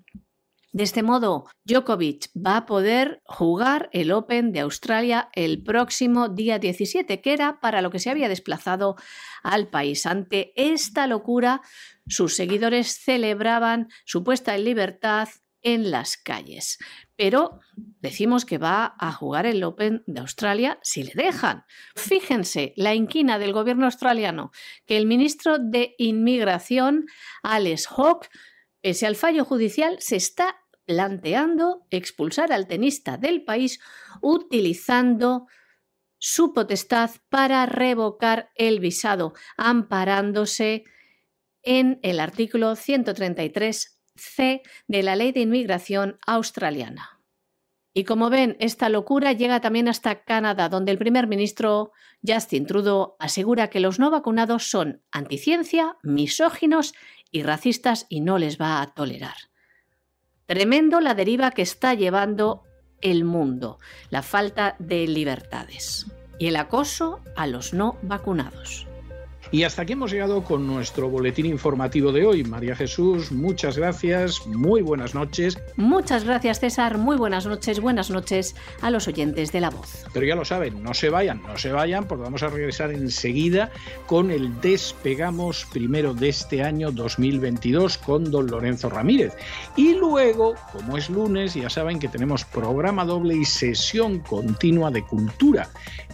[0.73, 6.59] De este modo, Djokovic va a poder jugar el Open de Australia el próximo día
[6.59, 8.97] 17, que era para lo que se había desplazado
[9.43, 10.07] al país.
[10.07, 11.61] Ante esta locura,
[12.07, 15.29] sus seguidores celebraban su puesta en libertad
[15.61, 16.79] en las calles.
[17.16, 17.61] Pero
[18.01, 21.64] decimos que va a jugar el Open de Australia si le dejan.
[21.95, 24.53] Fíjense, la inquina del gobierno australiano,
[24.87, 27.05] que el ministro de Inmigración,
[27.43, 28.31] Alex Hawke,
[28.81, 33.80] pese al fallo judicial, se está planteando expulsar al tenista del país
[34.20, 35.47] utilizando
[36.18, 40.85] su potestad para revocar el visado, amparándose
[41.62, 47.22] en el artículo 133c de la Ley de Inmigración australiana.
[47.95, 51.93] Y como ven, esta locura llega también hasta Canadá, donde el primer ministro
[52.26, 56.95] Justin Trudeau asegura que los no vacunados son anticiencia, misóginos
[57.30, 59.51] y racistas y no les va a tolerar.
[60.53, 62.62] Tremendo la deriva que está llevando
[63.00, 63.78] el mundo,
[64.11, 66.05] la falta de libertades
[66.38, 68.86] y el acoso a los no vacunados.
[69.53, 72.42] Y hasta aquí hemos llegado con nuestro boletín informativo de hoy.
[72.42, 75.59] María Jesús, muchas gracias, muy buenas noches.
[75.76, 80.07] Muchas gracias César, muy buenas noches, buenas noches a los oyentes de La Voz.
[80.14, 83.70] Pero ya lo saben, no se vayan, no se vayan, porque vamos a regresar enseguida
[84.07, 89.34] con el Despegamos primero de este año 2022 con don Lorenzo Ramírez.
[89.76, 95.05] Y luego, como es lunes, ya saben que tenemos programa doble y sesión continua de
[95.05, 95.68] cultura.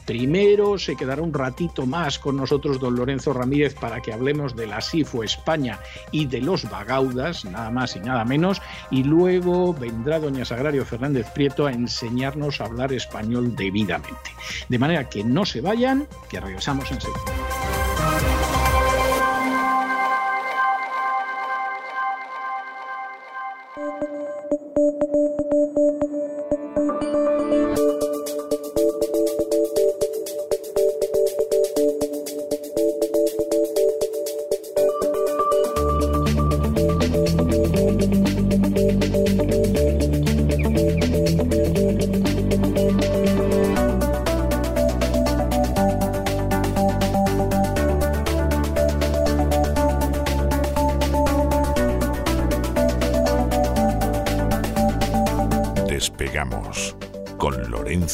[0.09, 4.67] Primero se quedará un ratito más con nosotros don Lorenzo Ramírez para que hablemos de
[4.67, 5.81] la SIFO España
[6.13, 11.27] y de los Bagaudas, nada más y nada menos, y luego vendrá doña Sagrario Fernández
[11.35, 14.31] Prieto a enseñarnos a hablar español debidamente.
[14.71, 17.68] De manera que no se vayan, que regresamos enseguida.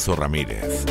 [0.09, 0.85] Ramírez.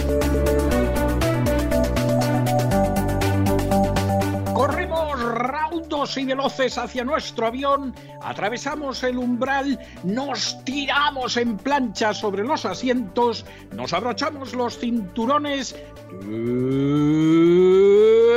[4.54, 12.44] Corremos raudos y veloces hacia nuestro avión, atravesamos el umbral, nos tiramos en plancha sobre
[12.44, 15.76] los asientos, nos abrochamos los cinturones,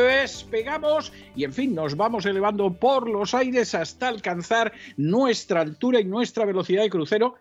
[0.08, 6.04] despegamos y en fin nos vamos elevando por los aires hasta alcanzar nuestra altura y
[6.04, 7.36] nuestra velocidad de crucero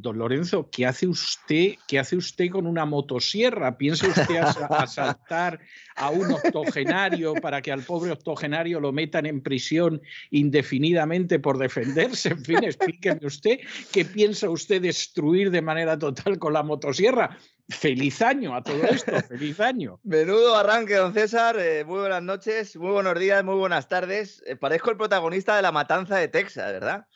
[0.00, 3.76] Don Lorenzo, ¿qué hace usted, qué hace usted con una motosierra?
[3.76, 4.36] ¿Piensa usted
[4.70, 5.60] asaltar
[5.96, 12.30] a un octogenario para que al pobre octogenario lo metan en prisión indefinidamente por defenderse?
[12.30, 13.58] En fin, explíqueme usted
[13.92, 17.36] qué piensa usted destruir de manera total con la motosierra.
[17.68, 20.00] Feliz año a todo esto, feliz año.
[20.02, 21.56] Menudo arranque, don César.
[21.58, 24.42] Eh, muy buenas noches, muy buenos días, muy buenas tardes.
[24.46, 27.06] Eh, parezco el protagonista de la matanza de Texas, ¿verdad?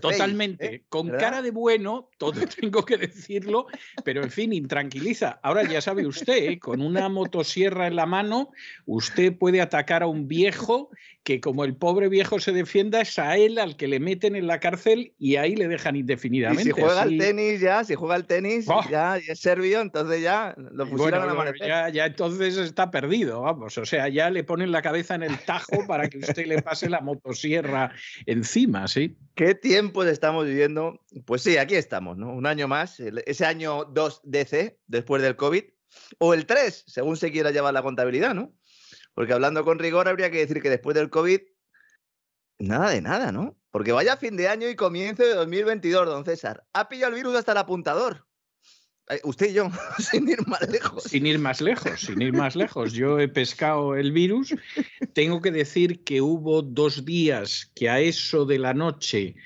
[0.00, 0.84] Totalmente, ¿eh?
[0.88, 3.66] con cara de bueno, todo tengo que decirlo,
[4.04, 5.38] pero en fin, intranquiliza.
[5.42, 6.58] Ahora ya sabe usted, ¿eh?
[6.58, 8.50] con una motosierra en la mano,
[8.84, 10.90] usted puede atacar a un viejo
[11.24, 14.46] que como el pobre viejo se defienda es a él al que le meten en
[14.46, 16.62] la cárcel y ahí le dejan indefinidamente.
[16.62, 18.82] Y si juega al tenis ya, si juega al tenis ¡Oh!
[18.90, 23.78] ya es serbio, entonces ya lo pusieron a la ya, ya entonces está perdido, vamos,
[23.78, 26.90] o sea, ya le ponen la cabeza en el tajo para que usted le pase
[26.90, 27.92] la motosierra
[28.26, 29.16] encima, ¿sí?
[29.44, 30.98] ¿Qué tiempos estamos viviendo?
[31.26, 32.32] Pues sí, aquí estamos, ¿no?
[32.32, 35.64] Un año más, ese año 2 DC, después del COVID,
[36.18, 38.54] o el 3, según se quiera llevar la contabilidad, ¿no?
[39.12, 41.42] Porque hablando con rigor, habría que decir que después del COVID,
[42.58, 43.60] nada de nada, ¿no?
[43.70, 46.64] Porque vaya fin de año y comienzo de 2022, don César.
[46.72, 48.26] Ha pillado el virus hasta el apuntador.
[49.22, 51.02] Usted y yo, sin ir más lejos.
[51.04, 52.92] Sin ir más lejos, sin ir más lejos.
[52.92, 54.54] Yo he pescado el virus.
[55.12, 59.36] Tengo que decir que hubo dos días que a eso de la noche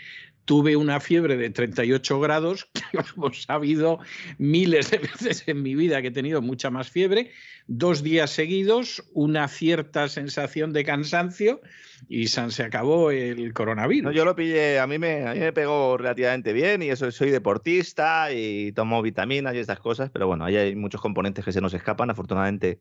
[0.49, 3.99] tuve una fiebre de 38 grados, que hemos sabido
[4.39, 7.33] miles de veces en mi vida que he tenido mucha más fiebre,
[7.67, 11.61] dos días seguidos, una cierta sensación de cansancio
[12.09, 14.15] y se acabó el coronavirus.
[14.15, 17.31] yo lo pillé, a mí, me, a mí me pegó relativamente bien y eso soy
[17.31, 21.61] deportista y tomo vitaminas y estas cosas, pero bueno, ahí hay muchos componentes que se
[21.61, 22.11] nos escapan.
[22.11, 22.81] Afortunadamente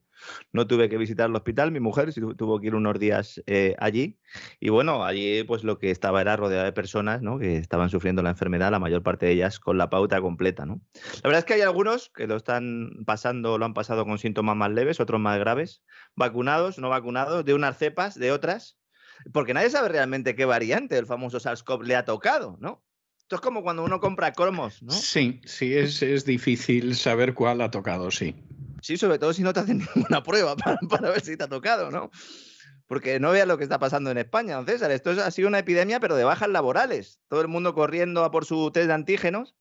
[0.51, 4.18] no tuve que visitar el hospital, mi mujer tuvo que ir unos días eh, allí
[4.59, 7.39] y bueno, allí pues lo que estaba era rodeado de personas ¿no?
[7.39, 10.66] que estaban sufriendo la enfermedad, la mayor parte de ellas con la pauta completa.
[10.66, 10.82] ¿no?
[11.24, 14.56] La verdad es que hay algunos que lo están pasando, lo han pasado con síntomas
[14.56, 15.84] más leves, otros más graves,
[16.15, 18.77] vacunados, no vacunados, de unas cepas, de otras
[19.31, 22.84] porque nadie sabe realmente qué variante del famoso SARS-CoV le ha tocado, ¿no?
[23.19, 24.94] Esto es como cuando uno compra cromos, ¿no?
[24.94, 28.36] Sí, sí, es, es difícil saber cuál ha tocado, sí.
[28.81, 31.49] Sí, sobre todo si no te hacen ninguna prueba para, para ver si te ha
[31.49, 32.10] tocado, ¿no?
[32.88, 34.91] Porque no veas lo que está pasando en España, don César.
[34.91, 37.19] Esto es- ha sido una epidemia, pero de bajas laborales.
[37.27, 39.55] Todo el mundo corriendo a por su test de antígenos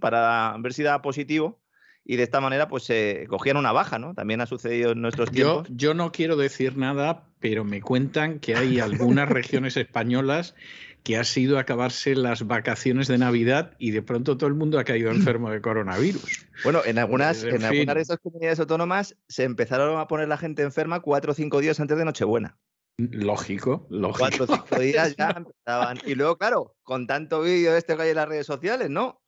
[0.00, 1.60] para ver si da positivo.
[2.04, 4.12] Y de esta manera, pues se cogían una baja, ¿no?
[4.12, 5.68] También ha sucedido en nuestros Yo, tiempos.
[5.70, 10.56] yo no quiero decir nada, pero me cuentan que hay algunas regiones españolas
[11.02, 14.84] que ha sido acabarse las vacaciones de Navidad y de pronto todo el mundo ha
[14.84, 16.46] caído enfermo de coronavirus.
[16.62, 20.38] Bueno, en algunas, En en, algunas de estas comunidades autónomas se empezaron a poner la
[20.38, 22.56] gente enferma cuatro o cinco días antes de Nochebuena.
[22.98, 24.18] Lógico, lógico.
[24.18, 25.98] Cuatro o cinco días ya empezaban.
[26.06, 29.20] Y luego, claro, con tanto vídeo este que hay en las redes sociales, ¿no?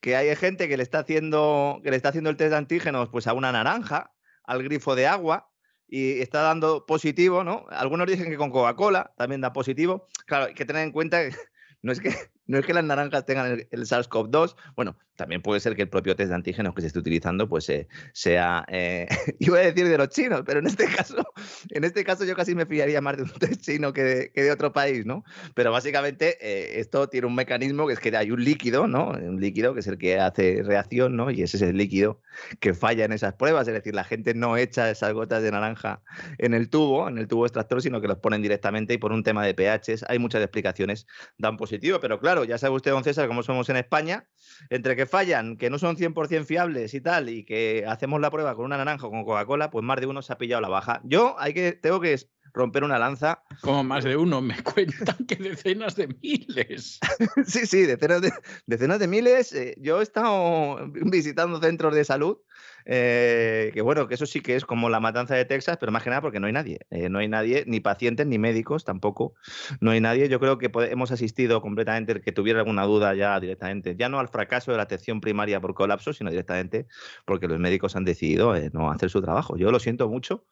[0.00, 3.08] Que hay gente que le está haciendo, que le está haciendo el test de antígenos
[3.10, 4.12] pues a una naranja,
[4.44, 5.49] al grifo de agua,
[5.90, 7.66] y está dando positivo, ¿no?
[7.70, 10.06] Algunos dicen que con Coca-Cola también da positivo.
[10.24, 11.18] Claro, hay que tener en cuenta
[11.82, 12.14] no es que,
[12.50, 15.88] no es que las naranjas tengan el, el SARS-CoV-2, bueno, también puede ser que el
[15.90, 19.06] propio test de antígenos que se esté utilizando pues eh, sea, eh,
[19.38, 21.22] iba a decir de los chinos, pero en este caso,
[21.68, 24.42] en este caso yo casi me fiaría más de un test chino que de, que
[24.42, 25.22] de otro país, ¿no?
[25.54, 29.10] Pero básicamente eh, esto tiene un mecanismo que es que hay un líquido, ¿no?
[29.10, 31.30] Un líquido que es el que hace reacción, ¿no?
[31.30, 32.22] Y ese es el líquido
[32.58, 36.02] que falla en esas pruebas, es decir, la gente no echa esas gotas de naranja
[36.38, 39.22] en el tubo, en el tubo extractor, sino que los ponen directamente y por un
[39.22, 41.06] tema de pHs hay muchas explicaciones,
[41.36, 44.26] dan positivo, pero claro, ya sabe usted, don César, cómo somos en España,
[44.68, 48.54] entre que fallan, que no son 100% fiables y tal, y que hacemos la prueba
[48.54, 51.00] con una naranja o con Coca-Cola, pues más de uno se ha pillado la baja.
[51.04, 52.18] Yo hay que, tengo que
[52.52, 53.42] romper una lanza.
[53.60, 56.98] Como más de uno, me cuentan que decenas de miles.
[57.46, 58.32] sí, sí, decenas de,
[58.66, 59.52] decenas de miles.
[59.52, 62.38] Eh, yo he estado visitando centros de salud,
[62.84, 66.02] eh, que bueno, que eso sí que es como la matanza de Texas, pero más
[66.02, 66.80] que nada porque no hay nadie.
[66.90, 69.34] Eh, no hay nadie, ni pacientes, ni médicos tampoco.
[69.80, 70.28] No hay nadie.
[70.28, 74.18] Yo creo que hemos asistido completamente, el que tuviera alguna duda ya directamente, ya no
[74.18, 76.86] al fracaso de la atención primaria por colapso, sino directamente
[77.24, 79.56] porque los médicos han decidido eh, no hacer su trabajo.
[79.56, 80.44] Yo lo siento mucho.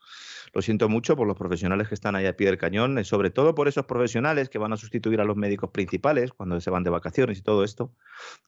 [0.54, 3.30] Lo siento mucho por los profesionales que están ahí a pie del cañón, eh, sobre
[3.30, 6.84] todo por esos profesionales que van a sustituir a los médicos principales cuando se van
[6.84, 7.94] de vacaciones y todo esto,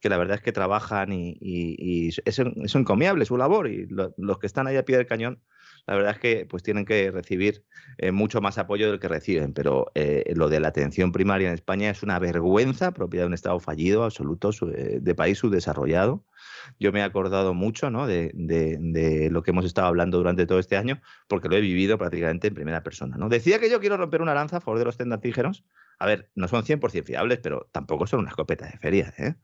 [0.01, 2.39] que la verdad es que trabajan y, y- y es,
[2.75, 5.43] encomiable su labor y lo- los que están ahí a pie del cañón,
[5.91, 7.65] la verdad es que pues tienen que recibir
[7.99, 11.55] eh, mucho más apoyo del que reciben, pero eh, lo de la atención primaria en
[11.55, 16.25] España es una vergüenza propia de un Estado fallido, absoluto, su- eh, de país subdesarrollado.
[16.79, 18.07] Yo me he acordado mucho ¿no?
[18.07, 21.61] de, de- de lo que hemos estado hablando durante todo este año, porque lo he
[21.61, 23.17] vivido prácticamente en primera persona.
[23.17, 23.29] ¿no?
[23.29, 25.65] Decía que yo quiero romper una lanza a favor de los test de antígenos.
[25.99, 29.13] A ver, no son 100% fiables, pero tampoco son una escopeta de feria.
[29.19, 29.35] ¿eh?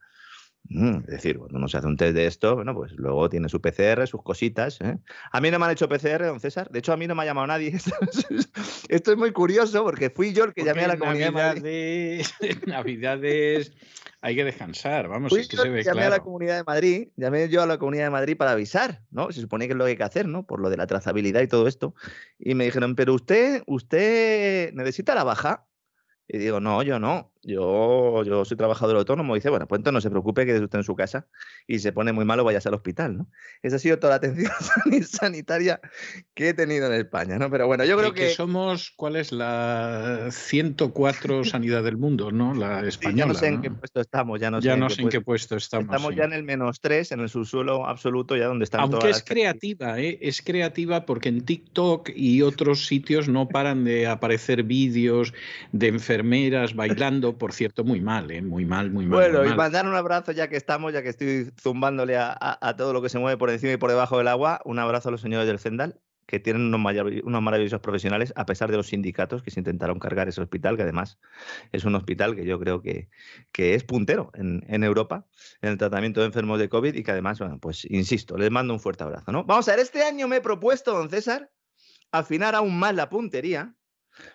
[0.69, 3.49] Mm, es decir, cuando uno se hace un test de esto, bueno, pues luego tiene
[3.49, 4.79] su PCR, sus cositas.
[4.81, 4.97] ¿eh?
[5.31, 6.69] A mí no me han hecho PCR, don César.
[6.69, 7.69] De hecho, a mí no me ha llamado nadie.
[8.89, 12.25] Esto es, muy curioso porque fui yo el que llamé a la comunidad de Madrid.
[12.67, 13.71] Navidades,
[14.21, 16.23] hay que descansar, vamos, Fui es que yo se ve llamé a la claro.
[16.23, 19.31] comunidad de Madrid, llamé yo a la comunidad de Madrid para avisar, ¿no?
[19.31, 20.45] Se supone que es lo que hay que hacer, ¿no?
[20.45, 21.93] Por lo de la trazabilidad y todo esto.
[22.39, 25.65] Y me dijeron, pero usted, usted necesita la baja.
[26.27, 27.31] Y digo, no, yo no.
[27.47, 29.35] Yo, yo soy trabajador autónomo.
[29.35, 31.27] Y dice, bueno, pues entonces no se preocupe, quédese usted en su casa
[31.65, 33.29] y se pone muy malo, vayas al hospital, ¿no?
[33.63, 35.79] Esa ha sido toda la atención sani- sanitaria
[36.33, 37.49] que he tenido en España, ¿no?
[37.49, 42.53] Pero bueno, yo creo Que, somos, ¿cuál es la 104 sanidad del mundo, no?
[42.53, 43.25] La sí, ya española.
[43.27, 45.55] no sé en qué puesto estamos, ya no ya sé no sé en qué puesto.
[45.55, 45.85] estamos.
[45.85, 46.17] Estamos sí.
[46.17, 49.15] ya en el menos tres, en el subsuelo absoluto, ya donde están Aunque todas es
[49.17, 50.17] las creativa, ¿eh?
[50.21, 55.33] es creativa porque en TikTok y otros sitios no paran de aparecer vídeos
[55.71, 58.41] de enfermeras bailando, por cierto, muy mal, ¿eh?
[58.41, 59.19] muy mal, muy mal.
[59.19, 62.57] Bueno, muy y mandar un abrazo ya que estamos, ya que estoy zumbándole a, a-
[62.69, 64.61] a todo lo que se mueve por encima y por debajo del agua.
[64.65, 68.45] Un abrazo a los señores del Zendal, que tienen unos, marav- unos maravillosos profesionales, a
[68.45, 71.17] pesar de los sindicatos que se intentaron cargar ese hospital, que además
[71.71, 73.07] es un hospital que yo creo que,
[73.53, 75.25] que es puntero en, en Europa
[75.61, 78.73] en el tratamiento de enfermos de COVID y que además, bueno, pues insisto, les mando
[78.73, 79.31] un fuerte abrazo.
[79.31, 79.45] ¿no?
[79.45, 81.49] Vamos a ver, este año me he propuesto, don César,
[82.11, 83.73] afinar aún más la puntería,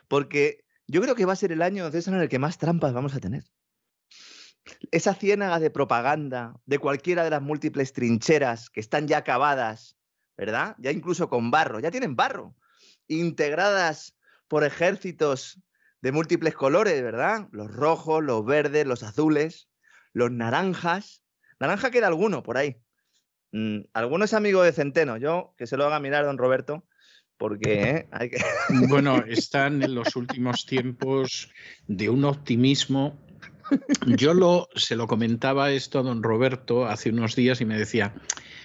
[0.09, 2.93] porque yo creo que va a ser el año, César, en el que más trampas
[2.93, 3.45] vamos a tener
[4.91, 9.97] esa ciénaga de propaganda de cualquiera de las múltiples trincheras que están ya acabadas,
[10.37, 10.77] ¿verdad?
[10.79, 12.55] Ya incluso con barro, ya tienen barro,
[13.09, 14.17] integradas
[14.49, 15.61] por ejércitos
[16.01, 17.49] de múltiples colores, ¿verdad?
[17.53, 19.69] Los rojos, los verdes, los azules,
[20.13, 21.25] los naranjas.
[21.59, 22.77] Naranja queda alguno por ahí.
[23.53, 26.85] Mm, alguno es amigo de Centeno, yo que se lo haga mirar, don Roberto,
[27.39, 28.07] porque ¿eh?
[28.11, 28.39] hay que...
[28.89, 31.51] Bueno, están en los últimos tiempos
[31.87, 33.19] de un optimismo.
[34.07, 38.15] Yo lo, se lo comentaba esto a don Roberto hace unos días y me decía,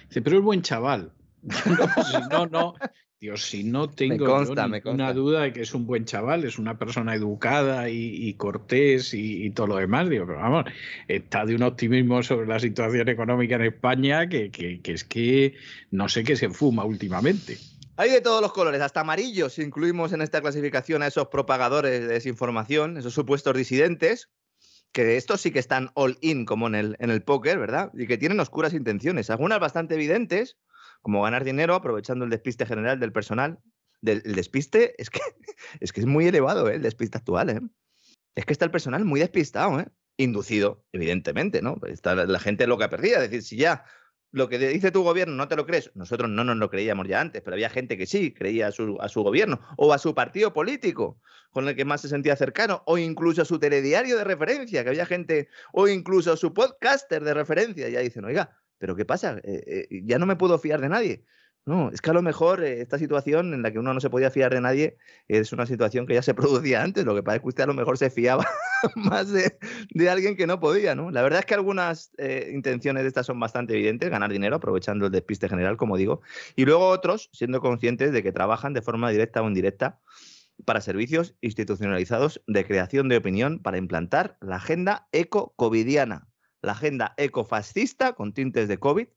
[0.10, 1.11] dice, pero es buen chaval.
[2.30, 2.73] No, no, no,
[3.19, 6.77] Dios, si no tengo consta, ninguna duda de que es un buen chaval, es una
[6.77, 10.65] persona educada y, y cortés y, y todo lo demás, digo, pero vamos,
[11.07, 15.53] está de un optimismo sobre la situación económica en España que, que- que es que
[15.91, 17.57] no sé qué se fuma últimamente.
[17.99, 22.07] Hay de todos los colores, hasta amarillos, incluimos en esta clasificación a esos propagadores de
[22.07, 24.29] desinformación, esos supuestos disidentes,
[24.91, 27.89] que estos sí que están all in, como en el, en el póker, ¿verdad?
[27.95, 30.57] Y que tienen oscuras intenciones, algunas bastante evidentes,
[31.01, 33.57] como ganar dinero aprovechando el despiste general del personal.
[34.01, 35.19] Del, el despiste es que,
[35.79, 36.75] es que es muy elevado, ¿eh?
[36.75, 37.49] el despiste actual.
[37.49, 37.61] ¿eh?
[38.35, 39.87] Es que está el personal muy despistado, ¿eh?
[40.17, 41.79] inducido, evidentemente, ¿no?
[41.87, 43.23] Está la gente loca perdida.
[43.23, 43.85] Es decir, si ya
[44.31, 47.21] lo que dice tu gobierno no te lo crees, nosotros no nos lo creíamos ya
[47.21, 50.13] antes, pero había gente que sí creía a su, a su gobierno o a su
[50.13, 51.19] partido político
[51.51, 54.89] con el que más se sentía cercano, o incluso a su telediario de referencia, que
[54.89, 57.89] había gente, o incluso a su podcaster de referencia.
[57.89, 59.39] Ya dicen, oiga, ¿pero qué pasa?
[59.43, 61.25] Eh, eh, ya no me puedo fiar de nadie.
[61.68, 64.10] No, es que a lo mejor eh, esta situación en la que uno no se
[64.10, 67.03] podía fiar de nadie es una situación que ya se producía antes.
[67.03, 68.48] Lo que pasa es que usted a lo mejor se fiaba
[68.95, 71.11] más de, de alguien que no podía, ¿no?
[71.11, 75.07] La verdad es que algunas eh, intenciones de estas son bastante evidentes, ganar dinero aprovechando
[75.07, 76.22] el despiste general, como digo,
[76.56, 79.99] y luego otros siendo conscientes de que trabajan de forma directa o indirecta
[80.64, 86.30] para servicios institucionalizados de creación de opinión para implantar la agenda eco-covidiana,
[86.61, 89.07] la agenda ecofascista con tintes de COVID,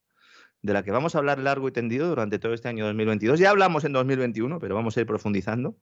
[0.63, 3.39] de la que vamos a hablar largo y tendido durante todo este año 2022.
[3.39, 5.77] Ya hablamos en 2021, pero vamos a ir profundizando.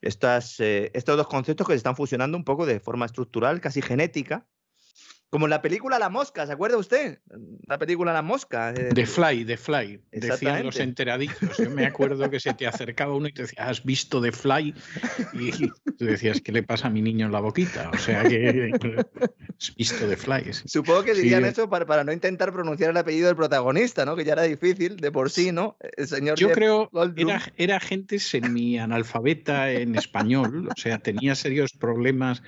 [0.00, 3.82] Estas, eh, estos dos conceptos que se están fusionando un poco de forma estructural, casi
[3.82, 4.46] genética,
[5.30, 7.20] como en la película La Mosca, ¿se acuerda usted?
[7.68, 8.74] La película La Mosca.
[8.76, 11.56] eh, The Fly, The Fly, decían los enteraditos.
[11.56, 14.74] Yo me acuerdo que se te acercaba uno y te decía, ¿has visto The Fly?
[15.34, 17.90] Y tú decías, ¿qué le pasa a mi niño en la boquita?
[17.94, 18.72] O sea que
[19.56, 20.50] has visto The Fly.
[20.66, 24.16] Supongo que dirían eso para, para no intentar pronunciar el apellido del protagonista, ¿no?
[24.16, 25.76] Que ya era difícil de por sí, ¿no?
[25.96, 31.72] El señor Yo Jeff creo era, era gente semi-analfabeta en español, o sea, tenía serios
[31.72, 32.42] problemas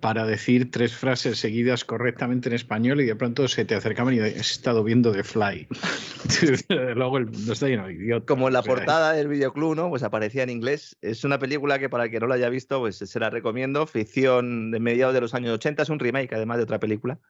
[0.00, 1.84] para decir tres frases seguidas
[2.18, 5.68] correctamente en español y de pronto se te acercaban y he estado viendo The Fly.
[6.96, 8.26] Luego el, no está lleno de idiotas.
[8.26, 9.88] Como en la o sea, portada del videoclub, ¿no?
[9.88, 10.96] Pues aparecía en inglés.
[11.00, 13.86] Es una película que para el que no la haya visto, pues se la recomiendo.
[13.86, 17.20] Ficción de mediados de los años 80, es un remake además de otra película.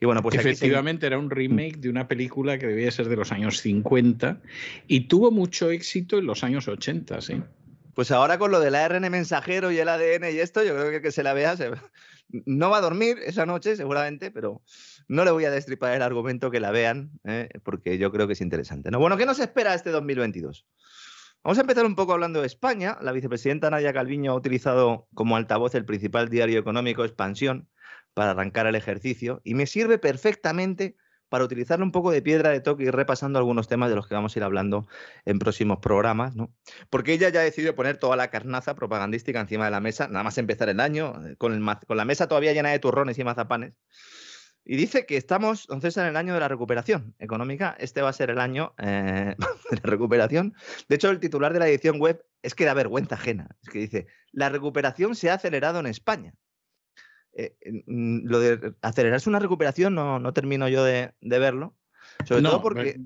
[0.00, 3.08] Y bueno, pues aquí se- Efectivamente, era un remake de una película que debía ser
[3.10, 4.40] de los años 50
[4.88, 7.42] y tuvo mucho éxito en los años 80, sí.
[7.94, 11.02] Pues ahora con lo del ARN mensajero y el ADN y esto, yo creo que
[11.02, 11.70] que se la vea, se-
[12.46, 14.62] no va a dormir esa noche seguramente, pero
[15.08, 17.48] no le voy a destripar el argumento que la vean, ¿eh?
[17.62, 18.90] porque yo creo que es interesante.
[18.90, 18.98] ¿no?
[18.98, 20.66] Bueno, ¿qué nos espera este 2022?
[21.42, 22.98] Vamos a empezar un poco hablando de España.
[23.00, 27.68] La vicepresidenta Nadia Calviño ha utilizado como altavoz el principal diario económico Expansión
[28.12, 30.96] para arrancar el ejercicio y me sirve perfectamente
[31.30, 34.14] para utilizarle un poco de piedra de toque y repasando algunos temas de los que
[34.14, 34.86] vamos a ir hablando
[35.24, 36.52] en próximos programas, ¿no?
[36.90, 40.24] Porque ella ya ha decidido poner toda la carnaza propagandística encima de la mesa, nada
[40.24, 43.74] más empezar el año, eh, con, la mesa todavía llena de turrones y mazapanes.
[44.64, 47.74] Y dice que estamos, entonces, en el año de la recuperación económica.
[47.78, 49.34] Este va a ser el año eh,
[49.70, 50.54] de la recuperación.
[50.88, 53.48] De hecho, el titular de la edición web es que da vergüenza ajena.
[53.62, 56.34] Es que dice, la recuperación se ha acelerado en España.
[57.40, 61.74] Eh, mm, lo de acelerarse una recuperación no, no termino yo de, de verlo.
[62.26, 63.00] Sobre todo porque...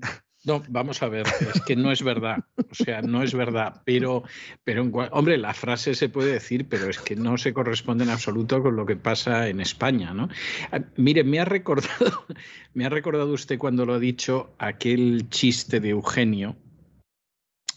[0.45, 2.37] No, vamos a ver, es que no es verdad.
[2.69, 3.81] O sea, no es verdad.
[3.83, 4.23] Pero,
[4.63, 8.61] pero hombre, la frase se puede decir, pero es que no se corresponde en absoluto
[8.61, 10.29] con lo que pasa en España, ¿no?
[10.71, 12.27] Ah, Mire, me ha recordado,
[12.75, 16.55] me ha recordado usted cuando lo ha dicho aquel chiste de Eugenio,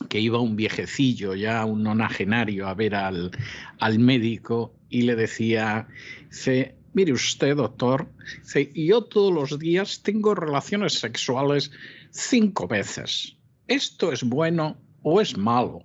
[0.08, 3.30] que iba un viejecillo, ya un nonagenario, a ver al,
[3.78, 5.88] al médico y le decía,
[6.30, 8.08] dice, mire usted, doctor,
[8.42, 11.70] dice, yo todos los días tengo relaciones sexuales
[12.10, 13.36] cinco veces.
[13.66, 15.84] ¿Esto es bueno o es malo?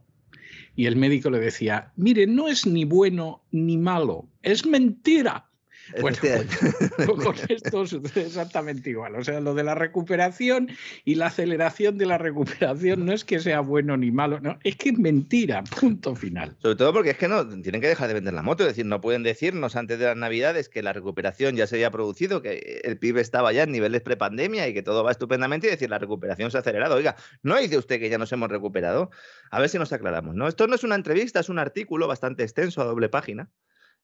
[0.75, 5.49] Y el médico le decía, mire, no es ni bueno ni malo, es mentira.
[6.01, 7.05] Bueno, Efectivamente.
[7.23, 9.15] Con esto sucede exactamente igual.
[9.15, 10.69] O sea, lo de la recuperación
[11.05, 14.75] y la aceleración de la recuperación no es que sea bueno ni malo, no, es
[14.75, 16.55] que es mentira, punto final.
[16.61, 18.85] Sobre todo porque es que no tienen que dejar de vender la moto, es decir,
[18.85, 22.81] no pueden decirnos antes de las Navidades que la recuperación ya se había producido, que
[22.83, 25.99] el PIB estaba ya en niveles prepandemia y que todo va estupendamente y decir la
[25.99, 26.95] recuperación se ha acelerado.
[26.95, 29.11] Oiga, ¿no dice usted que ya nos hemos recuperado?
[29.51, 30.47] A ver si nos aclaramos, ¿no?
[30.47, 33.49] Esto no es una entrevista, es un artículo bastante extenso a doble página.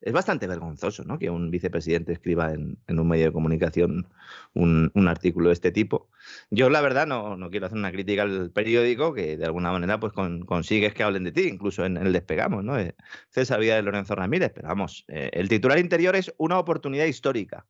[0.01, 1.19] Es bastante vergonzoso, ¿no?
[1.19, 4.07] Que un vicepresidente escriba en, un medio de comunicación
[4.53, 6.09] un, un artículo de este tipo.
[6.49, 10.13] Yo, la verdad, no, quiero hacer una crítica al periódico que de alguna manera pues
[10.13, 12.75] con- consigues que hablen de ti, incluso en, el Despegamos, ¿no?
[12.75, 12.95] De
[13.29, 14.51] César Villa de Lorenzo Ramírez.
[14.55, 17.65] Pero vamos, eh, el titular interior es una oportunidad histórica.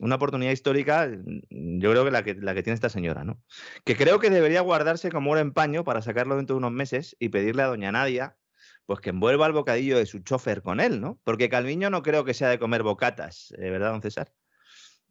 [0.00, 3.40] una oportunidad histórica, mm, yo creo que la, que la que tiene esta señora, ¿no?
[3.84, 7.16] Que creo que debería guardarse como oro en paño para sacarlo dentro de unos meses
[7.20, 8.36] y pedirle a doña Nadia
[8.86, 11.18] pues que envuelva el bocadillo de su chofer con él, ¿no?
[11.24, 14.32] Porque Calviño no creo que sea de comer bocatas, eh, ¿verdad, don César?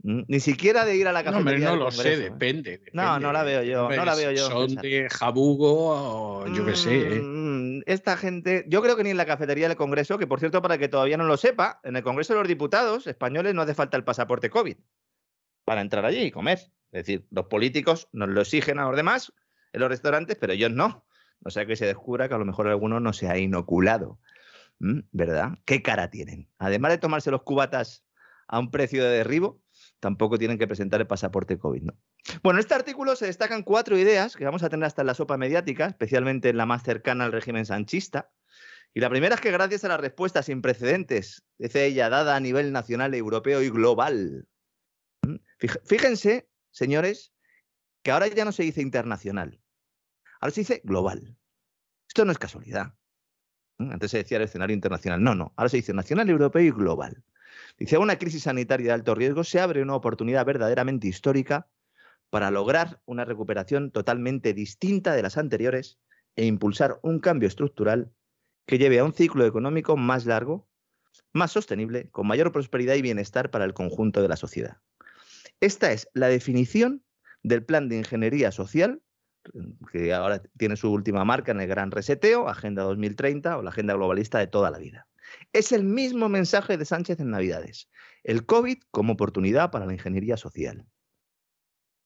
[0.03, 1.71] Mm, Ni siquiera de ir a la No, cafetería.
[1.71, 2.17] hombre, no lo sé, ¿eh?
[2.17, 6.47] depende, No, no la veo yo, Hombre, no la veo yo, Son de jabugo, o
[6.47, 7.17] yo qué sé.
[7.17, 7.21] ¿eh?
[7.21, 10.61] Mm, Esta gente, yo creo que ni en la cafetería del Congreso, que por cierto,
[10.61, 13.73] para que todavía no lo sepa, en el Congreso de los Diputados españoles no hace
[13.73, 14.77] falta el pasaporte COVID
[15.65, 16.59] para entrar allí y comer.
[16.91, 19.31] Es decir, los políticos nos lo exigen a los demás
[19.71, 21.05] en los restaurantes, pero ellos no.
[21.45, 24.19] O sea que se descubra que a lo mejor alguno no se ha inoculado.
[24.79, 25.59] ¿Verdad?
[25.65, 26.49] ¿Qué cara tienen?
[26.57, 28.05] Además de tomarse los cubatas
[28.47, 29.61] a un precio de derribo,
[29.99, 31.97] tampoco tienen que presentar el pasaporte COVID, ¿no?
[32.41, 35.13] Bueno, en este artículo se destacan cuatro ideas que vamos a tener hasta en la
[35.13, 38.31] sopa mediática, especialmente en la más cercana al régimen sanchista.
[38.93, 42.39] Y la primera es que gracias a la respuesta sin precedentes, dice ella, dada a
[42.39, 44.47] nivel nacional, europeo y global.
[45.85, 47.33] Fíjense, señores,
[48.03, 49.61] que ahora ya no se dice internacional,
[50.43, 51.37] ahora se dice global.
[52.05, 52.93] Esto no es casualidad.
[53.77, 53.91] ¿Mm?
[53.91, 55.23] Antes se decía el escenario internacional.
[55.23, 57.23] No, no, ahora se dice nacional, europeo y global.
[57.77, 61.69] Dice, una crisis sanitaria de alto riesgo se abre una oportunidad verdaderamente histórica
[62.29, 65.97] para lograr una recuperación totalmente distinta de las anteriores
[66.35, 68.11] e impulsar un cambio estructural
[68.65, 70.67] que lleve a un ciclo económico más largo,
[71.31, 74.81] más sostenible, con mayor prosperidad y bienestar para el conjunto de la sociedad.
[75.61, 77.01] Esta es la definición
[77.43, 79.01] del plan de ingeniería social,
[79.91, 83.93] que ahora tiene su última marca en el Gran Reseteo, Agenda 2030 o la Agenda
[83.93, 85.07] Globalista de toda la vida.
[85.51, 87.89] Es el mismo mensaje de Sánchez en Navidades.
[88.23, 90.85] El COVID como oportunidad para la ingeniería social,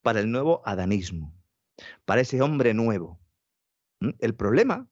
[0.01, 1.35] para el nuevo adanismo,
[2.05, 3.19] para ese hombre nuevo.
[3.99, 4.11] ¿Mm?
[4.19, 4.87] El problema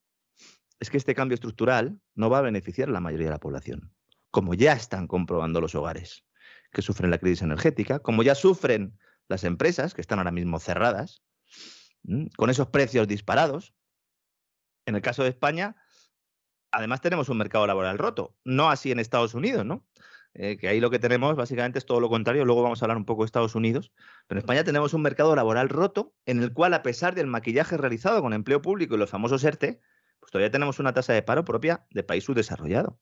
[0.80, 3.94] es que este cambio estructural no va a beneficiar a la mayoría de la población,
[4.32, 6.26] como ya están comprobando los hogares
[6.72, 11.24] que sufren la crisis energética, como ya sufren las empresas que están ahora mismo cerradas.
[12.36, 13.74] Con esos precios disparados.
[14.86, 15.76] En el caso de España,
[16.72, 19.86] además tenemos un mercado laboral roto, no así en Estados Unidos, ¿no?
[20.38, 22.98] Eh, que ahí lo que tenemos básicamente es todo lo contrario, luego vamos a hablar
[22.98, 23.94] un poco de Estados Unidos,
[24.28, 27.78] pero en España tenemos un mercado laboral roto en el cual a pesar del maquillaje
[27.78, 29.80] realizado con empleo público y los famosos ERTE,
[30.20, 33.00] pues todavía tenemos una tasa de paro propia de país subdesarrollado.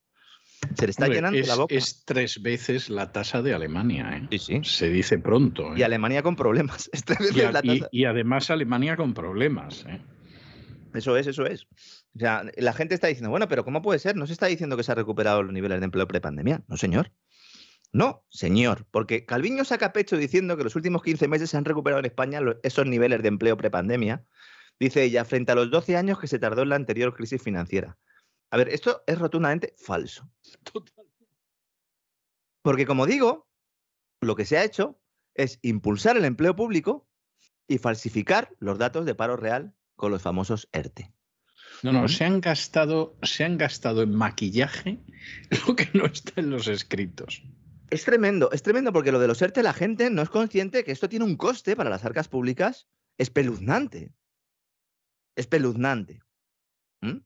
[0.76, 1.76] Se le está Hombre, llenando es, la boca.
[1.76, 4.18] es tres veces la tasa de Alemania.
[4.18, 4.28] ¿eh?
[4.32, 4.62] Sí, sí.
[4.64, 5.74] Se dice pronto.
[5.74, 5.80] ¿eh?
[5.80, 6.90] Y Alemania con problemas.
[6.94, 7.90] Es tres Y veces a- la y- tasa.
[7.92, 9.86] y además Alemania con problemas.
[9.88, 10.02] ¿eh?
[10.94, 11.64] Eso es, eso es.
[12.16, 14.16] O sea, la gente está diciendo, bueno, pero ¿cómo puede ser?
[14.16, 16.64] No se está diciendo que se ha recuperado los niveles de empleo prepandemia.
[16.68, 17.12] No, señor.
[17.92, 18.86] No, señor.
[18.92, 22.40] Porque Calviño saca pecho diciendo que los últimos 15 meses se han recuperado en España
[22.64, 24.24] esos niveles de empleo prepandemia.
[24.80, 27.98] Dice ella, frente a los 12 años que se tardó en la anterior crisis financiera.
[28.54, 30.30] A ver, esto es rotundamente falso.
[32.62, 33.50] Porque como digo,
[34.22, 35.02] lo que se ha hecho
[35.34, 37.10] es impulsar el empleo público
[37.68, 41.12] y falsificar los datos de paro real con los famosos ERTE.
[41.82, 45.00] No, no, se han gastado, se han gastado en maquillaje
[45.68, 47.42] lo que no está en los escritos.
[47.90, 50.92] Es tremendo, es tremendo porque lo de los ERTE la gente no es consciente que
[50.92, 54.14] esto tiene un coste para las arcas públicas espeluznante.
[55.36, 56.22] Espeluznante.
[57.02, 57.18] ¿Mm?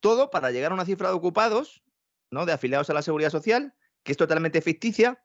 [0.00, 1.82] Todo para llegar a una cifra de ocupados,
[2.30, 2.46] ¿no?
[2.46, 5.24] de afiliados a la seguridad social, que es totalmente ficticia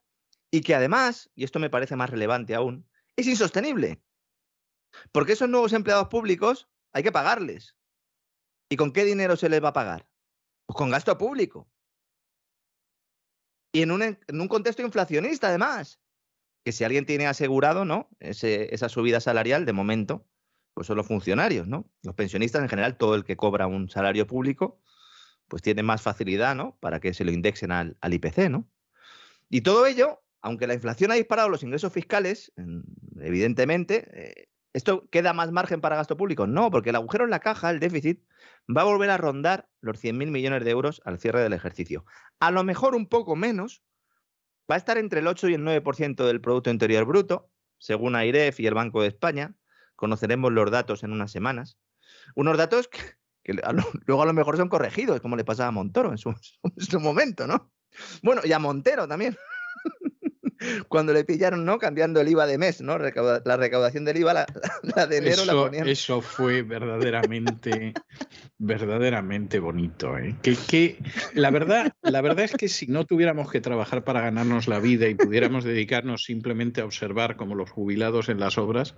[0.50, 4.02] y que además, y esto me parece más relevante aún, es insostenible.
[5.12, 7.76] Porque esos nuevos empleados públicos hay que pagarles.
[8.70, 10.08] ¿Y con qué dinero se les va a pagar?
[10.66, 11.70] Pues con gasto público.
[13.72, 16.00] Y en un, contexto inflacionista, además.
[16.64, 18.08] Que si alguien tiene asegurado, ¿no?
[18.20, 20.28] Ese- esa subida salarial, de momento,
[20.74, 21.90] pues son los funcionarios, ¿no?
[22.02, 24.80] Los pensionistas, en general, todo el que cobra un salario público,
[25.48, 26.76] pues tiene más facilidad, ¿no?
[26.80, 28.68] Para que se lo indexen al, IPC, ¿no?
[29.50, 32.84] Y todo ello, aunque la inflación ha disparado los ingresos fiscales, en-
[33.20, 36.46] evidentemente, eh, ¿esto queda más margen para gasto público?
[36.46, 38.22] No, porque el agujero en la caja, el déficit,
[38.74, 42.06] va a volver a rondar los 100.000 millones de euros al cierre del ejercicio.
[42.40, 43.82] A lo mejor un poco menos,
[44.70, 48.60] va a estar entre el 8 y el 9% del Producto Interior Bruto, según AIREF
[48.60, 49.54] y el Banco de España.
[50.02, 51.78] Conoceremos los datos en unas semanas.
[52.34, 52.98] Unos datos que,
[54.06, 56.34] luego a lo mejor son corregidos, como le pasaba a Montoro en su
[57.00, 57.70] momento, ¿no?
[58.20, 59.36] Bueno, y a Montero también.
[60.88, 61.78] Cuando le pillaron, ¿no?
[61.78, 62.98] Cambiando el IVA de mes, ¿no?
[62.98, 64.46] Recauda- la recaudación del IVA, la,
[64.96, 65.88] la de enero la Eso, ponían.
[65.88, 67.92] eso fue verdaderamente,
[68.58, 70.16] verdaderamente bonito.
[70.18, 70.36] ¿eh?
[70.42, 70.98] Que, que
[71.34, 75.08] la, verdad, la verdad es que si no tuviéramos que trabajar para ganarnos la vida
[75.08, 78.94] y pudiéramos dedicarnos simplemente a observar como los jubilados en las obras,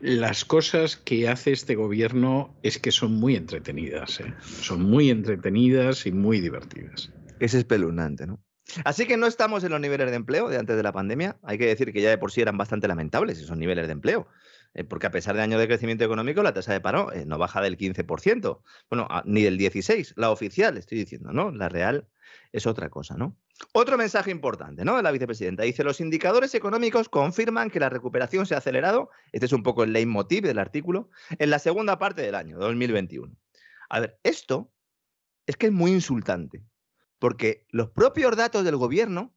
[0.00, 4.20] las cosas que hace este gobierno es que son muy entretenidas.
[4.20, 4.34] ¿eh?
[4.42, 7.10] Son muy entretenidas y muy divertidas.
[7.40, 8.40] Es espeluznante, ¿no?
[8.84, 11.36] Así que no estamos en los niveles de empleo de antes de la pandemia.
[11.42, 14.26] Hay que decir que ya de por sí eran bastante lamentables esos niveles de empleo.
[14.74, 17.38] Eh, porque a pesar de años de crecimiento económico, la tasa de paro eh, no
[17.38, 18.60] baja del 15%,
[18.90, 21.52] bueno, ni del 16%, la oficial, estoy diciendo, ¿no?
[21.52, 22.08] La real
[22.52, 23.36] es otra cosa, ¿no?
[23.72, 24.96] Otro mensaje importante, ¿no?
[24.96, 25.62] De la vicepresidenta.
[25.62, 29.84] Dice, los indicadores económicos confirman que la recuperación se ha acelerado, este es un poco
[29.84, 31.08] el leitmotiv del artículo,
[31.38, 33.32] en la segunda parte del año, 2021.
[33.90, 34.72] A ver, esto
[35.46, 36.64] es que es muy insultante,
[37.18, 39.34] porque los propios datos del gobierno,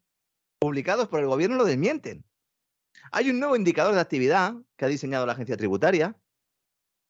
[0.58, 2.24] publicados por el gobierno, lo desmienten.
[3.12, 6.16] Hay un nuevo indicador de actividad que ha diseñado la agencia tributaria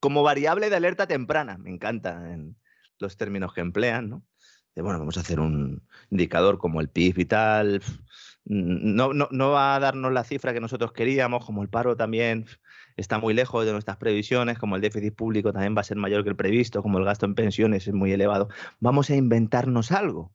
[0.01, 1.59] como variable de alerta temprana.
[1.59, 2.57] Me encantan
[2.99, 4.24] los términos que emplean, ¿no?
[4.82, 7.82] bueno, vamos a hacer un indicador como el PIB y tal.
[8.45, 12.47] No, no, va a darnos la cifra que nosotros queríamos, como el paro también
[12.97, 16.23] está muy lejos de nuestras previsiones, como el déficit público también va a ser mayor
[16.23, 18.49] que el previsto, como el gasto en pensiones es muy elevado.
[18.81, 20.32] Vamos a inventarnos algo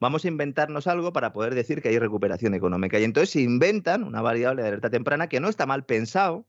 [0.00, 2.98] vamos a inventarnos algo para poder decir que hay recuperación económica.
[2.98, 6.46] Y entonces se inventan una variable de alerta temprana que no está mal pensado,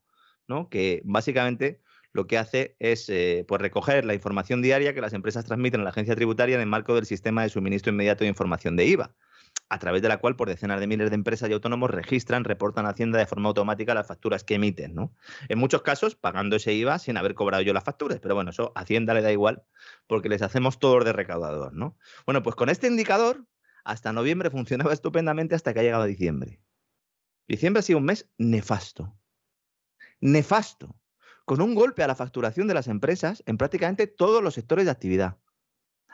[0.47, 0.69] ¿no?
[0.69, 1.81] que básicamente
[2.13, 5.83] lo que hace es eh, pues recoger la información diaria que las empresas transmiten a
[5.83, 9.15] la agencia tributaria en el marco del sistema de suministro inmediato de información de IVA
[9.71, 12.85] a través de la cual por decenas de miles de empresas y autónomos registran, reportan
[12.85, 15.15] a Hacienda de forma automática las facturas que emiten, ¿no?
[15.47, 18.73] En muchos casos pagando ese IVA sin haber cobrado yo las facturas, pero bueno, eso
[18.75, 19.63] a Hacienda le da igual
[20.07, 21.97] porque les hacemos todos de recaudador, ¿no?
[22.25, 23.45] Bueno, pues con este indicador
[23.85, 26.59] hasta noviembre funcionaba estupendamente hasta que ha llegado diciembre.
[27.47, 29.15] Diciembre ha sido un mes nefasto.
[30.19, 30.99] Nefasto.
[31.45, 34.91] Con un golpe a la facturación de las empresas en prácticamente todos los sectores de
[34.91, 35.37] actividad.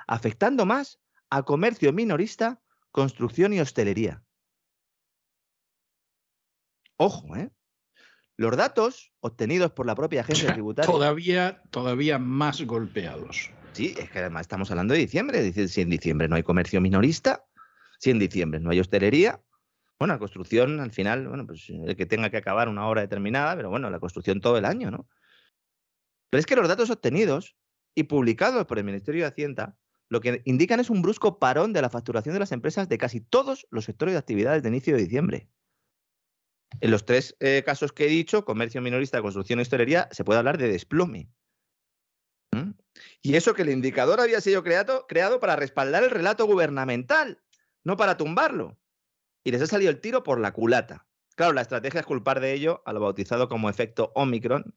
[0.05, 0.99] Afectando más
[1.31, 2.61] a comercio minorista
[2.97, 4.23] construcción y hostelería.
[6.97, 7.51] Ojo, ¿eh?
[8.37, 10.91] Los datos obtenidos por la propia agencia tributaria.
[10.91, 13.51] Todavía, todavía más golpeados.
[13.73, 15.67] Sí, es que además estamos hablando de diciembre.
[15.67, 17.45] Si en diciembre no hay comercio minorista,
[17.99, 19.43] si en diciembre no hay hostelería,
[19.99, 23.55] bueno, la construcción al final, bueno, pues el que tenga que acabar una hora determinada,
[23.55, 25.07] pero bueno, la construcción todo el año, ¿no?
[26.31, 27.55] Pero es que los datos obtenidos
[27.93, 29.77] y publicados por el Ministerio de Hacienda
[30.09, 33.21] lo que indican es un brusco parón de la facturación de las empresas de casi
[33.21, 35.49] todos los sectores de actividades de inicio de diciembre.
[36.81, 40.39] En los tres eh, casos que he dicho, comercio minorista, construcción y hostelería, se puede
[40.39, 41.29] hablar de desplome.
[42.51, 42.71] ¿Mm?
[43.21, 47.41] Y eso que el indicador había sido creado, creado para respaldar el relato gubernamental,
[47.83, 48.77] no para tumbarlo.
[49.43, 51.07] Y les ha salido el tiro por la culata.
[51.35, 54.75] Claro, la estrategia es culpar de ello a lo bautizado como efecto Omicron,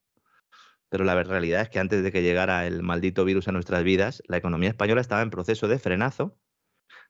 [0.91, 4.23] pero la realidad es que antes de que llegara el maldito virus a nuestras vidas,
[4.27, 6.37] la economía española estaba en proceso de frenazo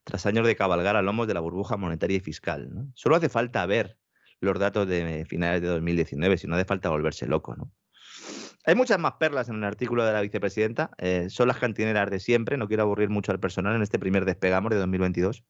[0.05, 2.71] tras años de cabalgar a lomos de la burbuja monetaria y fiscal.
[2.95, 3.99] Solo hace falta ver
[4.41, 7.57] los datos de finales de 2019, si no hace falta volverse loco.
[8.65, 12.21] Hay muchas más perlas en el artículo de la vicepresidenta, eh, son las cantineras de
[12.21, 15.45] siempre, no quiero aburrir mucho al personal en este primer despegamos de 2022.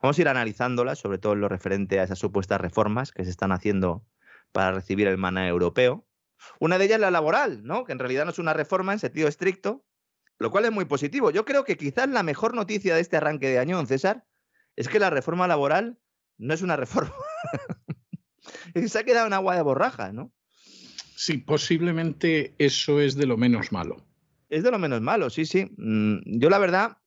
[0.00, 3.30] Vamos a ir analizándolas, sobre todo en lo referente a esas supuestas reformas que se
[3.30, 4.06] están haciendo
[4.52, 6.06] para recibir el maná europeo,
[6.60, 7.84] una de ellas es la laboral, ¿no?
[7.84, 9.84] que en realidad no es una reforma en sentido estricto,
[10.38, 11.30] lo cual es muy positivo.
[11.30, 14.24] Yo creo que quizás la mejor noticia de este arranque de año, don César,
[14.76, 15.98] es que la reforma laboral
[16.38, 17.14] no es una reforma.
[18.86, 20.32] se ha quedado en agua de borraja, ¿no?
[21.16, 24.04] Sí, posiblemente eso es de lo menos malo.
[24.48, 25.70] Es de lo menos malo, sí, sí.
[25.76, 26.98] Mm, yo la verdad,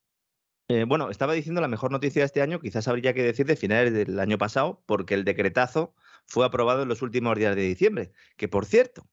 [0.70, 3.56] eh, bueno, estaba diciendo la mejor noticia de este año, quizás habría que decir de
[3.56, 5.94] finales del año pasado, porque el decretazo
[6.26, 9.10] fue aprobado en los últimos días de diciembre, que por cierto,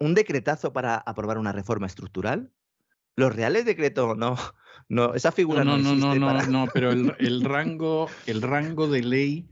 [0.00, 2.50] un decretazo para aprobar una reforma estructural?
[3.16, 4.36] Los reales decretos no,
[4.88, 9.02] no, esa figura no, no, no, no, no, no, pero el, rango, el rango de
[9.02, 9.48] ley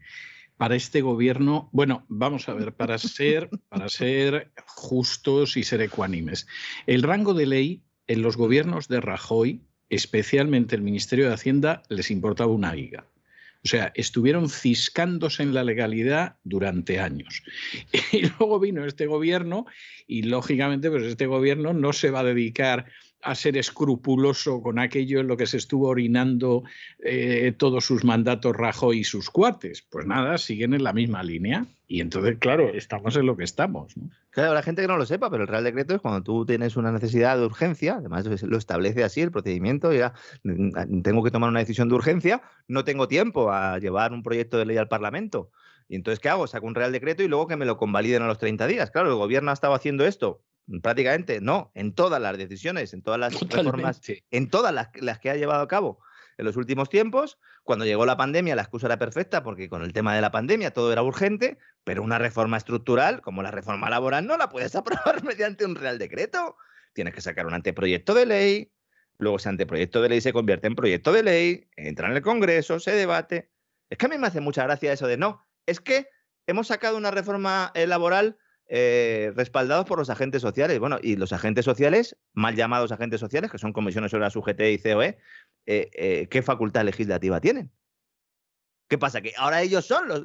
[0.57, 6.49] para este gobierno, bueno, vamos a ver, para ser, para ser justos y ser ecuánimes,
[6.87, 12.11] el rango de ley en los gobiernos de Rajoy, especialmente el Ministerio de Hacienda, les
[12.11, 13.07] importaba una higa.
[13.65, 17.43] O sea, estuvieron ciscándose en la legalidad durante años.
[18.13, 19.67] Y luego vino este gobierno
[20.07, 22.87] y lógicamente pues este gobierno no se va a dedicar
[23.23, 26.63] a ser escrupuloso con aquello en lo que se estuvo orinando
[27.01, 29.83] eh, todos sus mandatos Rajoy y sus cuates.
[29.83, 31.67] Pues nada, siguen en la misma línea.
[31.87, 33.95] Y entonces, claro, estamos en lo que estamos.
[34.31, 36.77] Claro, la gente que no lo sepa, pero el Real Decreto es cuando tú tienes
[36.77, 40.13] una necesidad de urgencia, además lo establece así el procedimiento, ya
[40.45, 44.59] mm, tengo que tomar una decisión de urgencia, no tengo tiempo a llevar un proyecto
[44.59, 45.51] de ley al Parlamento.
[45.89, 46.47] Y entonces, ¿qué hago?
[46.47, 48.91] Saco un Real Decreto y luego que me lo convaliden a los 30 días.
[48.91, 50.43] Claro, el gobierno ha estado haciendo esto
[50.83, 54.01] prácticamente, no, en todas las decisiones, en todas las reformas,
[54.31, 56.01] en todas las, las que ha llevado a cabo
[56.39, 57.39] en los últimos tiempos.
[57.65, 60.73] Cuando llegó la pandemia, la excusa era perfecta porque con el tema de la pandemia
[60.73, 65.23] todo era urgente, pero una reforma estructural como la reforma laboral no la puedes aprobar
[65.25, 66.57] mediante un real decreto.
[66.93, 68.73] Tienes que sacar un anteproyecto de ley,
[69.19, 72.81] luego ese anteproyecto de ley se convierte en proyecto de ley, entra en el Congreso,
[72.81, 73.51] se debate.
[73.91, 76.09] Es que a mí me hace mucha gracia eso de no, es que
[76.47, 78.39] hemos sacado una reforma eh, laboral
[78.69, 80.79] eh, respaldados por los agentes sociales.
[80.79, 84.61] Bueno, y los agentes sociales, mal llamados agentes sociales, que son comisiones sobre la UGT
[84.61, 85.19] y COE,
[85.67, 87.73] eh, ¿qué facultad legislativa tienen?
[88.89, 89.21] ¿Qué pasa?
[89.21, 90.25] Que ahora ellos son los,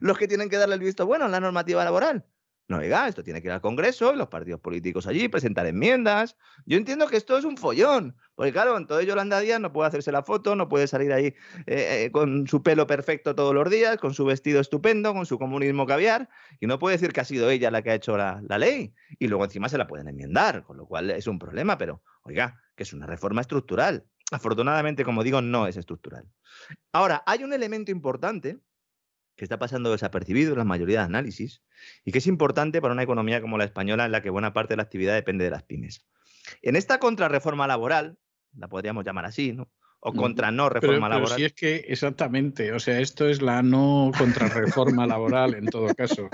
[0.00, 2.26] los que tienen que darle el visto bueno en la normativa laboral.
[2.66, 6.38] No, oiga, esto tiene que ir al Congreso y los partidos políticos allí, presentar enmiendas.
[6.64, 10.10] Yo entiendo que esto es un follón, porque claro, entonces Yolanda Díaz no puede hacerse
[10.10, 11.34] la foto, no puede salir ahí eh,
[11.66, 15.84] eh, con su pelo perfecto todos los días, con su vestido estupendo, con su comunismo
[15.84, 18.56] caviar, y no puede decir que ha sido ella la que ha hecho la, la
[18.56, 18.94] ley.
[19.18, 22.62] Y luego encima se la pueden enmendar, con lo cual es un problema, pero oiga,
[22.74, 24.06] que es una reforma estructural.
[24.30, 26.24] Afortunadamente, como digo, no es estructural.
[26.92, 28.58] Ahora, hay un elemento importante
[29.36, 31.62] que está pasando desapercibido en la mayoría de análisis
[32.04, 34.74] y que es importante para una economía como la española en la que buena parte
[34.74, 36.06] de la actividad depende de las pymes.
[36.62, 38.18] En esta contrarreforma laboral,
[38.56, 39.70] la podríamos llamar así, ¿no?
[40.06, 41.36] O contra no reforma laboral.
[41.36, 45.94] Pero si es que exactamente, o sea, esto es la no contrarreforma laboral en todo
[45.94, 46.28] caso.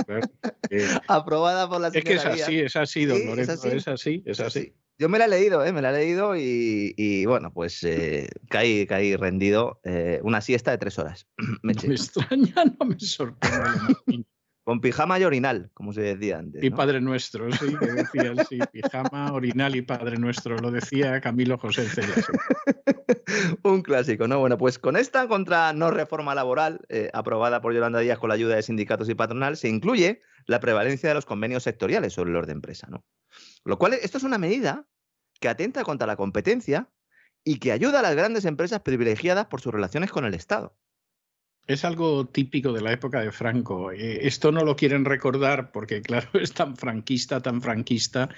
[1.06, 4.74] Aprobada por la Es que es así, es así, don Lorenzo, es así, es así.
[5.00, 5.72] Yo me la he leído, ¿eh?
[5.72, 9.80] me la he leído y, bueno, pues eh, caí, caí rendido.
[9.82, 11.26] Eh, una siesta de tres horas.
[11.62, 14.26] me, no me extraña, no me sorprende.
[14.62, 16.62] Con pijama y orinal, como se decía antes.
[16.62, 21.56] Y Padre Nuestro, sí, que decía, sí, pijama, orinal y Padre Nuestro, lo decía Camilo
[21.56, 21.86] José.
[23.64, 24.38] Un clásico, ¿no?
[24.38, 28.34] Bueno, pues con esta contra no reforma laboral, eh, aprobada por Yolanda Díaz con la
[28.34, 32.36] ayuda de sindicatos y patronal, se incluye la prevalencia de los convenios sectoriales sobre el
[32.36, 33.02] orden de empresa, ¿no?
[33.64, 34.86] Lo cual, esto es una medida
[35.40, 36.90] que atenta contra la competencia
[37.44, 40.76] y que ayuda a las grandes empresas privilegiadas por sus relaciones con el Estado.
[41.66, 43.92] Es algo típico de la época de Franco.
[43.92, 48.28] Eh, esto no lo quieren recordar porque, claro, es tan franquista, tan franquista,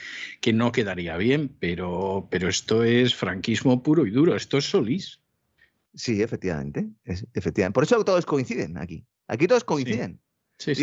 [0.40, 5.20] que no quedaría bien, pero, pero esto es franquismo puro y duro, esto es Solís.
[5.94, 7.74] Sí, efectivamente, efectivamente.
[7.74, 9.06] Por eso todos coinciden aquí.
[9.28, 10.21] Aquí todos coinciden.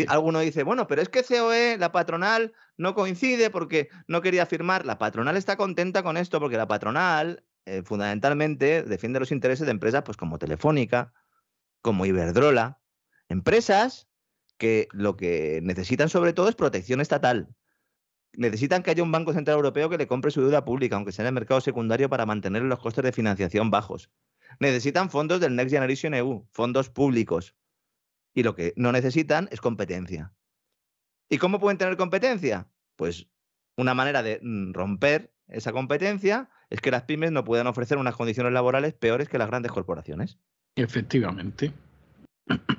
[0.08, 4.86] Alguno dice, bueno, pero es que COE, la patronal, no coincide porque no quería firmar.
[4.86, 9.72] La patronal está contenta con esto porque la patronal eh, fundamentalmente defiende los intereses de
[9.72, 11.12] empresas pues, como Telefónica,
[11.82, 12.80] como Iberdrola,
[13.28, 14.08] empresas
[14.58, 17.54] que lo que necesitan sobre todo es protección estatal.
[18.32, 21.24] Necesitan que haya un Banco Central Europeo que le compre su deuda pública, aunque sea
[21.24, 24.10] en el mercado secundario, para mantener los costes de financiación bajos.
[24.58, 27.54] Necesitan fondos del Next Generation EU, fondos públicos,
[28.34, 30.32] y lo que no necesitan es competencia.
[31.28, 32.68] ¿Y cómo pueden tener competencia?
[32.96, 33.28] Pues
[33.76, 38.14] una manera de mm, romper esa competencia es que las pymes no puedan ofrecer unas
[38.14, 40.38] condiciones laborales peores que las grandes corporaciones.
[40.76, 41.72] Efectivamente.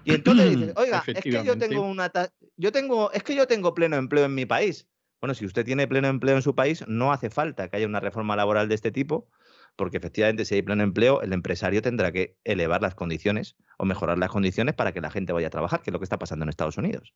[0.05, 2.11] Y entonces dices, oiga, es que yo tengo una
[2.57, 4.87] yo tengo, es que yo tengo pleno empleo en mi país.
[5.19, 7.99] Bueno, si usted tiene pleno empleo en su país, no hace falta que haya una
[7.99, 9.29] reforma laboral de este tipo,
[9.75, 14.17] porque efectivamente si hay pleno empleo, el empresario tendrá que elevar las condiciones o mejorar
[14.17, 16.43] las condiciones para que la gente vaya a trabajar, que es lo que está pasando
[16.43, 17.13] en Estados Unidos.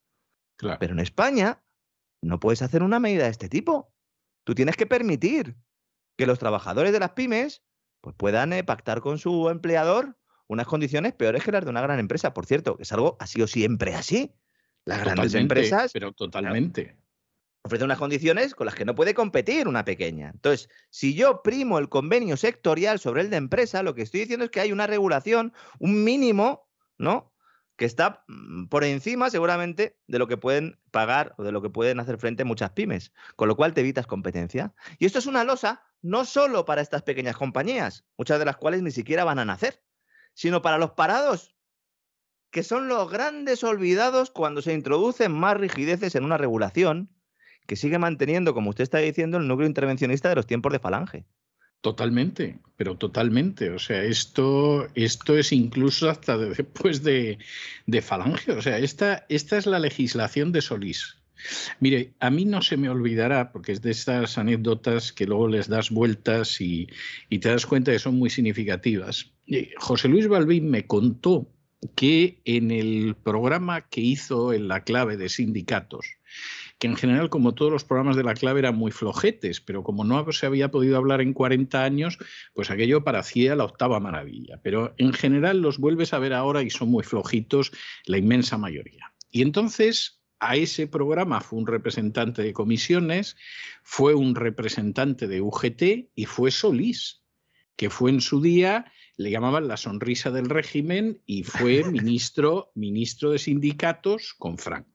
[0.58, 1.64] Pero en España
[2.22, 3.94] no puedes hacer una medida de este tipo.
[4.46, 5.56] Tú tienes que permitir
[6.18, 7.64] que los trabajadores de las pymes
[8.02, 10.18] pues, puedan eh, pactar con su empleador
[10.48, 12.34] unas condiciones peores que las de una gran empresa.
[12.34, 14.34] Por cierto, que es algo ha sido siempre así.
[14.86, 15.92] Las grandes empresas.
[15.92, 16.96] Pero totalmente
[17.66, 20.30] ofrece unas condiciones con las que no puede competir una pequeña.
[20.30, 24.46] Entonces, si yo primo el convenio sectorial sobre el de empresa, lo que estoy diciendo
[24.46, 26.70] es que hay una regulación, un mínimo,
[27.00, 27.34] ¿no?
[27.76, 31.72] Que está mm, por encima seguramente de lo que pueden pagar o de lo que
[31.72, 34.76] pueden hacer frente muchas pymes, con lo cual te evitas competencia.
[35.00, 38.84] Y esto es una losa no solo para estas pequeñas compañías, muchas de las cuales
[38.84, 39.82] ni siquiera van a nacer,
[40.36, 41.56] sino para los parados,
[42.52, 47.15] que son los grandes olvidados cuando se introducen más rigideces en una regulación
[47.66, 51.26] que sigue manteniendo, como usted está diciendo, el núcleo intervencionista de los tiempos de Falange.
[51.82, 53.70] Totalmente, pero totalmente.
[53.70, 57.38] O sea, esto, esto es incluso hasta después de,
[57.86, 58.54] de, Falange.
[58.54, 61.18] O sea, esta, esta es la legislación de Solís.
[61.80, 65.68] Mire, a mí no se me olvidará, porque es de estas anécdotas que luego les
[65.68, 66.88] das vueltas y,
[67.30, 69.32] y te das cuenta que son muy significativas.
[69.46, 71.48] Eh, José Luis Balbín me contó
[71.94, 76.08] que en el programa que hizo en la clave de sindicatos,
[76.78, 80.04] que en general, como todos los programas de la clave, eran muy flojetes, pero como
[80.04, 82.18] no se había podido hablar en 40 años,
[82.54, 84.60] pues aquello parecía la octava maravilla.
[84.62, 87.72] Pero en general los vuelves a ver ahora y son muy flojitos
[88.06, 89.14] la inmensa mayoría.
[89.32, 93.38] Y entonces a ese programa fue un representante de comisiones,
[93.84, 97.24] fue un representante de UGT y fue Solís,
[97.76, 103.32] que fue en su día le llamaban la sonrisa del régimen y fue ministro, ministro
[103.32, 104.95] de sindicatos con Franco.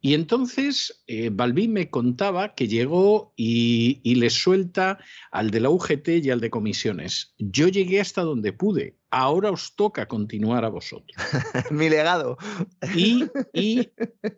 [0.00, 4.98] Y entonces eh, Balbín me contaba que llegó y, y le suelta
[5.32, 7.34] al de la UGT y al de comisiones.
[7.38, 11.16] Yo llegué hasta donde pude, ahora os toca continuar a vosotros.
[11.70, 12.38] Mi legado.
[12.94, 13.88] Y, y,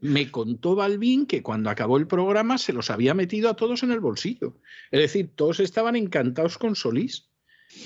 [0.01, 3.93] me contó Balvin que cuando acabó el programa se los había metido a todos en
[3.93, 4.57] el bolsillo.
[4.91, 7.30] Es decir, todos estaban encantados con Solís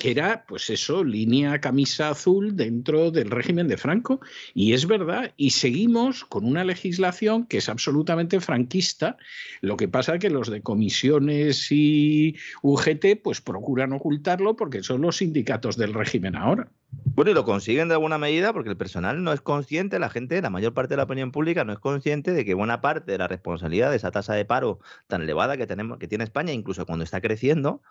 [0.01, 4.21] que era, pues eso, línea camisa azul dentro del régimen de Franco.
[4.55, 9.17] Y es verdad, y seguimos con una legislación que es absolutamente franquista.
[9.61, 15.03] Lo que pasa es que los de comisiones y UGT pues procuran ocultarlo porque son
[15.03, 16.71] los sindicatos del régimen ahora.
[17.15, 20.41] Bueno, y lo consiguen de alguna medida porque el personal no es consciente, la gente,
[20.41, 23.19] la mayor parte de la opinión pública no es consciente de que buena parte de
[23.19, 26.87] la responsabilidad de esa tasa de paro tan elevada que tenemos, que tiene España, incluso
[26.87, 27.83] cuando está creciendo,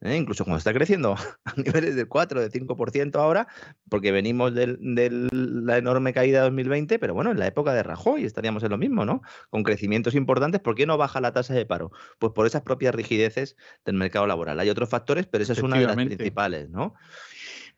[0.00, 0.16] ¿eh?
[0.16, 1.14] incluso cuando está creciendo
[1.44, 3.48] a niveles del 4, del 5% ahora,
[3.88, 4.76] porque venimos de
[5.32, 8.78] la enorme caída de 2020, pero bueno, en la época de Rajoy estaríamos en lo
[8.78, 9.22] mismo, ¿no?
[9.50, 11.90] Con crecimientos importantes, ¿por qué no baja la tasa de paro?
[12.18, 14.60] Pues por esas propias rigideces del mercado laboral.
[14.60, 16.94] Hay otros factores, pero esa es una de las principales, ¿no?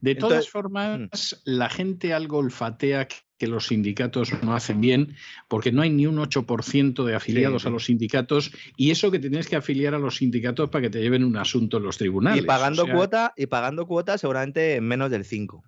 [0.01, 0.99] De todas formas,
[1.45, 1.51] mm.
[1.51, 3.09] la gente algo olfatea
[3.39, 5.15] que los sindicatos no hacen bien,
[5.49, 9.49] porque no hay ni un 8% de afiliados a los sindicatos, y eso que tienes
[9.49, 12.43] que afiliar a los sindicatos para que te lleven un asunto en los tribunales.
[12.43, 15.63] Y pagando cuota, y pagando cuota seguramente en menos del 5.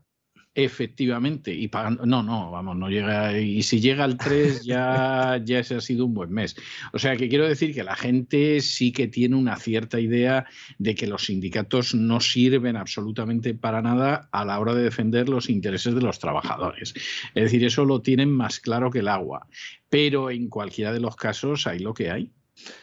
[0.62, 5.58] Efectivamente, y pagando, no, no, vamos, no llega, y si llega al 3 ya, ya
[5.58, 6.54] ese ha sido un buen mes.
[6.92, 10.44] O sea que quiero decir que la gente sí que tiene una cierta idea
[10.76, 15.48] de que los sindicatos no sirven absolutamente para nada a la hora de defender los
[15.48, 16.92] intereses de los trabajadores.
[17.34, 19.46] Es decir, eso lo tienen más claro que el agua,
[19.88, 22.32] pero en cualquiera de los casos hay lo que hay.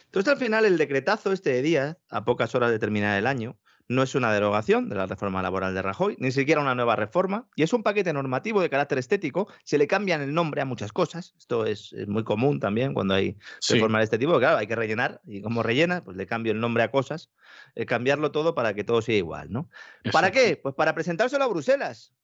[0.06, 3.56] Entonces al final el decretazo este de día, a pocas horas de terminar el año,
[3.88, 7.48] no es una derogación de la reforma laboral de Rajoy, ni siquiera una nueva reforma,
[7.56, 9.48] y es un paquete normativo de carácter estético.
[9.64, 11.34] Se le cambian el nombre a muchas cosas.
[11.38, 14.38] Esto es, muy común también cuando hay reformas de este tipo.
[14.38, 17.30] Claro, hay que rellenar, y como rellena, pues le cambio el nombre a cosas,
[17.74, 19.70] eh, cambiarlo todo para que todo sea igual, ¿no?
[20.12, 20.56] ¿Para qué?
[20.56, 22.14] Pues para presentárselo a Bruselas.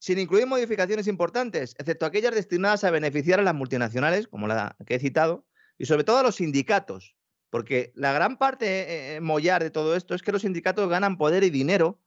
[0.00, 4.94] Sin incluir modificaciones importantes, excepto aquellas destinadas a beneficiar a las multinacionales, como la que
[4.94, 5.44] he citado,
[5.76, 7.17] y sobre todo a los sindicatos,
[7.50, 11.16] porque la gran parte eh, eh, mollar de todo esto es que los sindicatos ganan
[11.16, 12.00] poder y dinero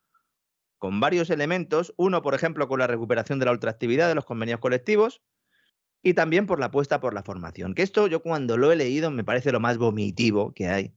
[0.78, 1.94] con varios elementos.
[1.98, 5.22] Uno, por ejemplo, con la recuperación de la ultraactividad de los convenios colectivos
[6.04, 7.74] y también por la apuesta por la formación.
[7.74, 10.94] Que esto yo cuando lo he leído me parece lo más vomitivo que hay.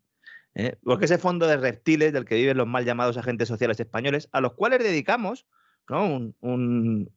[0.55, 0.79] ¿eh?
[0.83, 4.41] Porque ese fondo de reptiles del que viven los mal llamados agentes sociales españoles, a
[4.41, 5.47] los cuales dedicamos
[5.89, 6.35] un,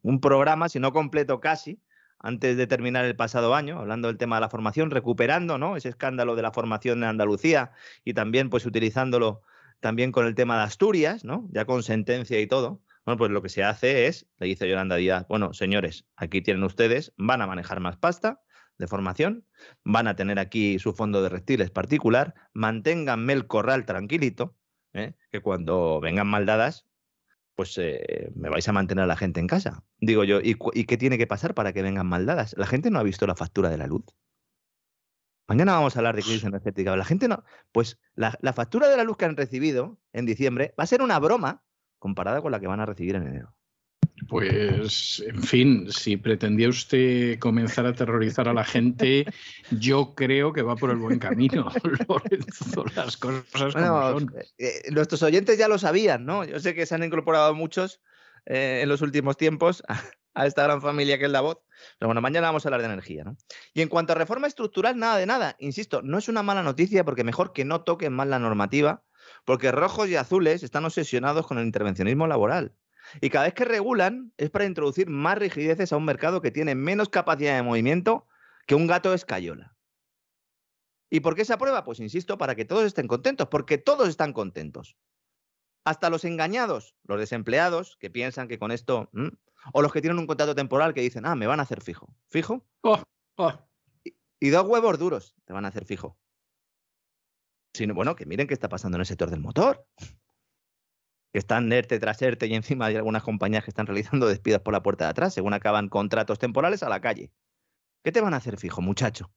[0.01, 1.79] un programa, si no completo casi,
[2.19, 5.75] antes de terminar el pasado año, hablando del tema de la formación, recuperando ¿no?
[5.75, 7.71] ese escándalo de la formación en Andalucía
[8.03, 9.41] y también pues utilizándolo
[9.79, 11.47] también con el tema de Asturias, ¿no?
[11.51, 12.81] ya con sentencia y todo.
[13.05, 16.63] Bueno, pues lo que se hace es, le dice Yolanda Díaz, bueno, señores, aquí tienen
[16.63, 18.41] ustedes, van a manejar más pasta
[18.77, 19.45] de formación,
[19.83, 24.57] van a tener aquí su fondo de reptiles particular, manténganme el corral tranquilito,
[24.93, 25.13] ¿eh?
[25.31, 26.86] que cuando vengan maldadas,
[27.57, 29.83] pues eh, me vais a mantener a la gente en casa.
[29.99, 30.53] Digo yo, ¿y,
[30.85, 32.53] qué tiene que pasar para que vengan maldadas?
[32.55, 34.05] La gente no ha visto la factura de la luz.
[35.47, 36.95] Mañana vamos a hablar de crisis energética.
[36.95, 37.43] La gente no.
[37.71, 41.01] Pues la, la, factura de la luz que han recibido en diciembre va a ser
[41.01, 41.63] una broma
[41.97, 43.56] comparada con la que van a recibir en enero.
[44.27, 49.25] Pues, en fin, si pretendía usted comenzar a aterrorizar a la gente,
[49.71, 51.69] yo creo que va por el buen camino,
[52.07, 54.33] Lorenzo, las cosas como son.
[54.37, 56.43] Eh, eh, nuestros oyentes ya lo sabían, ¿no?
[56.43, 58.01] Yo sé que se han incorporado muchos
[58.45, 59.83] eh, en los últimos tiempos
[60.35, 61.59] a, esta gran familia que es la voz.
[61.97, 63.37] Pero bueno, mañana vamos a hablar de energía, ¿no?
[63.73, 65.55] Y en cuanto a reforma estructural, nada de nada.
[65.59, 69.03] Insisto, no es una mala noticia porque mejor que no toquen más la normativa,
[69.45, 72.73] porque rojos y azules están obsesionados con el intervencionismo laboral.
[73.21, 76.75] Y cada vez que regulan es para introducir más rigideces a un mercado que tiene
[76.75, 78.27] menos capacidad de movimiento
[78.65, 79.75] que un gato escayola.
[81.09, 81.83] ¿Y por qué se aprueba?
[81.83, 84.97] Pues insisto, para que todos estén contentos, porque todos están contentos.
[85.85, 89.09] Hasta los engañados, los desempleados, que piensan que con esto,
[89.73, 92.13] o los que tienen un contrato temporal que dicen, ah, me van a hacer fijo.
[92.29, 92.65] ¿Fijo?
[92.81, 93.01] Oh,
[93.37, 93.53] oh.
[94.39, 96.17] Y, dos huevos duros te van a hacer fijo.
[97.73, 99.87] Sino, bueno, que miren qué está pasando en el sector del motor
[101.31, 104.73] que están ERTE tras ERTE y encima hay algunas compañías que están realizando despidos por
[104.73, 107.31] la puerta de atrás, según acaban contratos temporales a la calle.
[108.03, 109.31] ¿Qué te van a hacer fijo, muchacho?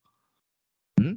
[0.96, 1.16] ¿Mm?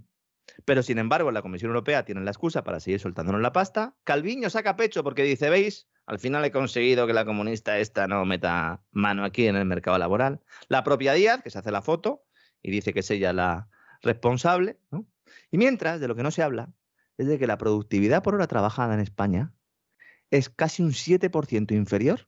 [0.65, 3.95] Pero sin embargo, la Comisión Europea tiene la excusa para seguir soltándonos la pasta.
[4.03, 8.25] Calviño saca pecho porque dice, veis, al final he conseguido que la comunista esta no
[8.25, 10.41] meta mano aquí en el mercado laboral.
[10.67, 12.25] La propia Díaz, que se hace la foto
[12.61, 13.69] y dice que es ella la
[14.01, 14.79] responsable.
[15.51, 16.73] Y mientras, de lo que no se habla,
[17.17, 19.53] es de que la productividad por hora trabajada en España
[20.33, 22.27] es casi un 7% inferior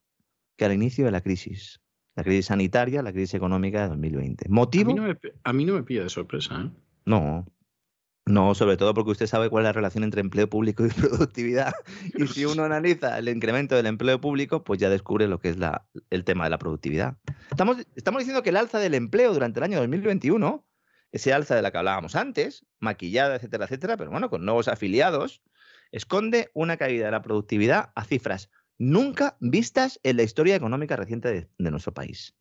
[0.58, 1.82] que al inicio de la crisis.
[2.16, 4.48] La crisis sanitaria, la crisis económica de 2020.
[4.48, 4.92] ¿Motivo?
[4.92, 6.62] A mí no me, a mí no me pilla de sorpresa.
[6.62, 6.70] ¿eh?
[7.06, 7.48] No.
[8.28, 11.74] No, sobre todo porque usted sabe cuál es la relación entre empleo público y productividad.
[12.14, 15.58] Y si uno analiza el incremento del empleo público, pues ya descubre lo que es
[15.58, 17.18] la, el tema de la productividad.
[17.50, 20.64] Estamos, estamos diciendo que el alza del empleo durante el año 2021,
[21.12, 25.42] ese alza de la que hablábamos antes, maquillada, etcétera, etcétera, pero bueno, con nuevos afiliados,
[25.92, 31.30] esconde una caída de la productividad a cifras nunca vistas en la historia económica reciente
[31.30, 32.36] de, de nuestro país.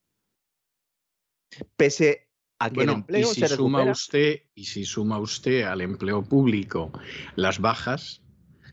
[1.77, 5.63] Pese a que el empleo y si se suma recupera, usted y si suma usted
[5.63, 6.93] al empleo público
[7.37, 8.23] las bajas,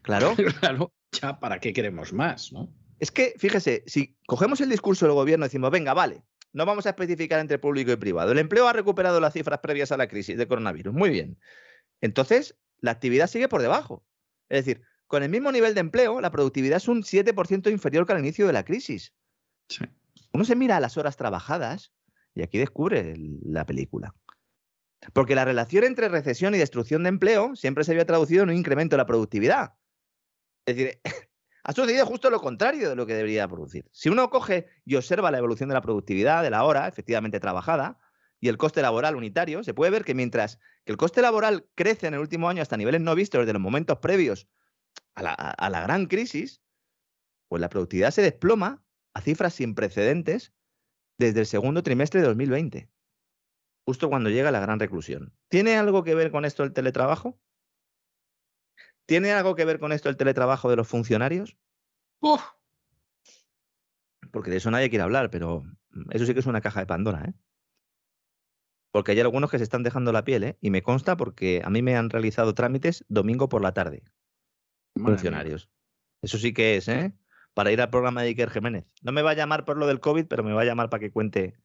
[0.02, 2.73] claro, claro, ya para qué queremos más, ¿no?
[2.99, 6.23] Es que, fíjese, si cogemos el discurso del gobierno y decimos, venga, vale,
[6.53, 8.31] no vamos a especificar entre público y privado.
[8.31, 10.93] El empleo ha recuperado las cifras previas a la crisis de coronavirus.
[10.93, 11.39] Muy bien.
[12.02, 14.06] Entonces, la actividad sigue por debajo.
[14.52, 18.14] Es decir, con el mismo nivel de empleo, la productividad es un 7% inferior que
[18.14, 19.14] al inicio de la crisis.
[19.69, 19.86] Sí.
[20.34, 21.94] Uno se mira a las horas trabajadas
[22.36, 24.14] y aquí descubre el- la película.
[25.14, 28.56] Porque la relación entre recesión y destrucción de empleo siempre se había traducido en un
[28.57, 29.73] incremento de la productividad.
[30.65, 30.99] Es decir,
[31.64, 33.88] ha sucedido justo lo contrario de lo que debería producir.
[33.91, 37.99] Si uno coge y observa la evolución de la productividad, de la hora efectivamente trabajada,
[38.41, 42.07] y el coste laboral unitario, se puede ver que mientras que el coste laboral crece
[42.07, 44.49] en el último año hasta niveles no vistos desde los momentos previos
[45.15, 46.61] a la, a- a la gran crisis,
[47.47, 50.53] pues la productividad se desploma a cifras sin precedentes
[51.18, 52.89] desde el segundo trimestre de 2020,
[53.85, 55.34] justo cuando llega la gran reclusión.
[55.47, 57.39] ¿Tiene algo que ver con esto el teletrabajo?
[59.05, 61.57] ¿Tiene algo que ver con esto el teletrabajo de los funcionarios?
[62.22, 62.41] ¡Uf!
[64.31, 65.63] Porque de eso nadie quiere hablar, pero
[66.11, 67.34] eso sí que es una caja de Pandora, ¿eh?
[68.91, 70.57] Porque hay algunos que se están dejando la piel, ¿eh?
[70.61, 74.03] Y me consta porque a mí me han realizado trámites domingo por la tarde,
[74.95, 75.15] Madre mía.
[75.15, 75.69] funcionarios.
[76.22, 77.13] Eso sí que es, ¿eh?
[77.53, 78.85] Para ir al programa de Iker Jiménez.
[79.01, 80.99] No me va a llamar por lo del COVID, pero me va a llamar para
[80.99, 81.57] que cuente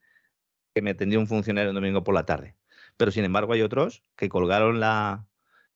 [0.74, 2.56] que me atendió un funcionario el domingo por la tarde.
[2.96, 5.26] Pero sin embargo hay otros que colgaron la...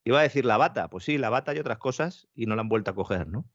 [0.04, 2.62] Iba a decir la bata, pues sí, la bata y otras cosas y no la
[2.62, 3.46] han vuelto a coger, ¿no?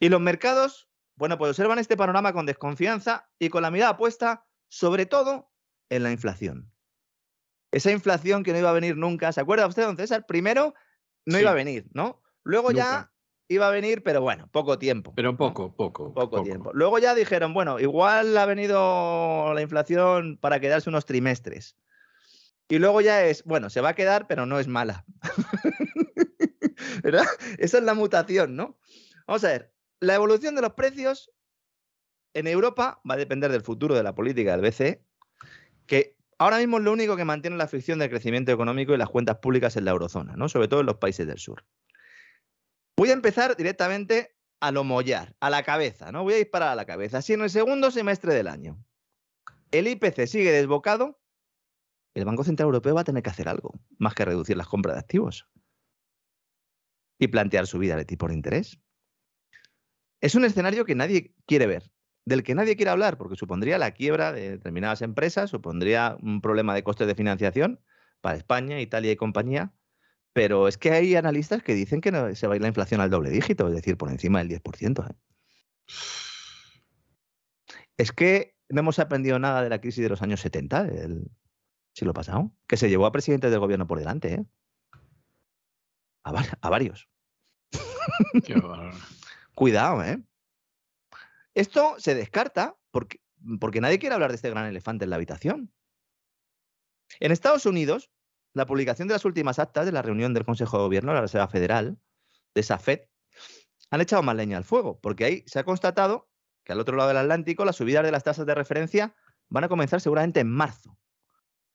[0.00, 4.46] Y los mercados, bueno, pues observan este panorama con desconfianza y con la mirada puesta
[4.68, 5.50] sobre todo
[5.88, 6.70] en la inflación.
[7.70, 10.24] Esa inflación que no iba a venir nunca, ¿se acuerda usted, don César?
[10.26, 10.74] Primero
[11.26, 11.42] no Sí.
[11.42, 12.22] iba a venir, ¿no?
[12.44, 13.12] Luego ya
[13.48, 15.12] iba a venir, pero bueno, poco tiempo.
[15.14, 16.12] Pero poco, poco.
[16.14, 16.70] Poco tiempo.
[16.74, 21.76] Luego ya dijeron, bueno, igual ha venido la inflación para quedarse unos trimestres.
[22.68, 25.04] Y luego ya es, bueno, se va a quedar, pero no es mala.
[27.02, 27.24] ¿Verdad?
[27.58, 28.78] Esa es la mutación, ¿no?
[29.26, 31.30] Vamos a ver, la evolución de los precios
[32.34, 35.02] en Europa va a depender del futuro de la política del BCE,
[35.86, 39.08] que ahora mismo es lo único que mantiene la fricción del crecimiento económico y las
[39.08, 40.48] cuentas públicas en la eurozona, ¿no?
[40.48, 41.64] Sobre todo en los países del sur.
[42.96, 46.22] Voy a empezar directamente a lo mollar, a la cabeza, ¿no?
[46.22, 47.22] Voy a disparar a la cabeza.
[47.22, 48.82] Si en el segundo semestre del año
[49.70, 51.20] el IPC sigue desbocado,
[52.14, 54.96] el Banco Central Europeo va a tener que hacer algo, más que reducir las compras
[54.96, 55.46] de activos
[57.18, 58.80] y plantear subida de tipo de interés.
[60.20, 61.92] Es un escenario que nadie quiere ver,
[62.28, 66.74] del que nadie quiere hablar, porque supondría la quiebra de determinadas empresas, supondría un problema
[66.74, 67.80] de costes de financiación
[68.20, 69.72] para España, Italia y compañía,
[70.32, 73.00] pero es que hay analistas que dicen que no, se va a ir la inflación
[73.00, 75.10] al doble dígito, es decir, por encima del 10%.
[75.10, 75.14] ¿eh?
[77.96, 81.30] Es que no hemos aprendido nada de la crisis de los años 70, del
[81.94, 84.44] siglo pasado, que se llevó a presidentes del gobierno por delante, ¿eh?
[86.22, 87.08] A, var- a varios.
[88.44, 88.60] Qué.
[89.54, 90.22] Cuidado, ¿eh?
[91.58, 93.20] Esto se descarta porque,
[93.58, 95.72] porque nadie quiere hablar de este gran elefante en la habitación.
[97.18, 98.12] En Estados Unidos,
[98.52, 101.22] la publicación de las últimas actas de la reunión del Consejo de Gobierno de la
[101.22, 101.98] Reserva Federal,
[102.54, 103.00] de esa FED,
[103.90, 106.28] han echado más leña al fuego, porque ahí se ha constatado
[106.62, 109.16] que al otro lado del Atlántico las subidas de las tasas de referencia
[109.48, 110.96] van a comenzar seguramente en marzo.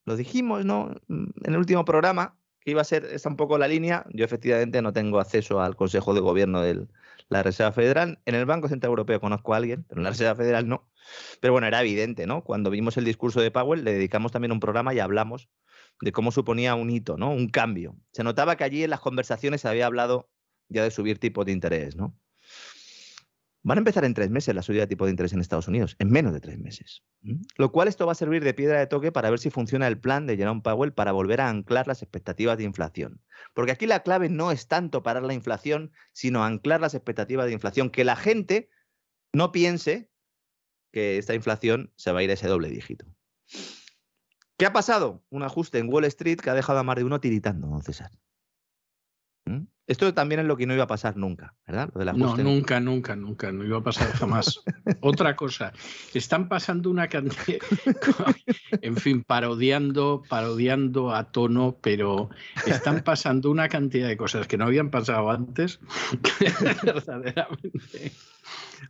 [0.06, 0.94] Lo dijimos, ¿no?
[1.10, 4.06] En el último programa, que iba a ser esta un poco la línea.
[4.12, 6.86] Yo efectivamente no tengo acceso al Consejo de Gobierno de
[7.28, 8.20] la Reserva Federal.
[8.24, 10.90] En el Banco Central Europeo conozco a alguien, pero en la Reserva Federal no.
[11.40, 12.42] Pero bueno, era evidente, ¿no?
[12.42, 15.48] Cuando vimos el discurso de Powell, le dedicamos también un programa y hablamos
[16.00, 17.30] de cómo suponía un hito, ¿no?
[17.30, 17.96] Un cambio.
[18.12, 20.30] Se notaba que allí en las conversaciones se había hablado
[20.68, 22.18] ya de subir tipos de interés, ¿no?
[23.66, 25.96] Van a empezar en tres meses la subida de tipo de interés en Estados Unidos,
[25.98, 27.02] en menos de tres meses.
[27.56, 29.98] Lo cual esto va a servir de piedra de toque para ver si funciona el
[29.98, 33.22] plan de Jerome Powell para volver a anclar las expectativas de inflación.
[33.54, 37.52] Porque aquí la clave no es tanto parar la inflación, sino anclar las expectativas de
[37.52, 38.68] inflación, que la gente
[39.32, 40.10] no piense
[40.92, 43.06] que esta inflación se va a ir a ese doble dígito.
[44.58, 45.24] ¿Qué ha pasado?
[45.30, 48.10] Un ajuste en Wall Street que ha dejado a más de uno tiritando, don César.
[49.86, 51.90] Esto también es lo que no iba a pasar nunca, ¿verdad?
[51.92, 54.60] Lo del No, nunca, nunca, nunca, no iba a pasar jamás.
[55.00, 55.72] Otra cosa,
[56.14, 57.58] están pasando una cantidad,
[58.80, 62.30] en fin, parodiando, parodiando a tono, pero
[62.66, 65.80] están pasando una cantidad de cosas que no habían pasado antes,
[66.82, 68.12] verdaderamente.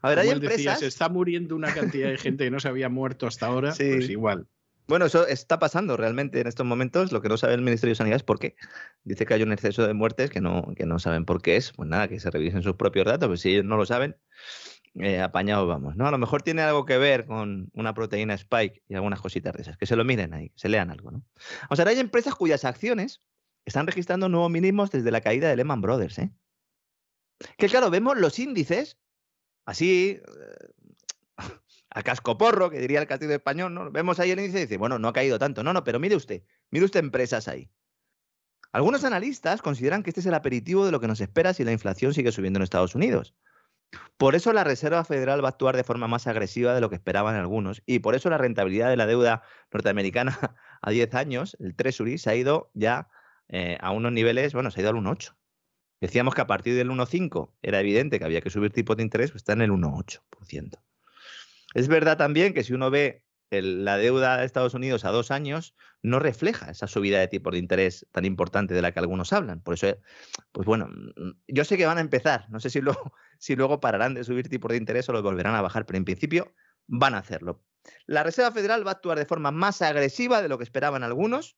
[0.01, 0.81] A ver, hay él decía, empresas.
[0.81, 3.85] se está muriendo una cantidad de gente que no se había muerto hasta ahora, Sí.
[3.95, 4.47] pues igual.
[4.87, 7.11] Bueno, eso está pasando realmente en estos momentos.
[7.11, 8.57] Lo que no sabe el Ministerio de Sanidad es por qué.
[9.03, 11.73] Dice que hay un exceso de muertes que no, que no saben por qué es.
[11.73, 13.29] Pues nada, que se revisen sus propios datos.
[13.29, 14.17] Pues si ellos no lo saben,
[14.97, 15.97] eh, apañados vamos.
[15.97, 16.07] ¿no?
[16.07, 19.63] A lo mejor tiene algo que ver con una proteína spike y algunas cositas de
[19.63, 19.79] esas.
[19.79, 21.11] Que se lo miren ahí, que se lean algo.
[21.11, 21.25] ¿no?
[21.71, 23.23] O sea, hay empresas cuyas acciones
[23.65, 26.19] están registrando nuevos mínimos desde la caída de Lehman Brothers.
[26.19, 26.31] ¿eh?
[27.57, 28.99] Que claro, vemos los índices
[29.65, 30.21] así.
[31.95, 33.91] A cascoporro, que diría el castillo español, ¿no?
[33.91, 35.63] Vemos ahí el índice y dice, bueno, no ha caído tanto.
[35.63, 37.71] No, no, pero mire usted, mire usted empresas ahí.
[38.73, 41.71] Algunos analistas consideran que este es el aperitivo de lo que nos espera si la
[41.71, 43.37] inflación sigue subiendo en Estados Unidos.
[44.17, 46.97] Por eso la Reserva Federal va a actuar de forma más agresiva de lo que
[46.97, 49.43] esperaban algunos y por eso la rentabilidad de la deuda
[49.73, 50.37] norteamericana
[50.83, 53.09] a 10 años, el Treasury, se ha ido ya
[53.49, 55.37] eh, a unos niveles, bueno, se ha ido al 1,8.
[56.01, 59.31] Decíamos que a partir del 1,5 era evidente que había que subir tipos de interés,
[59.31, 60.81] pues está en el 1,8%.
[61.75, 65.75] Es verdad también que si uno ve la deuda de Estados Unidos a dos años,
[66.03, 69.61] no refleja esa subida de tipos de interés tan importante de la que algunos hablan.
[69.61, 69.97] Por eso,
[70.53, 72.49] pues bueno, mm, yo sé que van a empezar.
[72.51, 75.55] No sé si luego, si luego pararán de subir tipos de interés o los volverán
[75.55, 76.55] a bajar, pero en principio
[76.87, 77.63] van a hacerlo.
[78.07, 81.57] La Reserva Federal va a actuar de forma más agresiva de lo que esperaban algunos.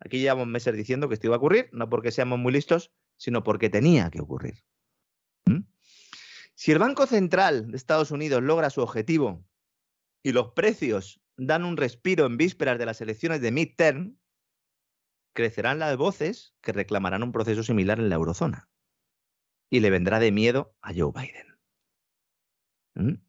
[0.00, 3.44] Aquí llevamos meses diciendo que esto iba a ocurrir, no porque seamos muy listos, sino
[3.44, 4.64] porque tenía que ocurrir.
[5.44, 5.60] ¿Mm?
[6.54, 9.44] Si el Banco Central de Estados Unidos logra su objetivo
[10.22, 14.18] y los precios dan un respiro en vísperas de las elecciones de midterm,
[15.32, 18.68] crecerán las voces que reclamarán un proceso similar en la eurozona.
[19.70, 21.58] Y le vendrá de miedo a Joe Biden.
[22.94, 23.22] ¿Mm?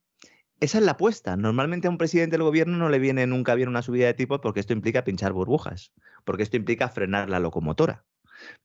[0.60, 1.38] Esa es la apuesta.
[1.38, 4.42] Normalmente a un presidente del gobierno no le viene nunca bien una subida de tipos
[4.42, 5.94] porque esto implica pinchar burbujas,
[6.24, 8.06] porque esto implica frenar la locomotora.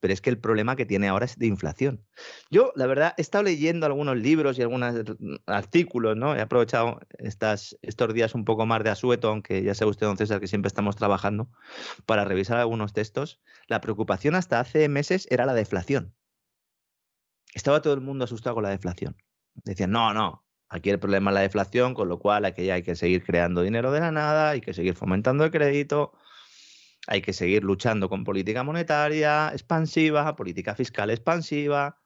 [0.00, 2.04] Pero es que el problema que tiene ahora es de inflación.
[2.50, 4.94] Yo, la verdad, he estado leyendo algunos libros y algunos
[5.46, 6.34] artículos, ¿no?
[6.36, 10.16] He aprovechado estas, estos días un poco más de asueto, aunque ya sabe usted, don
[10.16, 11.50] César, que siempre estamos trabajando,
[12.06, 13.40] para revisar algunos textos.
[13.66, 16.14] La preocupación hasta hace meses era la deflación.
[17.54, 19.16] Estaba todo el mundo asustado con la deflación.
[19.64, 22.94] Decían, no, no, aquí el problema es la deflación, con lo cual aquí hay que
[22.96, 26.12] seguir creando dinero de la nada, hay que seguir fomentando el crédito,
[27.06, 32.00] hay que seguir luchando con política monetaria expansiva, política fiscal expansiva,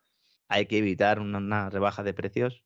[0.49, 2.65] hay que evitar una, rebaja de precios.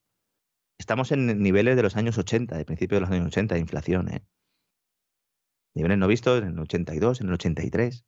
[0.79, 4.09] Estamos en niveles de los años 80, de principios de los años 80 de inflación.
[4.09, 4.25] ¿eh?
[5.75, 8.05] Niveles no vistos en el 82, en el 83.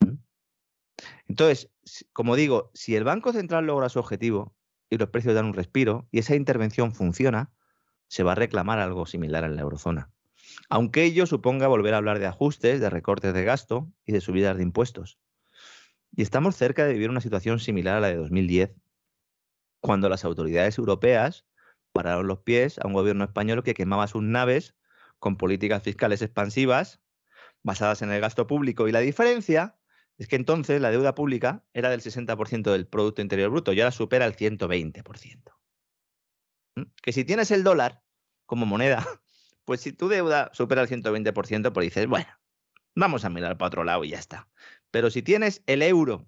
[0.00, 0.14] ¿Mm?
[1.28, 1.70] Entonces,
[2.12, 4.56] como digo, si el Banco Central logra su objetivo
[4.90, 7.52] y los precios dan un respiro y esa intervención funciona,
[8.08, 10.11] se va a reclamar algo similar en la eurozona.
[10.68, 14.56] Aunque ello suponga volver a hablar de ajustes, de recortes de gasto y de subidas
[14.56, 15.18] de impuestos.
[16.14, 18.74] Y estamos cerca de vivir una situación similar a la de 2010,
[19.80, 21.46] cuando las autoridades europeas
[21.92, 24.74] pararon los pies a un gobierno español que quemaba sus naves
[25.18, 27.00] con políticas fiscales expansivas
[27.62, 28.88] basadas en el gasto público.
[28.88, 29.78] Y la diferencia
[30.18, 33.92] es que entonces la deuda pública era del 60% del Producto Interior Bruto y ahora
[33.92, 35.52] supera el 120%.
[36.76, 36.82] ¿Mm?
[37.02, 38.02] Que si tienes el dólar
[38.46, 39.06] como moneda,
[39.64, 42.28] pues si tu deuda supera el 120%, pues dices, bueno,
[42.94, 44.48] vamos a mirar para otro lado y ya está.
[44.90, 46.26] Pero si tienes el euro,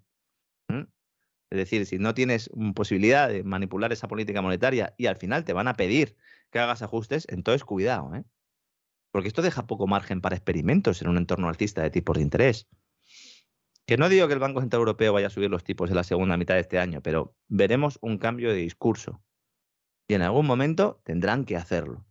[1.54, 5.44] es decir, si no tienes mm, posibilidad de manipular esa política monetaria y al final
[5.44, 6.16] te van a pedir
[6.50, 8.24] que hagas ajustes, entonces cuidado, ¿eh?
[9.12, 12.66] Porque esto deja poco margen para experimentos en un entorno alcista de tipos de interés.
[13.86, 16.02] Que no digo que el Banco Central Europeo vaya a subir los tipos en la
[16.02, 19.22] segunda mitad de este año, pero veremos un cambio de discurso.
[20.08, 22.04] Y en algún momento tendrán que hacerlo.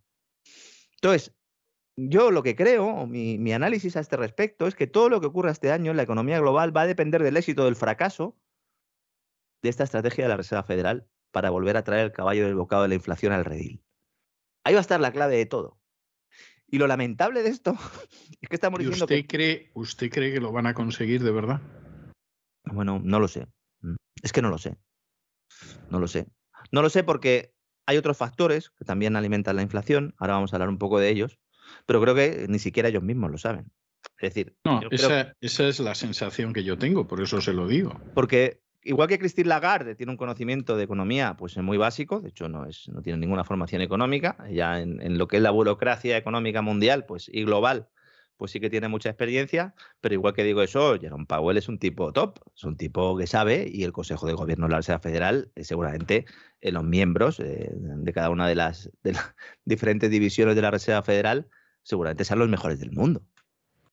[1.04, 1.34] Entonces,
[1.98, 5.20] yo lo que creo, o mi, mi análisis a este respecto, es que todo lo
[5.20, 7.76] que ocurra este año en la economía global va a depender del éxito o del
[7.76, 8.40] fracaso
[9.62, 12.84] de esta estrategia de la Reserva Federal para volver a traer el caballo del bocado
[12.84, 13.84] de la inflación al redil.
[14.64, 15.78] Ahí va a estar la clave de todo.
[16.68, 17.72] Y lo lamentable de esto
[18.40, 19.26] es que estamos ¿Y diciendo usted que...
[19.26, 21.60] cree, usted cree que lo van a conseguir de verdad?
[22.64, 23.46] Bueno, no lo sé.
[24.22, 24.78] Es que no lo sé.
[25.90, 26.26] No lo sé.
[26.72, 27.53] No lo sé porque
[27.86, 30.14] hay otros factores que también alimentan la inflación.
[30.18, 31.38] Ahora vamos a hablar un poco de ellos.
[31.86, 33.70] Pero creo que ni siquiera ellos mismos lo saben.
[34.18, 37.40] Es decir, No, yo creo- esa, esa es la sensación que yo tengo, por eso
[37.40, 37.98] se lo digo.
[38.14, 42.48] porque igual que Christine Lagarde tiene un conocimiento de economía pues muy básico, de hecho
[42.50, 46.16] no, es, no tiene ninguna formación económica, ya en, en lo que es la burocracia
[46.18, 47.88] económica mundial pues, y global,
[48.36, 51.78] pues sí que tiene mucha experiencia, pero igual que digo eso, Jerome Powell es un
[51.78, 55.00] tipo top, es un tipo que sabe y el Consejo de Gobierno de la Reserva
[55.00, 56.24] Federal, eh, seguramente
[56.60, 59.34] eh, los miembros eh, de cada una de las, de las
[59.64, 61.48] diferentes divisiones de la Reserva Federal,
[61.82, 63.22] seguramente sean los mejores del mundo.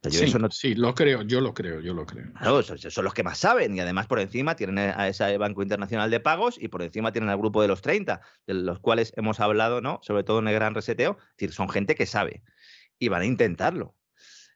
[0.04, 2.08] O sea, yo Sí, eso no- no- sí, lo creo, yo lo creo, yo lo
[2.08, 2.34] creo.
[2.34, 5.62] Claro, son, son los que más saben y además por encima tienen a ese Banco
[5.62, 9.14] Internacional de Pagos y por encima tienen al grupo de los 30, de los cuales
[9.16, 10.00] hemos hablado, ¿no?
[10.02, 11.18] Sobre todo en el gran reseteo.
[11.20, 12.42] Es decir, son gente que sabe
[12.98, 13.96] y van a intentarlo.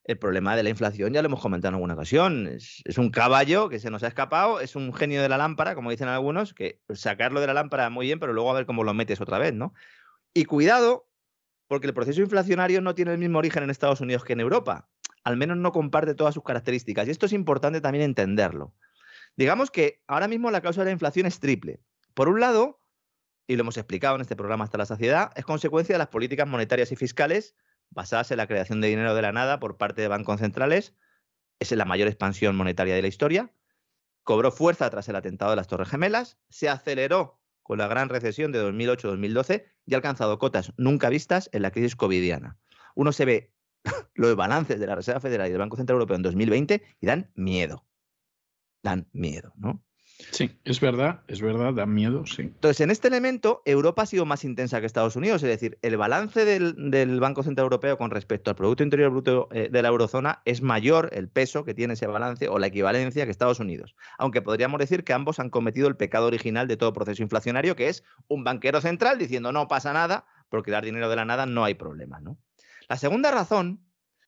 [0.06, 2.48] El problema de la inflación ya lo hemos comentado en alguna ocasión.
[2.48, 5.76] Es, es un caballo que se nos ha escapado, es un genio de la lámpara,
[5.76, 8.84] como dicen algunos, que sacarlo de la lámpara muy bien, pero luego a ver cómo
[8.84, 9.74] lo metes otra vez, ¿no?
[10.34, 11.10] Y cuidado,
[11.68, 14.90] porque el proceso inflacionario no tiene el mismo origen en Estados Unidos que en Europa.
[15.24, 17.08] Al menos no comparte todas sus características.
[17.08, 18.76] Y esto es importante también entenderlo.
[19.36, 21.82] Digamos que ahora mismo la causa de la inflación es triple.
[22.14, 22.80] Por un lado,
[23.48, 26.48] y lo hemos explicado en este programa hasta la saciedad, es consecuencia de las políticas
[26.48, 27.56] monetarias y fiscales
[27.96, 30.94] basadas en la creación de dinero de la nada por parte de bancos centrales.
[31.60, 33.52] Es la mayor expansión monetaria de la historia.
[34.24, 38.52] Cobró fuerza tras el atentado de las Torres Gemelas, se aceleró con la gran recesión
[38.52, 42.60] de 2008-2012 y ha alcanzado cotas nunca vistas en la crisis covidiana.
[42.96, 43.54] Uno se ve
[44.14, 47.32] los balances de la Reserva Federal y del Banco Central Europeo en 2020 y dan
[47.34, 47.86] miedo.
[48.84, 49.84] Dan miedo, ¿no?
[50.18, 52.44] Sí, es verdad, es verdad, da miedo, sí.
[52.44, 55.44] Entonces, en este elemento, Europa ha sido más intensa que Estados Unidos.
[55.44, 59.70] Es decir, el balance del, Banco Central Europeo con respecto al Producto Interior Bruto eh,
[59.70, 63.32] de la eurozona es mayor el peso que tiene ese balance o la equivalencia que
[63.32, 63.96] Estados Unidos.
[64.18, 67.90] Aunque podríamos decir que ambos han cometido el pecado original de todo proceso inflacionario, que
[67.90, 71.66] es un banquero central diciendo no pasa nada, porque dar dinero de la nada no
[71.66, 72.22] hay problema.
[72.22, 72.38] ¿no?
[72.88, 73.82] La segunda razón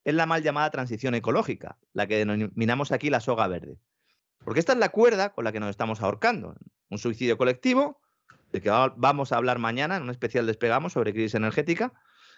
[0.04, 3.78] es la mal llamada transición ecológica, la que denominamos aquí la soga verde.
[4.44, 6.56] Porque esta es la cuerda con la que nos estamos ahorcando.
[6.90, 8.02] Un suicidio colectivo,
[8.52, 11.94] del que va- vamos a hablar mañana en un especial despegamos sobre crisis energética,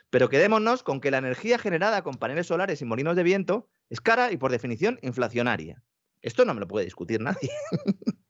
[0.09, 4.01] pero quedémonos con que la energía generada con paneles solares y molinos de viento es
[4.01, 5.83] cara y por definición inflacionaria.
[6.21, 7.51] Esto no me lo puede discutir nadie.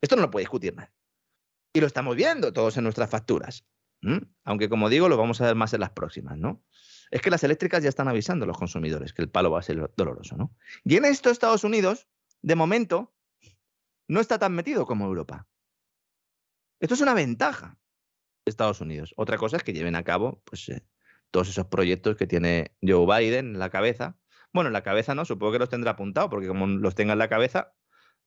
[0.00, 0.92] Esto no lo puede discutir nadie.
[1.72, 3.64] Y lo estamos viendo todos en nuestras facturas.
[4.44, 6.62] Aunque como digo, lo vamos a ver más en las próximas, ¿no?
[7.10, 9.62] Es que las eléctricas ya están avisando a los consumidores que el palo va a
[9.62, 10.54] ser doloroso, ¿no?
[10.84, 12.06] Y en esto Estados Unidos,
[12.42, 13.14] de momento,
[14.08, 15.46] no está tan metido como Europa.
[16.80, 17.78] Esto es una ventaja
[18.44, 19.14] de Estados Unidos.
[19.16, 20.86] Otra cosa es que lleven a cabo pues, eh,
[21.30, 24.16] todos esos proyectos que tiene Joe Biden en la cabeza.
[24.52, 27.18] Bueno, en la cabeza no, supongo que los tendrá apuntado, porque como los tenga en
[27.18, 27.74] la cabeza,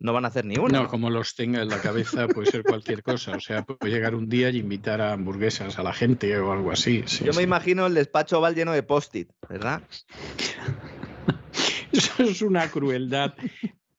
[0.01, 0.55] no van a hacer ni.
[0.55, 3.35] No, como los tenga en la cabeza puede ser cualquier cosa.
[3.35, 6.71] O sea, puede llegar un día y invitar a hamburguesas a la gente o algo
[6.71, 7.03] así.
[7.05, 9.81] sí, Yo me imagino el despacho oval lleno de post-it, ¿verdad?
[11.91, 13.33] Eso es una crueldad,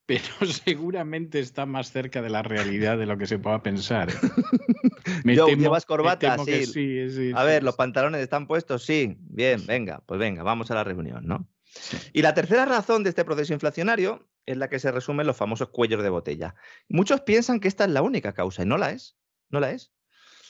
[0.06, 0.22] pero
[0.64, 4.10] seguramente está más cerca de la realidad de lo que se pueda pensar.
[4.10, 4.12] ¿eh?
[5.24, 6.36] Me temo- ¿llevas corbata?
[6.44, 6.72] que Sí.
[6.72, 9.16] sí, sí, A sí, ver, los pantalones están puestos, sí.
[9.20, 11.48] Bien, venga, pues venga, vamos a la reunión, ¿no?
[12.12, 15.36] Y la tercera razón de este proceso inflacionario es la que se resume en los
[15.36, 16.54] famosos cuellos de botella.
[16.88, 19.16] Muchos piensan que esta es la única causa y no la es.
[19.48, 19.92] No la es.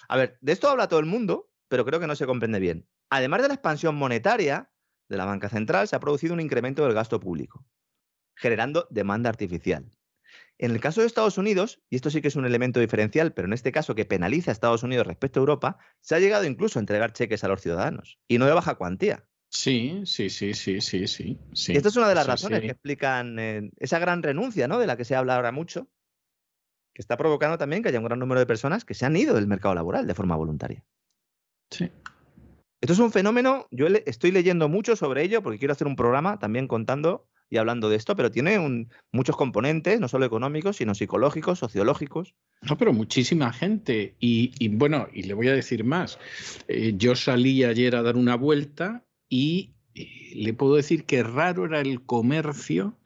[0.08, 2.88] A ver, de esto habla todo el mundo, pero creo que no se comprende bien.
[3.10, 4.70] Además de la expansión monetaria
[5.08, 7.64] de la banca central, se ha producido un incremento del gasto público,
[8.34, 9.90] generando demanda artificial.
[10.58, 13.46] En el caso de Estados Unidos, y esto sí que es un elemento diferencial, pero
[13.46, 16.78] en este caso que penaliza a Estados Unidos respecto a Europa, se ha llegado incluso
[16.78, 19.24] a entregar cheques a los ciudadanos, y no de baja cuantía.
[19.48, 21.38] Sí, sí, sí, sí, sí, sí.
[21.52, 21.72] sí.
[21.72, 22.66] Y esta es una de las Sí, razones sí.
[22.66, 24.78] que explican eh, esa gran renuncia, ¿no?
[24.78, 25.88] De la que se habla ahora mucho,
[26.94, 29.34] que está provocando también que haya un gran número de personas que se han ido
[29.34, 30.84] del mercado laboral de forma voluntaria.
[31.70, 31.90] Sí.
[32.80, 35.96] Esto es un fenómeno, yo le- estoy leyendo mucho sobre ello porque quiero hacer un
[35.96, 40.78] programa también contando y hablando de esto, pero tiene un- muchos componentes, no solo económicos,
[40.78, 42.34] sino psicológicos, sociológicos.
[42.62, 44.14] No, pero muchísima gente.
[44.20, 46.18] Y, y bueno, y le voy a decir más.
[46.66, 51.66] Eh, yo salí ayer a dar una vuelta y eh, le puedo decir que raro
[51.66, 52.96] era el comercio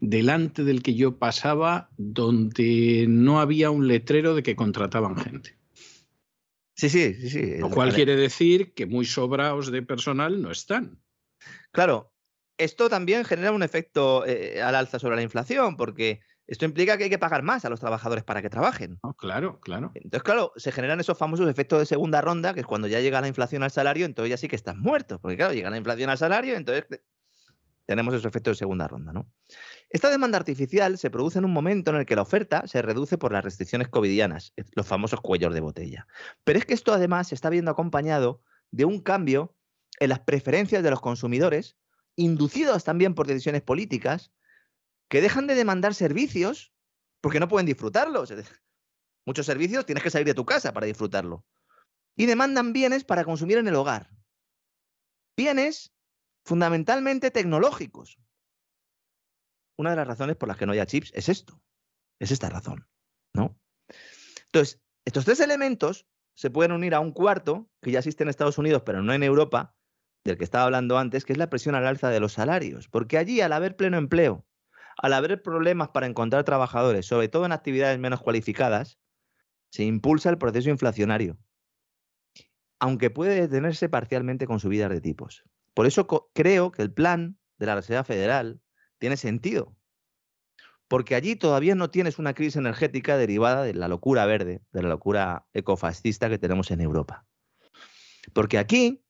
[0.00, 5.56] delante del que yo pasaba donde no había un letrero de que contrataban gente.
[6.74, 7.58] Sí, sí, sí, sí.
[7.58, 10.98] Lo cual quiere decir que muy sobraos de personal no están.
[11.70, 12.11] Claro,
[12.58, 17.04] esto también genera un efecto eh, al alza sobre la inflación, porque esto implica que
[17.04, 18.98] hay que pagar más a los trabajadores para que trabajen.
[19.02, 19.92] No, claro, claro.
[19.94, 23.20] Entonces, claro, se generan esos famosos efectos de segunda ronda, que es cuando ya llega
[23.20, 25.20] la inflación al salario, entonces ya sí que estás muerto.
[25.20, 27.02] Porque, claro, llega la inflación al salario, entonces te-
[27.86, 29.30] tenemos esos efectos de segunda ronda, ¿no?
[29.90, 33.18] Esta demanda artificial se produce en un momento en el que la oferta se reduce
[33.18, 36.06] por las restricciones covidianas, los famosos cuellos de botella.
[36.44, 39.56] Pero es que esto además se está viendo acompañado de un cambio
[40.00, 41.76] en las preferencias de los consumidores,
[42.16, 44.32] inducidos también por decisiones políticas,
[45.08, 46.72] que dejan de demandar servicios
[47.20, 48.32] porque no pueden disfrutarlos.
[49.26, 51.44] Muchos servicios tienes que salir de tu casa para disfrutarlo.
[52.16, 54.10] Y demandan bienes para consumir en el hogar.
[55.36, 55.94] Bienes
[56.44, 58.18] fundamentalmente tecnológicos.
[59.78, 61.62] Una de las razones por las que no haya chips es esto,
[62.18, 62.86] es esta razón,
[63.34, 63.58] ¿no?
[64.46, 68.58] Entonces, estos tres elementos se pueden unir a un cuarto que ya existe en Estados
[68.58, 69.74] Unidos, pero no en Europa,
[70.24, 72.88] del que estaba hablando antes, que es la presión al alza de los salarios.
[72.88, 74.46] Porque allí, al haber pleno empleo,
[74.96, 78.98] al haber problemas para encontrar trabajadores, sobre todo en actividades menos cualificadas,
[79.70, 81.38] se impulsa el proceso inflacionario,
[82.78, 85.44] aunque puede detenerse parcialmente con subidas de tipos.
[85.74, 88.60] Por eso creo que el plan de la Reserva Federal
[88.98, 89.74] tiene sentido,
[90.88, 94.90] porque allí todavía no tienes una crisis energética derivada de la locura verde, de la
[94.90, 97.24] locura ecofascista que tenemos en Europa.
[98.34, 99.02] Porque aquí,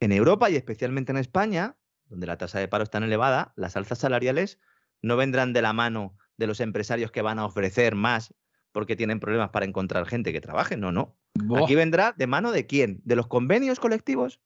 [0.00, 1.76] en Europa y especialmente en España,
[2.06, 4.58] donde la tasa de paro es tan elevada, las alzas salariales
[5.02, 8.34] no vendrán de la mano de los empresarios que van a ofrecer más
[8.72, 11.16] porque tienen problemas para encontrar gente que trabaje, no, no.
[11.62, 13.00] Aquí vendrá de mano de quién?
[13.04, 14.40] ¿De los convenios colectivos?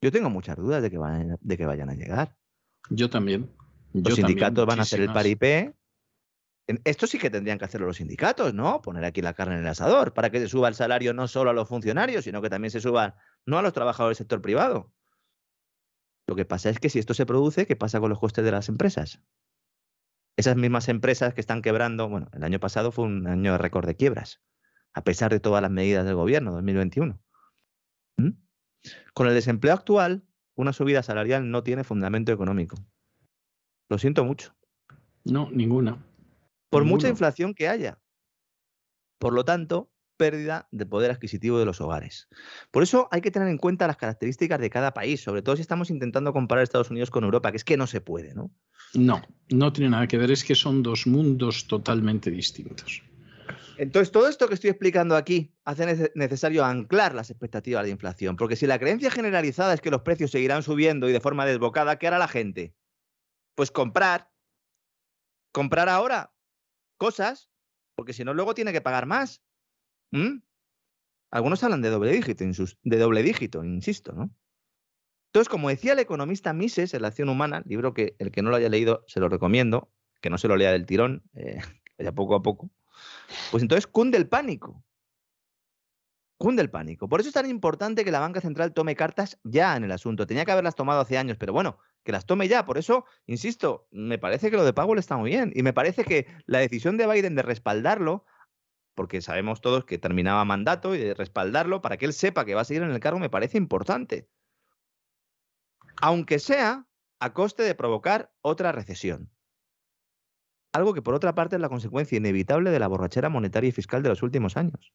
[0.00, 0.98] Yo tengo muchas dudas de que,
[1.40, 2.36] de que vayan a llegar.
[2.90, 3.50] Yo también.
[3.92, 5.74] Los sindicatos van a hacer el paripé.
[6.84, 8.82] Esto sí que tendrían que hacerlo los sindicatos, ¿no?
[8.82, 11.50] Poner aquí la carne en el asador para que se suba el salario no solo
[11.50, 13.16] a los funcionarios, sino que también se suba
[13.48, 14.92] no a los trabajadores del sector privado.
[16.28, 18.50] Lo que pasa es que si esto se produce, ¿qué pasa con los costes de
[18.50, 19.22] las empresas?
[20.36, 23.86] Esas mismas empresas que están quebrando, bueno, el año pasado fue un año de récord
[23.86, 24.42] de quiebras,
[24.92, 27.18] a pesar de todas las medidas del gobierno 2021.
[28.18, 28.32] ¿Mm?
[29.14, 32.76] Con el desempleo actual, una subida salarial no tiene fundamento económico.
[33.88, 34.54] Lo siento mucho.
[35.24, 36.04] No, ninguna.
[36.68, 37.98] Por mucha inflación que haya.
[39.18, 42.28] Por lo tanto, pérdida de poder adquisitivo de los hogares.
[42.70, 45.62] Por eso hay que tener en cuenta las características de cada país, sobre todo si
[45.62, 48.50] estamos intentando comparar Estados Unidos con Europa, que es que no se puede, ¿no?
[48.92, 53.02] No, no tiene nada que ver, es que son dos mundos totalmente distintos.
[53.78, 58.56] Entonces, todo esto que estoy explicando aquí hace necesario anclar las expectativas de inflación, porque
[58.56, 62.08] si la creencia generalizada es que los precios seguirán subiendo y de forma desbocada, ¿qué
[62.08, 62.74] hará la gente?
[63.54, 64.30] Pues comprar.
[65.52, 66.34] Comprar ahora
[66.96, 67.50] cosas,
[67.94, 69.42] porque si no, luego tiene que pagar más.
[70.10, 70.40] ¿Mm?
[71.30, 72.44] Algunos hablan de doble dígito,
[72.82, 74.30] de doble dígito, insisto, ¿no?
[75.28, 78.48] Entonces, como decía el economista Mises en La acción humana, libro que el que no
[78.50, 81.58] lo haya leído se lo recomiendo, que no se lo lea del tirón, eh,
[81.98, 82.70] vaya poco a poco,
[83.50, 84.82] pues entonces cunde el pánico.
[86.38, 87.08] Cunde el pánico.
[87.08, 90.26] Por eso es tan importante que la banca central tome cartas ya en el asunto.
[90.26, 92.64] Tenía que haberlas tomado hace años, pero bueno, que las tome ya.
[92.64, 95.52] Por eso, insisto, me parece que lo de Powell está muy bien.
[95.54, 98.24] Y me parece que la decisión de Biden de respaldarlo,
[98.98, 102.62] porque sabemos todos que terminaba mandato y de respaldarlo para que él sepa que va
[102.62, 104.28] a seguir en el cargo, me parece importante.
[106.02, 106.88] Aunque sea
[107.20, 109.30] a coste de provocar otra recesión.
[110.72, 114.02] Algo que por otra parte es la consecuencia inevitable de la borrachera monetaria y fiscal
[114.02, 114.92] de los últimos años.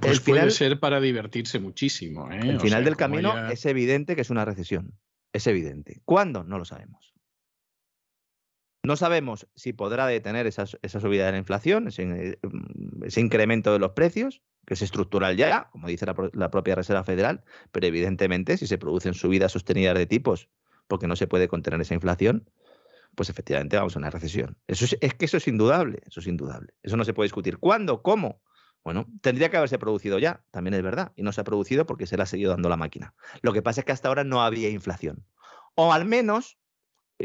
[0.00, 2.32] Pues puede ser para divertirse muchísimo.
[2.32, 2.40] ¿eh?
[2.44, 4.98] El final del camino es evidente que es una recesión.
[5.34, 6.00] Es evidente.
[6.06, 6.44] ¿Cuándo?
[6.44, 7.09] No lo sabemos.
[8.82, 13.78] No sabemos si podrá detener esa, subida de la inflación, ese, mm, ese, incremento de
[13.78, 17.42] los precios, que es estructural ya, como dice la, la, propia Reserva Federal,
[17.72, 20.48] pero evidentemente si se producen subidas sostenidas de tipos
[20.88, 22.48] porque no se puede contener esa inflación,
[23.14, 24.56] pues efectivamente vamos a una recesión.
[24.66, 26.74] Eso es, es que eso es indudable, eso es indudable.
[26.82, 27.58] Eso no se puede discutir.
[27.58, 28.02] ¿Cuándo?
[28.02, 28.40] ¿Cómo?
[28.82, 32.06] Bueno, tendría que haberse producido ya, también es verdad, y no se ha producido porque
[32.06, 33.14] se le ha seguido dando la máquina.
[33.42, 35.26] Lo que pasa es que hasta ahora no había inflación.
[35.74, 36.58] O al menos,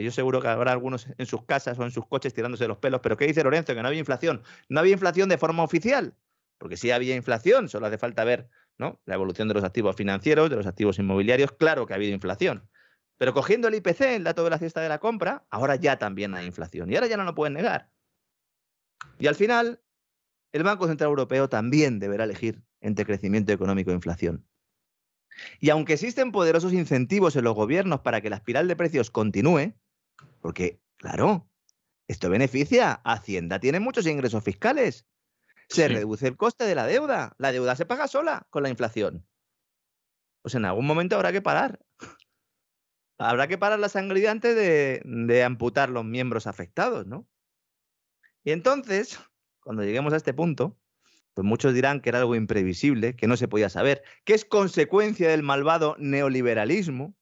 [0.03, 3.01] yo seguro que habrá algunos en sus casas o en sus coches tirándose los pelos,
[3.01, 3.73] pero ¿qué dice Lorenzo?
[3.73, 4.43] Que no había inflación.
[4.69, 6.15] No había inflación de forma oficial,
[6.57, 9.01] porque sí había inflación, solo hace falta ver ¿no?
[9.05, 12.69] la evolución de los activos financieros, de los activos inmobiliarios, claro que ha habido inflación.
[13.17, 16.33] Pero cogiendo el IPC, el dato de la cesta de la compra, ahora ya también
[16.33, 16.91] hay inflación.
[16.91, 17.89] Y ahora ya no lo pueden negar.
[19.19, 19.81] Y al final,
[20.51, 24.45] el Banco Central Europeo también deberá elegir entre crecimiento económico e inflación.
[25.59, 29.73] Y aunque existen poderosos incentivos en los gobiernos para que la espiral de precios continúe,
[30.41, 31.49] porque, claro,
[32.07, 35.05] esto beneficia, Hacienda tiene muchos ingresos fiscales,
[35.69, 39.27] se reduce el coste de la deuda, la deuda se paga sola con la inflación.
[40.41, 41.79] Pues en algún momento habrá que parar.
[43.17, 47.25] Habrá que parar la sangre antes de, de amputar los miembros afectados, ¿no?
[48.43, 49.17] Y entonces,
[49.61, 50.77] cuando lleguemos a este punto,
[51.33, 55.29] pues muchos dirán que era algo imprevisible, que no se podía saber, que es consecuencia
[55.29, 57.15] del malvado neoliberalismo,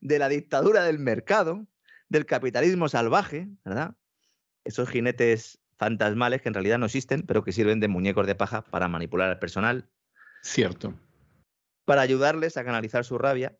[0.00, 1.66] de la dictadura del mercado,
[2.10, 3.94] del capitalismo salvaje, ¿verdad?
[4.64, 8.62] Esos jinetes fantasmales que en realidad no existen, pero que sirven de muñecos de paja
[8.62, 9.88] para manipular al personal.
[10.42, 10.92] Cierto.
[11.86, 13.56] Para ayudarles a canalizar su rabia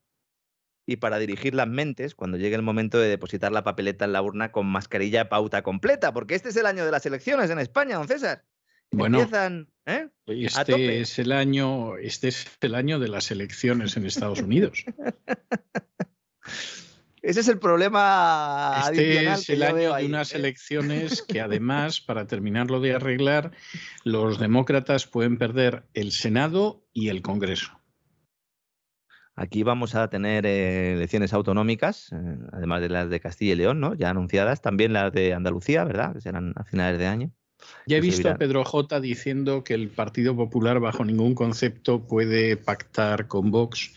[0.85, 4.21] y para dirigir las mentes cuando llegue el momento de depositar la papeleta en la
[4.21, 7.97] urna con mascarilla pauta completa, porque este es el año de las elecciones en España,
[7.97, 8.45] don César.
[8.91, 9.69] Bueno, empiezan.
[9.87, 10.09] ¿eh?
[10.27, 14.85] este es el año, este es el año de las elecciones en Estados Unidos.
[17.23, 22.81] Ese es el problema Este es el año de unas elecciones que además, para terminarlo
[22.81, 23.53] de arreglar,
[24.05, 27.81] los demócratas pueden perder el Senado y el Congreso.
[29.37, 33.81] Aquí vamos a tener eh, elecciones autonómicas, eh, además de las de Castilla y León,
[33.81, 33.95] ¿no?
[33.95, 36.13] Ya anunciadas, también las de Andalucía, ¿verdad?
[36.15, 37.33] Que serán a finales de año.
[37.87, 38.37] Ya he que se visto a.
[38.37, 43.93] Pedro J diciendo que el Partido Popular bajo ningún concepto puede pactar con Vox.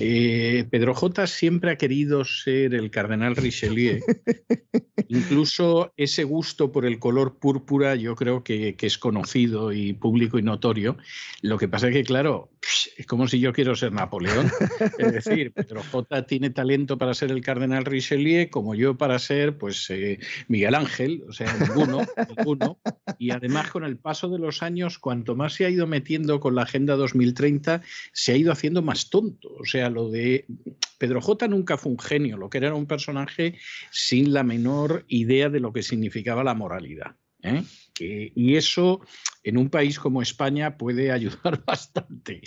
[0.00, 4.00] Eh, Pedro J siempre ha querido ser el cardenal Richelieu.
[5.08, 10.38] Incluso ese gusto por el color púrpura yo creo que, que es conocido y público
[10.38, 10.96] y notorio.
[11.42, 12.50] Lo que pasa es que, claro,
[12.96, 14.50] es como si yo quiero ser Napoleón.
[14.98, 19.58] Es decir, Pedro J tiene talento para ser el cardenal Richelieu como yo para ser
[19.58, 20.18] pues eh,
[20.48, 22.00] Miguel Ángel, o sea, ninguno,
[22.36, 22.78] ninguno.
[23.18, 26.54] Y además, con el paso de los años, cuanto más se ha ido metiendo con
[26.54, 27.82] la Agenda 2030,
[28.12, 29.54] se ha ido haciendo más tonto.
[29.54, 30.46] O sea, lo de
[30.98, 33.58] Pedro J nunca fue un genio, lo que era un personaje
[33.90, 37.16] sin la menor idea de lo que significaba la moralidad.
[37.42, 37.62] ¿eh?
[37.98, 39.00] Y eso
[39.42, 42.40] en un país como España puede ayudar bastante.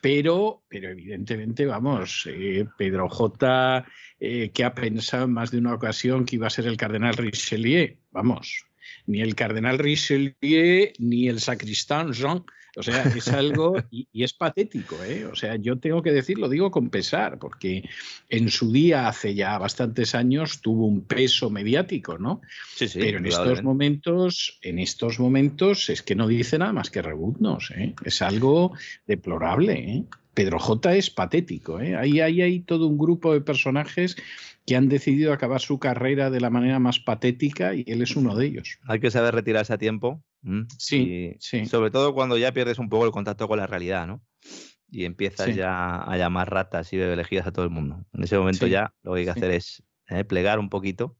[0.00, 3.86] Pero, pero evidentemente, vamos, eh, Pedro J,
[4.18, 7.14] eh, que ha pensado en más de una ocasión que iba a ser el cardenal
[7.14, 8.67] Richelieu, vamos,
[9.08, 12.44] ni el cardenal Richelieu ni el sacristán Jean.
[12.76, 15.24] O sea, es algo y, y es patético, ¿eh?
[15.24, 17.88] O sea, yo tengo que decir, lo digo con pesar, porque
[18.28, 22.42] en su día, hace ya bastantes años, tuvo un peso mediático, ¿no?
[22.76, 23.00] Sí, sí.
[23.00, 27.72] Pero en estos momentos, en estos momentos es que no dice nada más que rebuznos,
[27.72, 27.94] ¿eh?
[28.04, 28.72] Es algo
[29.06, 30.04] deplorable, ¿eh?
[30.38, 31.96] Pedro J es patético, ¿eh?
[31.96, 34.16] Ahí, ahí hay todo un grupo de personajes
[34.64, 38.36] que han decidido acabar su carrera de la manera más patética y él es uno
[38.36, 38.78] de ellos.
[38.86, 40.22] Hay que saber retirarse a tiempo.
[40.76, 41.66] Sí, Y sí.
[41.66, 44.22] Sobre todo cuando ya pierdes un poco el contacto con la realidad, ¿no?
[44.88, 45.54] Y empiezas Sí.
[45.54, 48.04] ya a llamar ratas y bebelejías a todo el mundo.
[48.12, 51.16] En ese momento Sí, ya lo que hay que hacer es eh, plegar un poquito.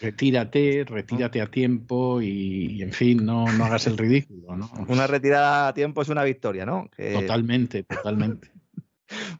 [0.00, 4.70] Retírate, retírate a tiempo y, y, en fin, no, no hagas el ridículo, ¿no?
[4.88, 6.88] Una retirada a tiempo es una victoria, ¿no?
[6.96, 8.50] Que- Totalmente, totalmente.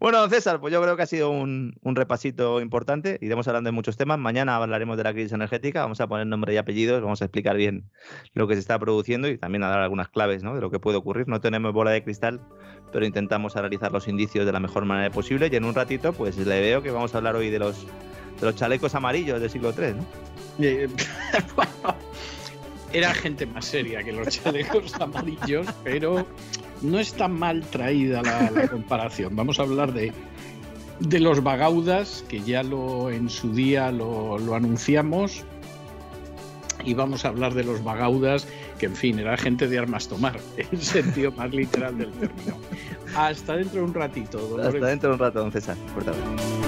[0.01, 3.19] Bueno, don César, pues yo creo que ha sido un, un repasito importante.
[3.21, 4.19] Iremos hablando de muchos temas.
[4.19, 5.83] Mañana hablaremos de la crisis energética.
[5.83, 7.03] Vamos a poner nombre y apellidos.
[7.03, 7.85] Vamos a explicar bien
[8.33, 10.55] lo que se está produciendo y también a dar algunas claves ¿no?
[10.55, 11.29] de lo que puede ocurrir.
[11.29, 12.41] No tenemos bola de cristal,
[12.95, 15.51] pero intentamos analizar los indicios de la mejor manera posible.
[15.53, 17.87] Y en un ratito, pues le veo que vamos a hablar hoy de los,
[18.41, 19.95] de los chalecos amarillos del siglo III.
[19.95, 20.05] ¿no?
[21.57, 21.97] Bueno,
[22.93, 26.27] era gente más seria que los chalecos amarillos, pero
[26.83, 29.35] no es tan mal traída la, la comparación.
[29.37, 30.13] Vamos a hablar de,
[31.01, 35.45] de los bagaudas, que ya lo en su día lo, lo anunciamos.
[36.85, 38.47] Y vamos a hablar de los bagaudas,
[38.79, 42.57] que en fin, era gente de armas tomar, en el sentido más literal del término.
[43.15, 44.75] Hasta dentro de un ratito, Dolores.
[44.75, 45.77] Hasta dentro de un rato, don César.
[45.93, 46.68] Fuerte abrazo.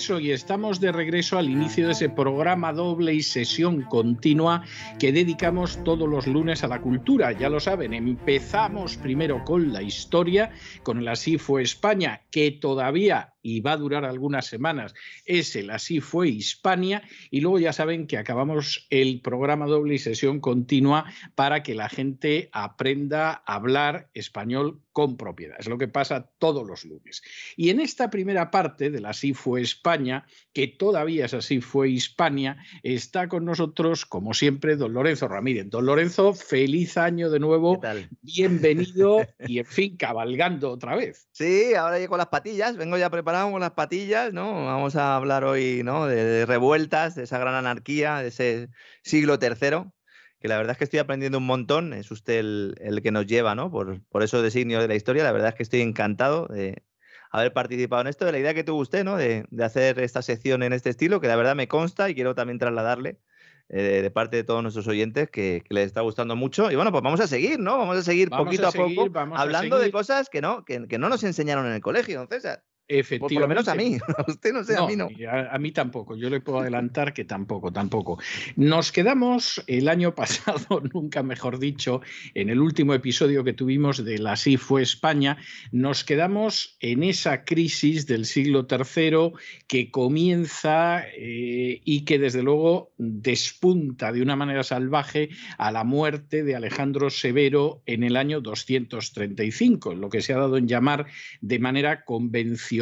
[0.00, 4.62] Regreso y estamos de regreso al inicio de ese programa doble y sesión continua
[4.98, 7.32] que dedicamos todos los lunes a la cultura.
[7.32, 10.52] Ya lo saben, empezamos primero con la historia,
[10.84, 14.94] con el Así fue España, que todavía y va a durar algunas semanas,
[15.24, 19.98] es el Así fue Hispania, y luego ya saben que acabamos el programa doble y
[19.98, 25.56] sesión continua para que la gente aprenda a hablar español con propiedad.
[25.58, 27.22] Es lo que pasa todos los lunes.
[27.56, 32.58] Y en esta primera parte del Así fue España, que todavía es Así fue Hispania,
[32.82, 35.70] está con nosotros, como siempre, don Lorenzo Ramírez.
[35.70, 37.80] Don Lorenzo, feliz año de nuevo,
[38.22, 41.28] bienvenido y, en fin, cabalgando otra vez.
[41.32, 42.76] Sí, ahora llego con las patillas.
[42.76, 44.64] Vengo ya preparado preparábamos las patillas, ¿no?
[44.64, 46.06] Vamos a hablar hoy, ¿no?
[46.06, 48.70] De, revueltas, de esa gran anarquía, de ese
[49.04, 49.92] siglo tercero,
[50.40, 51.92] que la verdad es que estoy aprendiendo un montón.
[51.92, 53.70] Es usted el, que nos lleva, ¿no?
[53.70, 55.22] Por, por esos designios de la historia.
[55.22, 56.82] La verdad es que estoy encantado de
[57.30, 59.16] haber participado en esto, de la idea que tuvo usted, ¿no?
[59.16, 62.34] De, de hacer esta sección en este estilo, que la verdad me consta y quiero
[62.34, 63.20] también trasladarle
[63.68, 66.72] eh, de parte de todos nuestros oyentes que, les está gustando mucho.
[66.72, 67.78] Y bueno, pues vamos a seguir, ¿no?
[67.78, 71.22] Vamos a seguir poquito a, poco hablando de cosas que no, que, que, no nos
[71.22, 72.64] enseñaron en el colegio, don César.
[72.90, 73.34] Efectivamente.
[73.36, 73.98] Por, lo menos a mí.
[74.18, 75.08] A usted no sé, a mí no.
[75.30, 76.16] A, mí tampoco.
[76.16, 78.18] Yo le puedo adelantar que tampoco, tampoco.
[78.56, 82.00] Nos quedamos el año pasado, nunca mejor dicho,
[82.34, 85.36] en el último episodio que tuvimos de la Así fue España,
[85.70, 89.32] nos quedamos en esa crisis del siglo III
[89.66, 96.42] que comienza eh, y que desde luego despunta de una manera salvaje a la muerte
[96.42, 101.06] de Alejandro Severo en el año 235, lo que se ha dado en llamar
[101.40, 102.79] de manera convencional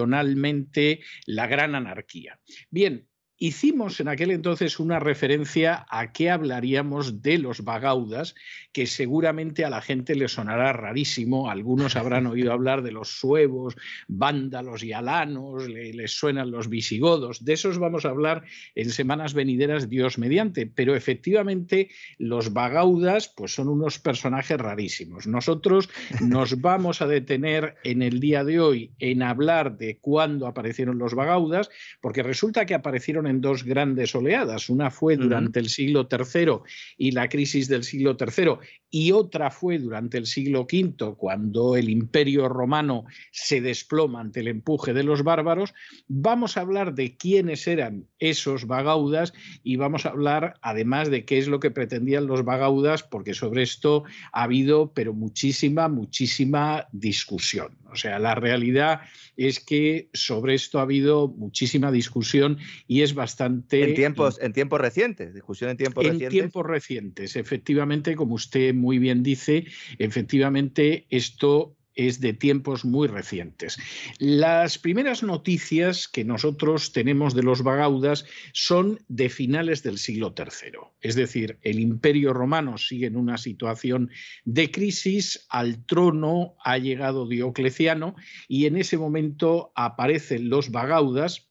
[1.26, 2.38] la gran anarquía.
[2.70, 3.08] Bien,
[3.40, 8.34] Hicimos en aquel entonces una referencia a que hablaríamos de los bagaudas,
[8.72, 11.48] que seguramente a la gente le sonará rarísimo.
[11.48, 13.76] Algunos habrán oído hablar de los suevos,
[14.08, 17.44] vándalos y alanos, les suenan los visigodos.
[17.44, 18.42] De esos vamos a hablar
[18.74, 20.66] en semanas venideras, Dios mediante.
[20.66, 25.28] Pero efectivamente los bagaudas pues son unos personajes rarísimos.
[25.28, 25.88] Nosotros
[26.20, 31.14] nos vamos a detener en el día de hoy en hablar de cuándo aparecieron los
[31.14, 31.70] bagaudas,
[32.00, 34.68] porque resulta que aparecieron en dos grandes oleadas.
[34.68, 36.58] Una fue durante el siglo III
[36.96, 38.56] y la crisis del siglo III,
[38.90, 44.48] y otra fue durante el siglo V, cuando el imperio romano se desploma ante el
[44.48, 45.74] empuje de los bárbaros.
[46.06, 49.32] Vamos a hablar de quiénes eran esos bagaudas
[49.62, 53.62] y vamos a hablar además de qué es lo que pretendían los bagaudas, porque sobre
[53.62, 57.76] esto ha habido, pero muchísima, muchísima discusión.
[57.90, 59.00] O sea, la realidad
[59.36, 63.82] es que sobre esto ha habido muchísima discusión y es bastante...
[63.82, 66.34] En tiempos, en tiempos recientes, discusión en tiempos en recientes.
[66.34, 69.66] En tiempos recientes, efectivamente, como usted muy bien dice,
[69.98, 73.76] efectivamente esto es de tiempos muy recientes.
[74.18, 80.78] Las primeras noticias que nosotros tenemos de los bagaudas son de finales del siglo III.
[81.00, 84.10] Es decir, el imperio romano sigue en una situación
[84.44, 88.14] de crisis, al trono ha llegado Diocleciano
[88.46, 91.48] y en ese momento aparecen los bagaudas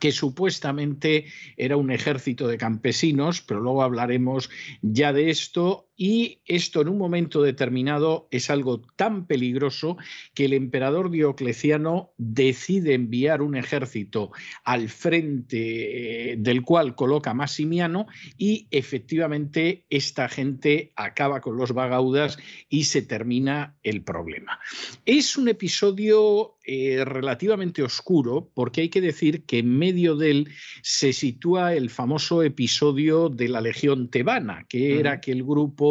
[0.00, 1.26] que supuestamente
[1.56, 4.50] era un ejército de campesinos, pero luego hablaremos
[4.82, 9.96] ya de esto, y esto en un momento determinado es algo tan peligroso
[10.34, 14.32] que el emperador Diocleciano decide enviar un ejército
[14.64, 18.06] al frente eh, del cual coloca Massimiano
[18.36, 22.38] y efectivamente esta gente acaba con los bagaudas
[22.68, 24.58] y se termina el problema.
[25.06, 30.48] Es un episodio eh, relativamente oscuro porque hay que decir que en medio de él
[30.82, 35.83] se sitúa el famoso episodio de la Legión Tebana, que era aquel grupo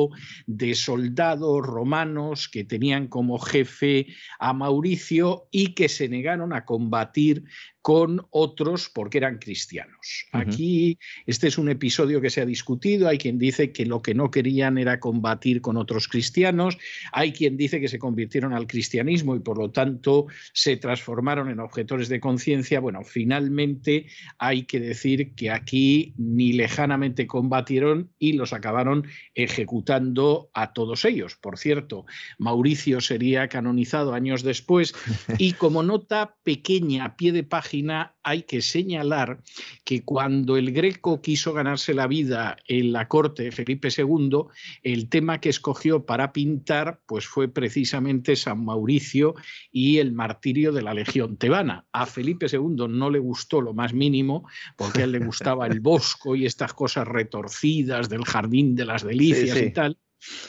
[0.45, 4.07] de soldados romanos que tenían como jefe
[4.39, 7.43] a Mauricio y que se negaron a combatir
[7.83, 10.25] con otros porque eran cristianos.
[10.31, 14.13] Aquí este es un episodio que se ha discutido, hay quien dice que lo que
[14.13, 16.77] no querían era combatir con otros cristianos,
[17.11, 21.59] hay quien dice que se convirtieron al cristianismo y por lo tanto se transformaron en
[21.59, 22.79] objetores de conciencia.
[22.79, 24.05] Bueno, finalmente
[24.37, 31.35] hay que decir que aquí ni lejanamente combatieron y los acabaron ejecutando a todos ellos.
[31.35, 32.05] Por cierto,
[32.37, 34.95] Mauricio sería canonizado años después
[35.37, 37.72] y como nota pequeña, a pie de página,
[38.23, 39.41] hay que señalar
[39.83, 44.45] que cuando el Greco quiso ganarse la vida en la corte de Felipe II,
[44.83, 49.35] el tema que escogió para pintar pues fue precisamente San Mauricio
[49.71, 51.85] y el martirio de la Legión Tebana.
[51.91, 54.47] A Felipe II no le gustó lo más mínimo,
[54.77, 59.03] porque a él le gustaba el bosco y estas cosas retorcidas del jardín de las
[59.03, 59.97] delicias y tal.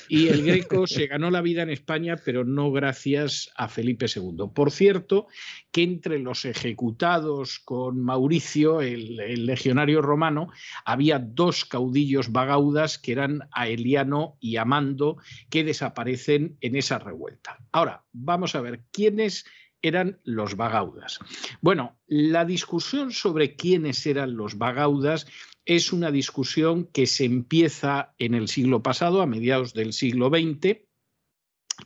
[0.08, 4.48] Y el Greco se ganó la vida en España, pero no gracias a Felipe II.
[4.54, 5.26] Por cierto,
[5.70, 10.48] que entre los ejecutados con Mauricio, el, legionario romano,
[10.84, 15.18] había dos caudillos bagaudas que eran Aeliano y Amando,
[15.50, 17.58] que desaparecen en esa revuelta.
[17.72, 19.44] Ahora, vamos a ver quiénes
[19.82, 21.18] eran los bagaudas.
[21.60, 25.26] Bueno, la discusión sobre quiénes eran los bagaudas
[25.66, 30.78] es una discusión que se empieza en el siglo pasado, a mediados del siglo XX,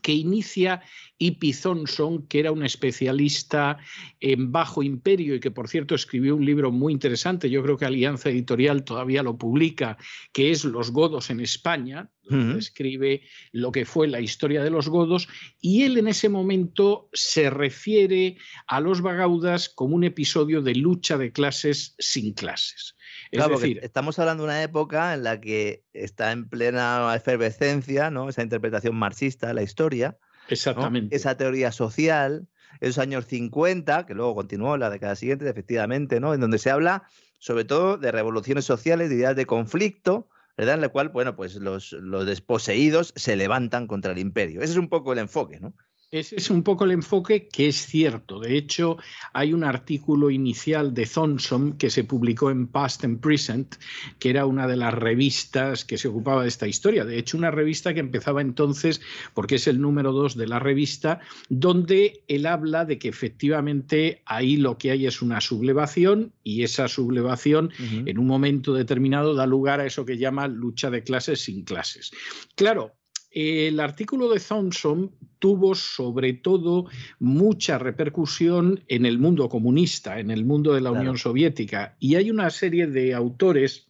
[0.03, 0.83] que inicia
[1.19, 1.53] E.P.
[1.63, 3.79] Thompson, que era un especialista
[4.21, 7.87] en Bajo Imperio y que, por cierto, escribió un libro muy interesante, yo creo que
[7.87, 9.97] Alianza Editorial todavía lo publica,
[10.33, 13.23] que es Los Godos en España, donde escribe
[13.53, 15.29] lo que fue la historia de los godos,
[15.61, 18.37] y él en ese momento se refiere
[18.67, 22.97] a los bagaudas como un episodio de lucha de clases sin clases.
[23.31, 28.11] Es Claro, decir, estamos hablando de una época en la que está en plena efervescencia,
[28.11, 28.29] ¿no?
[28.29, 30.55] Esa interpretación marxista de la historia, ¿no?
[30.55, 31.15] exactamente.
[31.15, 32.49] Esa teoría social,
[32.81, 36.35] esos años 50, que luego continuó la década siguiente, efectivamente, ¿no?
[36.35, 37.05] En donde se habla
[37.39, 40.75] sobre todo de revoluciones sociales, de ideas de conflicto, ¿verdad?
[40.75, 44.61] En la cual, bueno, pues los, los desposeídos se levantan contra el imperio.
[44.61, 45.75] Ese es un poco el enfoque, ¿no?
[46.11, 48.41] Ese es un poco el enfoque que es cierto.
[48.41, 48.97] De hecho,
[49.35, 53.75] hay un artículo inicial de Thompson que se publicó en Past and Present,
[54.19, 57.05] que era una de las revistas que se ocupaba de esta historia.
[57.05, 59.03] De hecho, una revista que empezaba entonces,
[59.35, 61.21] porque es el número dos de la revista,
[61.51, 66.89] donde él habla de que efectivamente ahí lo que hay es una sublevación y esa
[66.89, 71.65] sublevación en un momento determinado da lugar a eso que llama lucha de clases sin
[71.65, 72.13] clases.
[72.55, 72.98] Claro,
[73.31, 76.87] el artículo de Thompson tuvo sobre todo
[77.19, 81.03] mucha repercusión en el mundo comunista, en el mundo de la Claro.
[81.03, 83.89] Unión Soviética, y hay una serie de autores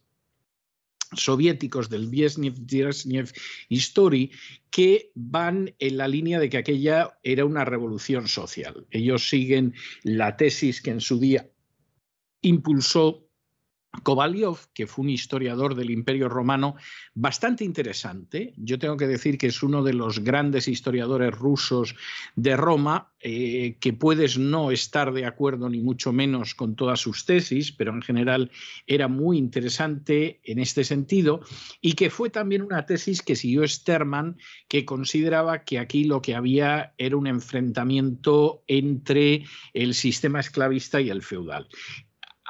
[1.13, 3.31] soviéticos del Viesnev Brezhnev
[3.69, 4.31] History
[4.69, 8.85] que van en la línea de que aquella era una revolución social.
[8.91, 11.49] Ellos siguen la tesis que en su día
[12.41, 13.28] impulsó
[14.03, 16.75] Kovalyov, que fue un historiador del Imperio Romano
[17.15, 18.53] bastante interesante.
[18.55, 21.95] Yo tengo que decir que es uno de los grandes historiadores rusos
[22.35, 27.25] de Roma, eh, que puedes no estar de acuerdo ni mucho menos con todas sus
[27.25, 28.51] tesis, pero en general
[28.85, 31.41] era muy interesante en este sentido,
[31.81, 34.37] y que fue también una tesis que siguió Sterman,
[34.67, 41.09] que consideraba que aquí lo que había era un enfrentamiento entre el sistema esclavista y
[41.09, 41.67] el feudal.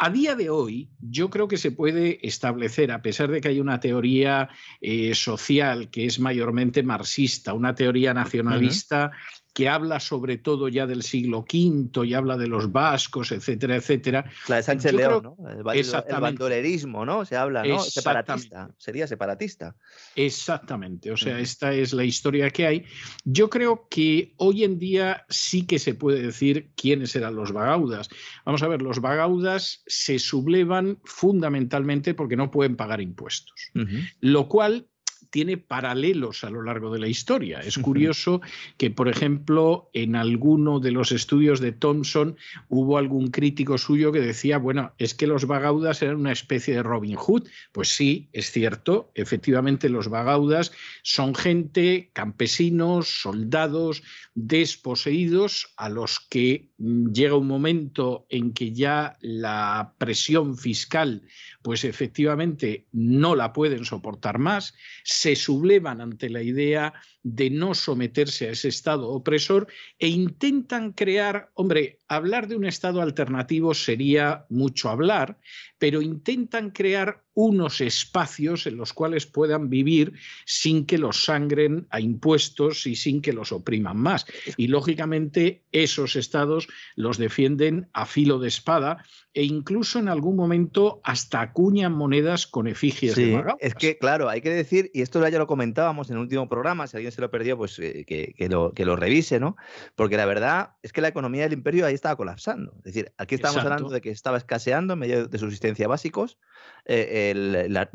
[0.01, 3.59] A día de hoy, yo creo que se puede establecer, a pesar de que hay
[3.59, 4.47] una teoría
[4.79, 9.11] eh, social que es mayormente marxista, una teoría nacionalista
[9.53, 14.25] que habla sobre todo ya del siglo V y habla de los vascos, etcétera, etcétera.
[14.47, 15.49] La de Sánchez Yo creo- León, ¿no?
[15.71, 17.25] El, el- bandolerismo, ¿no?
[17.25, 17.79] Se habla, ¿no?
[17.79, 18.69] Separatista.
[18.77, 19.75] Sería separatista.
[20.15, 22.85] Exactamente, o sea, esta es la historia que hay.
[23.25, 28.09] Yo creo que hoy en día sí que se puede decir quiénes eran los bagaudas.
[28.45, 33.71] Vamos a ver, los bagaudas se sublevan fundamentalmente porque no pueden pagar impuestos,
[34.19, 34.87] lo cual
[35.29, 37.59] tiene paralelos a lo largo de la historia.
[37.59, 38.41] Es curioso
[38.77, 42.37] que, por ejemplo, en alguno de los estudios de Thompson
[42.67, 46.83] hubo algún crítico suyo que decía, bueno, es que los bagaudas eran una especie de
[46.83, 47.47] Robin Hood.
[47.71, 50.71] Pues sí, es cierto, efectivamente los bagaudas
[51.03, 54.03] son gente, campesinos, soldados,
[54.33, 61.23] desposeídos, a los que mm, llega un momento en que ya la presión fiscal,
[61.61, 64.73] pues efectivamente no la pueden soportar más,
[65.19, 66.93] se sublevan ante la idea
[67.23, 69.67] de no someterse a ese Estado opresor
[69.97, 75.37] e intentan crear, hombre, hablar de un Estado alternativo sería mucho hablar,
[75.77, 80.11] pero intentan crear unos espacios en los cuales puedan vivir
[80.45, 84.25] sin que los sangren a impuestos y sin que los opriman más.
[84.57, 86.67] Y lógicamente esos estados
[86.97, 92.67] los defienden a filo de espada e incluso en algún momento hasta acuñan monedas con
[92.67, 93.57] efigies de Sí, bagaudas.
[93.61, 96.87] es que, claro, hay que decir, y esto ya lo comentábamos en el último programa,
[96.87, 99.55] si alguien se lo perdió, pues eh, que, que lo, que lo revise, ¿no?
[99.95, 102.73] Porque la verdad es que la economía del imperio ahí estaba colapsando.
[102.79, 103.73] Es decir, aquí estamos Exacto.
[103.73, 106.37] hablando de que estaba escaseando en medio de subsistencia básicos,
[106.85, 107.89] eh, la,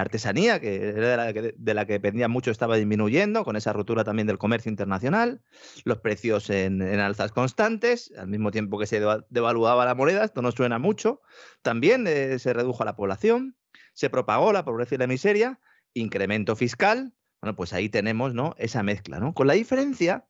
[0.00, 4.38] artesanía, que era de la que, dependía mucho, estaba disminuyendo, con esa ruptura también del
[4.38, 5.42] comercio internacional,
[5.84, 10.42] los precios en, alzas constantes, al mismo tiempo que se deva- devaluaba la moneda, esto
[10.42, 11.20] no suena mucho,
[11.62, 13.56] también eh, se redujo la población,
[13.94, 15.60] se propagó la pobreza y la miseria,
[15.94, 18.54] incremento fiscal, bueno, pues ahí tenemos ¿no?
[18.56, 19.34] esa mezcla, ¿no?
[19.34, 20.26] Con la diferencia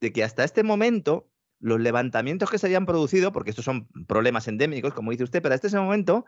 [0.00, 1.30] de que hasta este momento
[1.60, 5.54] los levantamientos que se habían producido, porque estos son problemas endémicos, como dice usted, pero
[5.54, 6.24] hasta ese momento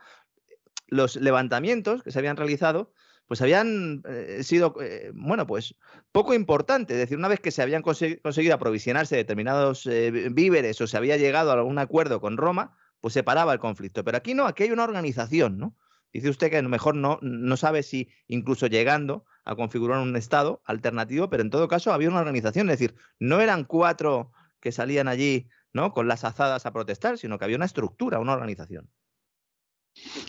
[0.88, 2.92] los levantamientos que se habían realizado
[3.30, 5.76] pues habían eh, sido, eh, bueno, pues
[6.10, 6.96] poco importantes.
[6.96, 10.88] Es decir, una vez que se habían conse- conseguido aprovisionarse de determinados eh, víveres o
[10.88, 14.02] se había llegado a algún acuerdo con Roma, pues se paraba el conflicto.
[14.02, 15.76] Pero aquí no, aquí hay una organización, ¿no?
[16.12, 20.16] Dice usted que a lo mejor no, no sabe si incluso llegando a configurar un
[20.16, 22.68] Estado alternativo, pero en todo caso había una organización.
[22.68, 25.92] Es decir, no eran cuatro que salían allí ¿no?
[25.92, 28.90] con las azadas a protestar, sino que había una estructura, una organización.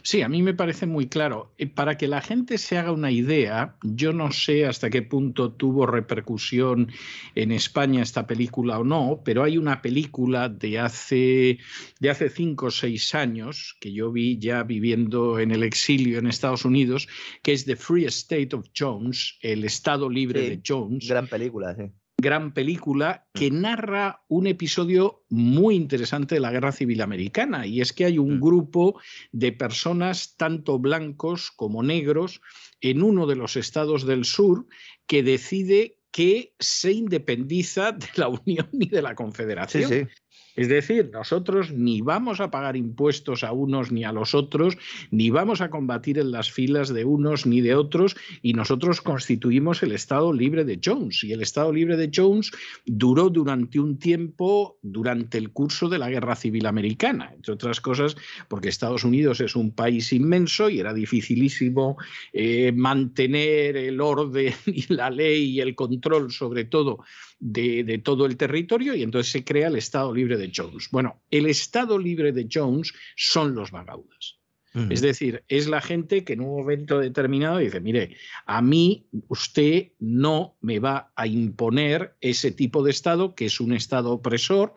[0.04, 1.54] Sí, a mí me parece muy claro.
[1.58, 5.54] Eh, para que la gente se haga una idea, yo no sé hasta qué punto
[5.54, 6.92] tuvo repercusión
[7.36, 11.60] en España esta película o no, pero hay una película de hace,
[12.00, 16.28] de hace cinco o seis años que yo vi ya viviendo en el exilio en
[16.28, 17.08] Estados Unidos,
[17.44, 21.76] que es The Free State of Jones, el Estado Libre Sí, de Jones Gran película,
[21.76, 21.92] sí.
[22.22, 27.66] Gran película que narra un episodio muy interesante de la Guerra Civil Americana.
[27.68, 28.40] Y es que hay un Mm.
[28.42, 29.00] grupo
[29.32, 32.42] de personas, tanto blancos como negros,
[32.80, 34.66] en uno de los estados del sur
[35.08, 39.90] que decide que se independiza de la Unión ni de la Sí, Confederación.
[39.90, 40.08] sí.
[40.56, 44.78] Es decir, nosotros ni vamos a pagar impuestos a unos ni a los otros,
[45.10, 49.84] ni vamos a combatir en las filas de unos ni de otros, y nosotros constituimos
[49.84, 51.24] el Estado Libre de Jones.
[51.24, 52.52] Y el Estado Libre de Jones
[52.86, 58.16] duró durante un tiempo, durante el curso de la Guerra Civil Americana, entre otras cosas,
[58.48, 61.98] porque Estados Unidos es un país inmenso y era dificilísimo
[62.34, 67.00] eh, mantener el orden y la ley y el control, sobre todo,
[67.42, 70.88] de, de todo el territorio y entonces se crea el Estado Libre de Jones.
[70.92, 74.42] Bueno, el Estado Libre de Jones son los vagaudas.
[74.90, 78.16] Es decir, es la gente que en un momento determinado dice, mire,
[78.46, 83.74] a mí usted no me va a imponer ese tipo de Estado, que es un
[83.74, 84.74] Estado opresor,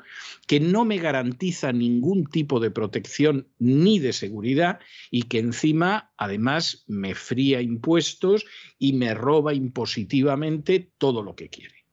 [0.49, 4.81] que no me garantiza ningún tipo de protección ni de seguridad
[5.13, 8.45] y que encima, además, me fría impuestos
[8.81, 11.84] y me roba impositivamente todo lo que quiere.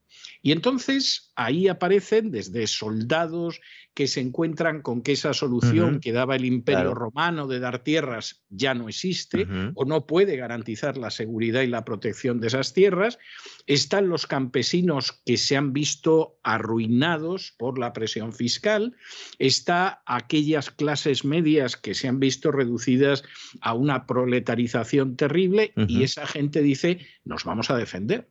[0.42, 3.62] Y entonces ahí aparecen desde soldados
[3.94, 6.96] que se encuentran con que esa solución que daba el imperio Claro.
[6.96, 9.46] romano de dar tierras ya no existe
[9.76, 13.20] o no puede garantizar la seguridad y la protección de esas tierras.
[13.68, 18.96] Están los campesinos que se han visto arruinados por la presión fiscal.
[19.40, 23.24] Está aquellas clases medias que se han visto reducidas
[23.60, 28.30] a una proletarización terrible y esa gente dice, nos vamos a defender.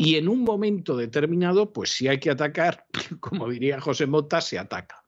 [0.00, 2.86] Y en un momento determinado, pues si hay que atacar,
[3.20, 5.04] como diría José Mota, se ataca.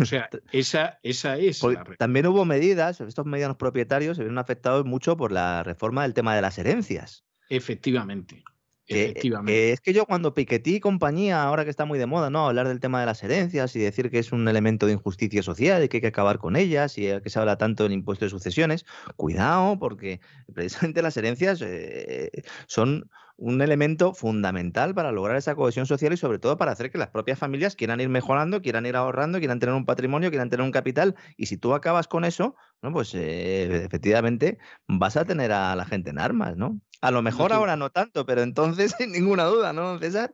[0.00, 4.38] O sea, esa, esa es Porque la también hubo medidas, estos medianos propietarios se vieron
[4.38, 7.24] afectados mucho por la reforma del tema de las herencias.
[7.48, 8.44] Efectivamente.
[8.86, 9.72] Que- Efectivamente.
[9.72, 12.46] es que yo cuando Piketty y compañía, ahora que está muy de moda, ¿no?
[12.46, 15.82] Hablar del tema de las herencias y decir que es un elemento de injusticia social
[15.82, 18.30] y que hay que acabar con ellas y que se habla tanto del impuesto de
[18.30, 18.84] sucesiones,
[19.16, 20.20] cuidado, porque
[20.54, 22.30] precisamente las herencias eh,
[22.66, 23.10] son
[23.42, 27.10] un elemento fundamental para lograr esa cohesión social y sobre todo para hacer que las
[27.10, 30.70] propias familias quieran ir mejorando, quieran ir ahorrando, quieran tener un patrimonio, quieran tener un
[30.70, 31.16] capital.
[31.36, 32.92] Y si tú acabas con eso, ¿no?
[32.92, 36.78] pues eh, efectivamente vas a tener a la gente en armas, ¿no?
[37.00, 40.30] A lo mejor ahora no tanto, pero entonces sin ninguna duda, ¿no, César?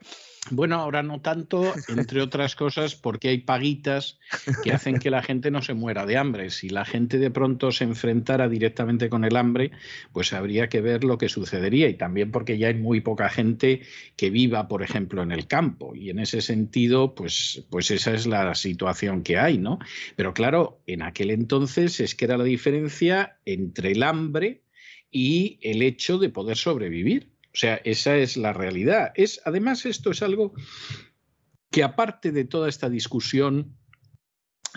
[0.51, 4.19] Bueno, ahora no tanto, entre otras cosas, porque hay paguitas
[4.63, 6.51] que hacen que la gente no se muera de hambre.
[6.51, 9.73] Si la gente de pronto se enfrentara directamente con el hambre,
[10.13, 11.89] pues habría que ver lo que sucedería.
[11.89, 13.83] Y también porque ya hay muy poca gente
[14.17, 15.95] que viva, por ejemplo, en el campo.
[15.95, 19.79] Y en ese sentido, pues, pues esa es la situación que hay, ¿no?
[20.17, 24.63] Pero claro, en aquel entonces es que era la diferencia entre el hambre
[25.11, 27.38] y el hecho de poder sobrevivir.
[27.55, 29.13] O sea, esa es la realidad.
[29.15, 30.53] Es, además, esto es algo
[31.71, 33.78] que aparte de toda esta discusión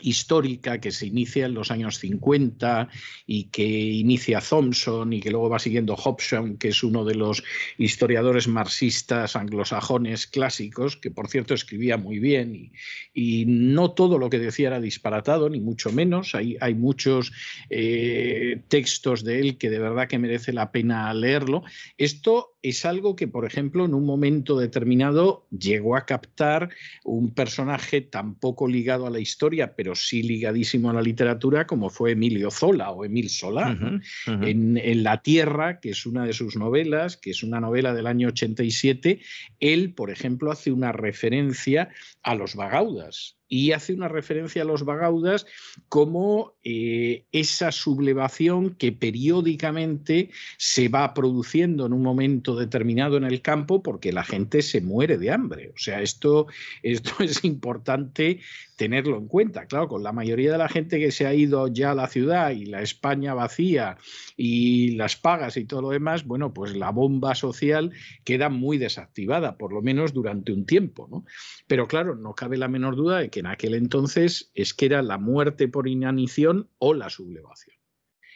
[0.01, 2.89] histórica que se inicia en los años 50
[3.25, 7.43] y que inicia Thompson y que luego va siguiendo Hobson, que es uno de los
[7.77, 12.71] historiadores marxistas anglosajones clásicos, que por cierto escribía muy bien
[13.13, 16.35] y, no todo lo que decía era disparatado, ni mucho menos.
[16.35, 17.31] Hay, hay muchos
[17.69, 21.63] eh, textos de él que de verdad que merece la pena leerlo.
[21.97, 26.69] Esto es algo que, por ejemplo, en un momento determinado llegó a captar
[27.03, 31.89] un personaje tan poco ligado a la historia, pero sí ligadísimo a la literatura, como
[31.89, 33.77] fue Emilio Zola o Emil Solá.
[34.25, 38.07] En, en La Tierra, que es una de sus novelas, que es una novela del
[38.07, 39.19] año 87,
[39.59, 41.89] él, por ejemplo, hace una referencia
[42.23, 45.45] a los vagaudas y hace una referencia a los vagaudas
[45.89, 53.41] como eh, esa sublevación que periódicamente se va produciendo en un momento determinado en el
[53.41, 55.73] campo porque la gente se muere de hambre.
[55.75, 56.47] O sea, esto,
[56.81, 58.39] esto es importante
[58.77, 59.65] tenerlo en cuenta.
[59.65, 62.51] Claro, con la mayoría de la gente que se ha ido ya a la ciudad
[62.51, 63.97] y la España vacía
[64.37, 67.91] y las pagas y todo lo demás, bueno, pues la bomba social
[68.23, 71.25] queda muy desactivada, por lo menos durante un tiempo, ¿no?
[71.67, 75.01] Pero claro, no cabe la menor duda de que en aquel entonces es que era
[75.01, 77.75] la muerte por inanición o la sublevación.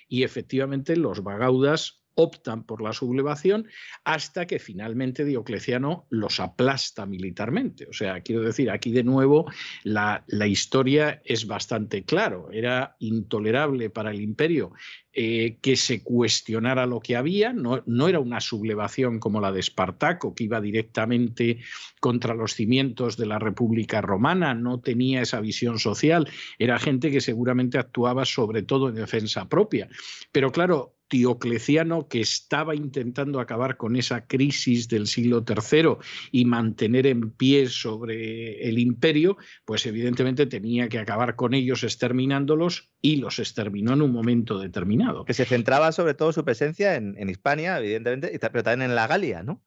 [0.08, 3.68] Y efectivamente los vagaudas optan por la sublevación
[4.04, 7.88] hasta que finalmente Diocleciano los aplasta militarmente.
[7.90, 9.46] O sea, quiero decir, aquí de nuevo
[9.84, 12.50] la, la historia es bastante claro.
[12.52, 14.74] Era intolerable para el imperio
[15.18, 19.62] eh, que se cuestionara lo que había, no, no, era una sublevación como la de
[19.62, 21.60] Espartaco, que iba directamente
[22.02, 26.28] contra los cimientos de la República Romana, no tenía esa visión social,
[26.60, 29.88] era gente que seguramente actuaba sobre todo en defensa propia.
[30.34, 35.98] Pero claro, Diocleciano, que estaba intentando acabar con esa crisis del siglo III
[36.32, 42.92] y mantener en pie sobre el imperio, pues evidentemente tenía que acabar con ellos exterminándolos
[43.02, 45.26] y los exterminó en un momento determinado.
[45.26, 49.08] Que se centraba sobre todo su presencia en, en Hispania, evidentemente, pero también en la
[49.08, 49.62] Galia, ¿no?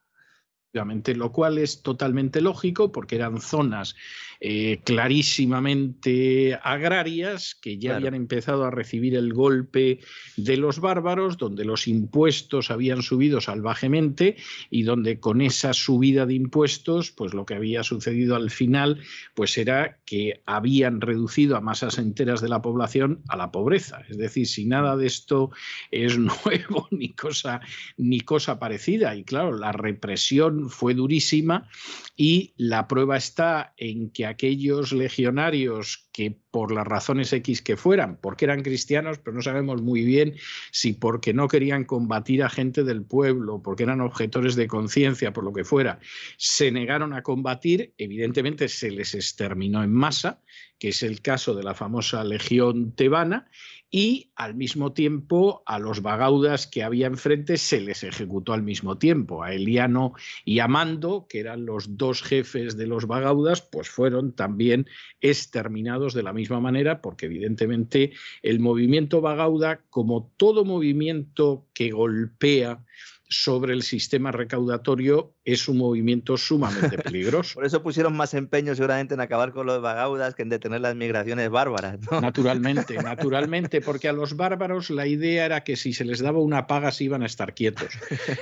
[1.15, 3.97] lo cual es totalmente lógico porque eran zonas
[4.41, 9.99] eh, clarísimamente agrarias que ya habían empezado a recibir el golpe
[10.36, 14.36] de los bárbaros, donde los impuestos habían subido salvajemente
[14.70, 19.00] y donde con esa subida de impuestos, pues lo que había sucedido al final,
[19.34, 24.02] pues era que habían reducido a masas enteras de la población a la pobreza.
[24.08, 25.50] Es decir, si nada de esto
[25.91, 27.60] es nuevo ni cosa,
[27.97, 29.17] ni cosa parecida.
[29.17, 31.68] Y claro, la represión fue durísima
[32.17, 38.18] y la prueba está en que aquellos legionarios que por las razones X que fueran,
[38.20, 40.34] porque eran cristianos, pero no sabemos muy bien
[40.70, 45.44] si porque no querían combatir a gente del pueblo, porque eran objetores de conciencia, por
[45.44, 45.98] lo que fuera,
[46.36, 50.40] se negaron a combatir, evidentemente se les exterminó en masa,
[50.78, 53.50] que es el caso de la famosa Legión Tebana,
[53.91, 58.99] y al mismo tiempo a los bagaudas que había enfrente se les ejecutó al mismo
[58.99, 59.42] tiempo.
[59.42, 60.12] A Eliano
[60.44, 64.86] y a Mando, que eran los dos jefes de los bagaudas, pues fueron también
[65.20, 72.84] exterminados de la misma manera, porque evidentemente el movimiento bagauda, como todo movimiento que golpea
[73.28, 77.55] sobre el sistema recaudatorio es un movimiento sumamente peligroso.
[77.55, 80.97] Por eso pusieron más empeño seguramente en acabar con los bagaudas que en detener las
[80.97, 81.98] migraciones bárbaras.
[82.10, 86.66] Naturalmente, naturalmente, porque a los bárbaros la idea era que si se les daba una
[86.66, 87.89] paga se iban a estar quietos.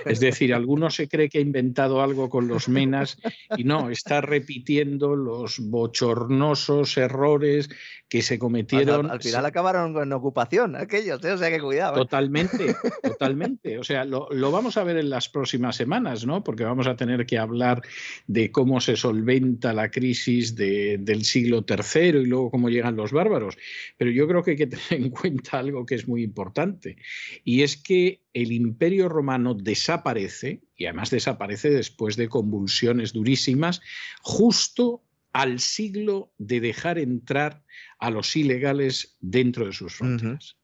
[0.05, 3.19] Es decir, alguno se cree que ha inventado algo con los menas
[3.57, 7.69] y no, está repitiendo los bochornosos errores
[8.09, 9.11] que se cometieron.
[9.11, 11.33] Al, final acabaron con ocupación aquellos, ¿eh?
[11.33, 11.95] o sea que cuidado.
[11.95, 11.99] ¿eh?
[11.99, 13.79] Totalmente, totalmente.
[13.79, 16.43] O sea, lo, lo vamos a ver en las próximas semanas, ¿no?
[16.45, 17.83] Porque vamos a tener que hablar
[18.27, 23.57] de cómo se solventa la crisis del siglo III y luego cómo llegan los bárbaros.
[23.97, 26.97] Pero yo creo que hay que tener en cuenta algo que es muy importante,
[27.45, 33.81] y es que el imperio romano desaparece, y además desaparece después de convulsiones durísimas,
[34.23, 37.63] justo al siglo de dejar entrar
[37.99, 40.57] a los ilegales dentro de sus fronteras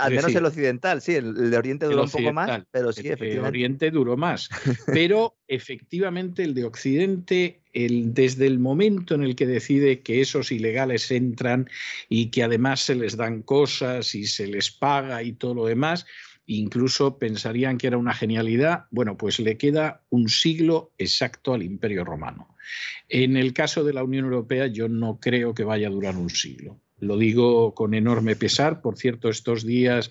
[0.00, 3.36] al menos el occidental, sí, el, de Oriente duró un poco más, pero sí, efectivamente.
[3.36, 4.48] El de Oriente duró más.
[4.86, 10.50] Pero efectivamente el de Occidente, el, desde el momento en el que decide que esos
[10.52, 11.68] ilegales entran
[12.08, 16.06] y que además se les dan cosas y se les paga y todo lo demás,
[16.46, 22.04] incluso pensarían que era una genialidad, bueno, pues le queda un siglo exacto al Imperio
[22.04, 22.56] Romano.
[23.08, 26.30] En el caso de la Unión Europea yo no creo que vaya a durar un
[26.30, 26.80] siglo.
[27.02, 28.80] Lo digo con enorme pesar.
[28.80, 30.08] Por cierto, estos días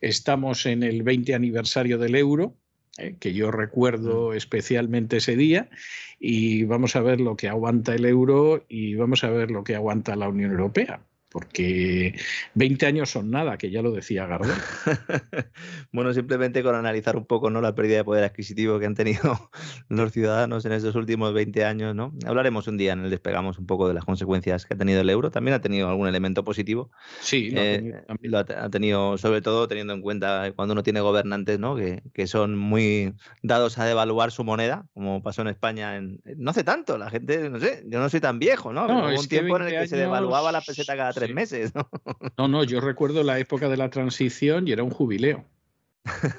[0.00, 2.56] estamos en el 20 aniversario del euro,
[2.98, 5.70] eh, que yo recuerdo especialmente ese día,
[6.18, 9.76] y vamos a ver lo que aguanta el euro y vamos a ver lo que
[9.76, 11.00] aguanta la Unión Europea
[11.32, 12.14] porque
[12.54, 14.52] 20 años son nada, que ya lo decía Gardel.
[15.92, 17.62] bueno, simplemente con analizar un poco ¿no?
[17.62, 19.50] la pérdida de poder adquisitivo que han tenido
[19.88, 21.94] los ciudadanos en estos últimos 20 años.
[21.94, 22.12] ¿no?
[22.26, 25.08] Hablaremos un día en el despegamos un poco de las consecuencias que ha tenido el
[25.08, 25.30] euro.
[25.30, 26.90] También ha tenido algún elemento positivo.
[27.20, 30.82] Sí, lo, ha, eh, tenido, lo ha, tenido, sobre todo teniendo en cuenta cuando uno
[30.82, 31.76] tiene gobernantes ¿no?
[31.76, 36.50] que, que, son muy dados a devaluar su moneda, como pasó en España en, no
[36.50, 36.98] hace tanto.
[36.98, 38.86] La gente, no sé, yo no soy tan viejo, ¿no?
[38.86, 41.74] no Hubo un tiempo en el que se devaluaba la peseta cada tres meses.
[41.74, 41.88] ¿no?
[42.38, 45.44] no, no, yo recuerdo la época de la transición y era un jubileo.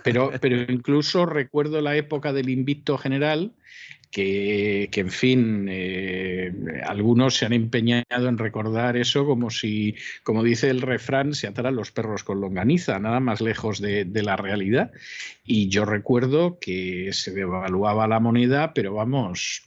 [0.03, 3.53] Pero, pero incluso recuerdo la época del invicto general,
[4.13, 6.53] que, que en fin, eh,
[6.85, 11.75] algunos se han empeñado en recordar eso como si, como dice el refrán, se ataran
[11.75, 14.91] los perros con longaniza, nada más lejos de, de la realidad.
[15.43, 19.63] Y yo recuerdo que se devaluaba la moneda, pero vamos,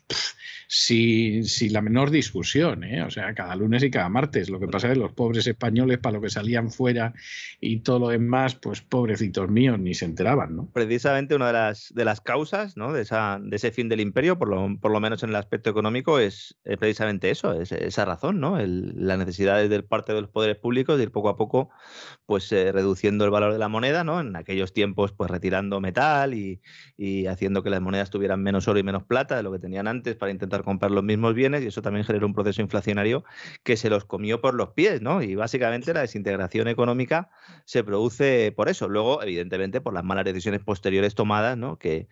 [0.69, 3.03] sin, la menor discusión, ¿eh?
[3.03, 4.51] o sea, cada lunes y cada martes.
[4.51, 7.15] Lo que pasa es que los pobres españoles, para lo que salían fuera
[7.61, 10.57] y todo lo demás, pues pobrecitos míos, ni se enteraban.
[10.57, 10.69] ¿no?
[10.73, 12.93] Precisamente una de las, de las causas ¿no?
[12.93, 15.71] de, esa, de ese fin del imperio por lo, por lo menos en el aspecto
[15.71, 18.59] económico, es, precisamente eso, es, esa razón, ¿no?
[18.59, 21.71] la necesidad de parte de los poderes públicos de ir poco a poco
[22.27, 24.21] pues eh, reduciendo el valor de la moneda, ¿no?
[24.21, 26.61] En aquellos tiempos, pues retirando metal y,
[26.97, 29.87] y, haciendo que las monedas tuvieran menos oro y menos plata de lo que tenían
[29.87, 33.25] antes para intentar comprar los mismos bienes, y eso también generó un proceso inflacionario
[33.63, 35.23] que se los comió por los pies, ¿no?
[35.23, 37.31] Y básicamente la desintegración económica
[37.65, 38.89] se produce por eso.
[38.89, 41.79] Luego, evidentemente, por las malas decisiones posteriores tomadas, ¿no?
[41.79, 42.09] Que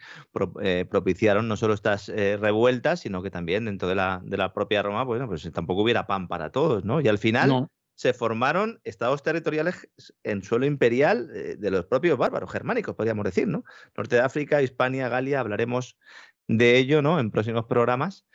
[0.63, 4.53] eh, propiciaron no solo estas eh, revueltas, sino que también dentro de la, de la
[4.53, 7.01] propia Roma, pues, pues tampoco hubiera pan para todos, ¿no?
[7.01, 9.89] Y al final se formaron estados territoriales
[10.23, 13.65] en suelo imperial eh, de los propios bárbaros germánicos, podríamos decir, ¿no?
[13.97, 15.99] Norte de África, Hispania, Galia, hablaremos
[16.47, 17.19] de ello, ¿no?
[17.19, 18.27] En próximos programas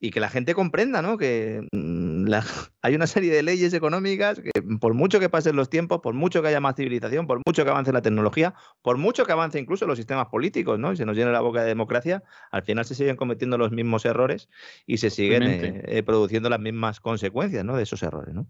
[0.00, 1.18] y que la gente comprenda, ¿no?
[1.18, 2.26] Que mm,
[2.82, 6.42] hay una serie de leyes económicas que por mucho que pasen los tiempos, por mucho
[6.42, 9.86] que haya más civilización, por mucho que avance la tecnología, por mucho que avance incluso
[9.86, 10.92] los sistemas políticos, ¿no?
[10.92, 14.04] Y se nos llene la boca de democracia, al final se siguen cometiendo los mismos
[14.06, 14.48] errores
[14.86, 17.76] y se siguen eh, eh, produciendo las mismas consecuencias, ¿no?
[17.76, 18.46] De esos errores, ¿no?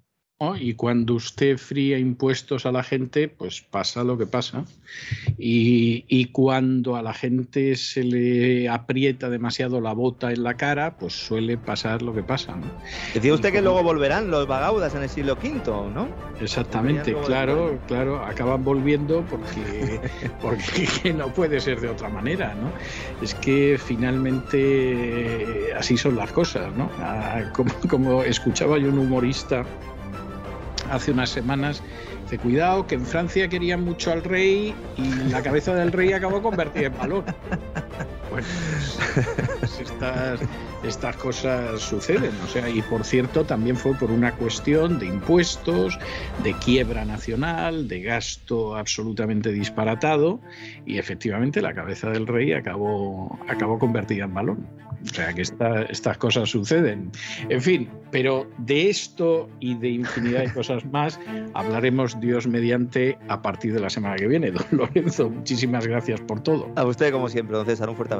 [0.58, 4.64] Y cuando usted fría impuestos a la gente, pues pasa lo que pasa.
[5.36, 11.12] Y, cuando a la gente se le aprieta demasiado la bota en la cara, pues
[11.12, 12.56] suele pasar lo que pasa.
[13.12, 16.08] Decía usted que luego volverán los vagaudas en el siglo V, ¿no?
[16.40, 20.00] Exactamente, claro, claro, acaban volviendo porque,
[20.40, 22.72] porque no puede ser de otra manera, ¿no?
[23.22, 26.90] Es que finalmente así son las cosas, ¿no?
[26.98, 29.66] Ah, como, como escuchaba yo un humorista
[30.90, 31.82] hace unas semanas.
[32.24, 36.42] Dice, cuidado, que en Francia querían mucho al rey y la cabeza del rey acabó
[36.42, 37.24] convertida en balón.
[38.30, 38.46] Bueno,
[39.64, 40.40] pues, estas,
[40.84, 42.32] estas cosas suceden.
[42.44, 45.98] O sea, y por cierto, también fue por una cuestión de impuestos,
[46.42, 50.40] de quiebra nacional, de gasto absolutamente disparatado,
[50.86, 54.66] y efectivamente la cabeza del rey acabó, acabó convertida en balón.
[55.02, 57.10] O sea que estas cosas suceden.
[57.48, 61.18] En fin, pero de esto y de infinidad de cosas más
[61.54, 64.50] hablaremos Dios mediante a partir de la semana que viene.
[64.50, 66.70] Don Lorenzo, muchísimas gracias por todo.
[66.76, 68.19] A usted, como siempre, don César, un fuerte abrazo.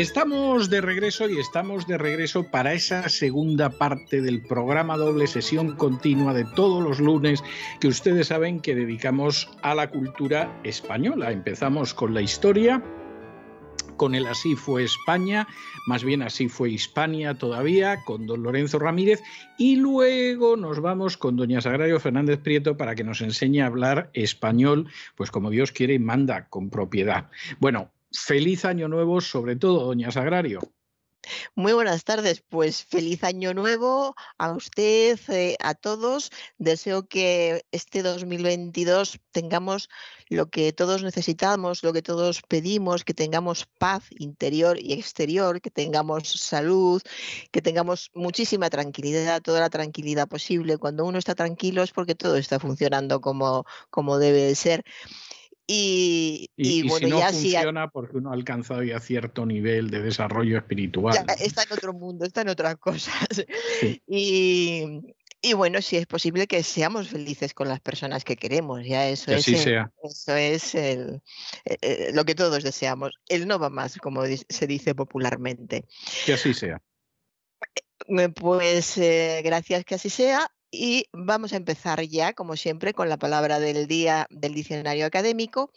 [0.00, 5.76] Estamos de regreso y estamos de regreso para esa segunda parte del programa doble sesión
[5.76, 7.44] continua de todos los lunes
[7.80, 11.32] que ustedes saben que dedicamos a la cultura española.
[11.32, 12.82] Empezamos con la historia
[13.98, 15.46] con el Así fue España,
[15.86, 19.20] más bien así fue Hispania todavía, con don Lorenzo Ramírez,
[19.58, 24.08] y luego nos vamos con doña Sagrario Fernández Prieto para que nos enseñe a hablar
[24.14, 27.28] español, pues como Dios quiere y manda, con propiedad.
[27.58, 30.60] Bueno, feliz año nuevo, sobre todo, doña Sagrario.
[31.54, 36.30] Muy buenas tardes, pues feliz año nuevo a usted, eh, a todos.
[36.58, 39.88] Deseo que este 2022 tengamos
[40.28, 45.70] lo que todos necesitamos, lo que todos pedimos, que tengamos paz interior y exterior, que
[45.70, 47.02] tengamos salud,
[47.50, 50.78] que tengamos muchísima tranquilidad, toda la tranquilidad posible.
[50.78, 54.84] Cuando uno está tranquilo es porque todo está funcionando como, como debe de ser.
[55.72, 60.58] Y, bueno, si no ya funciona porque uno ha alcanzado ya cierto nivel de desarrollo
[60.58, 61.24] espiritual.
[61.38, 63.14] está en otro mundo, está en otras cosas.
[65.42, 69.32] Y, bueno, si es posible que seamos felices con las personas que queremos, ya eso
[69.32, 71.22] es, Eso es el,
[71.64, 73.18] eh, eh, lo que todos deseamos.
[73.26, 75.86] El no va más, como se dice popularmente.
[76.26, 76.82] Que así sea.
[78.08, 79.00] Eh, pues
[79.42, 80.50] gracias que así sea.
[80.70, 85.72] Y vamos a empezar ya, como siempre, con la palabra del día del diccionario académico,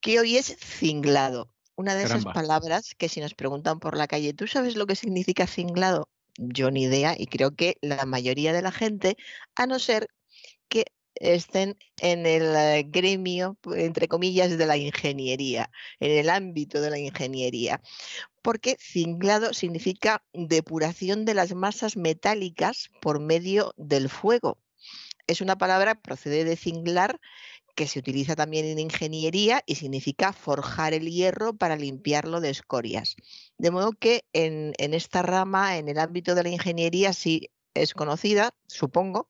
[0.00, 1.52] que hoy es cinglado.
[1.76, 4.96] Una de esas palabras que si nos preguntan por la calle, ¿tú sabes lo que
[4.96, 6.08] significa cinglado?
[6.36, 9.16] Yo ni idea y creo que la mayoría de la gente,
[9.56, 10.08] a no ser
[10.68, 16.90] que estén en el eh, gremio, entre comillas, de la ingeniería, en el ámbito de
[16.90, 17.80] la ingeniería.
[18.42, 24.58] Porque cinglado significa depuración de las masas metálicas por medio del fuego.
[25.26, 27.20] Es una palabra, procede de cinglar,
[27.74, 33.16] que se utiliza también en ingeniería y significa forjar el hierro para limpiarlo de escorias.
[33.58, 37.94] De modo que en, en esta rama, en el ámbito de la ingeniería, sí es
[37.94, 39.28] conocida, supongo,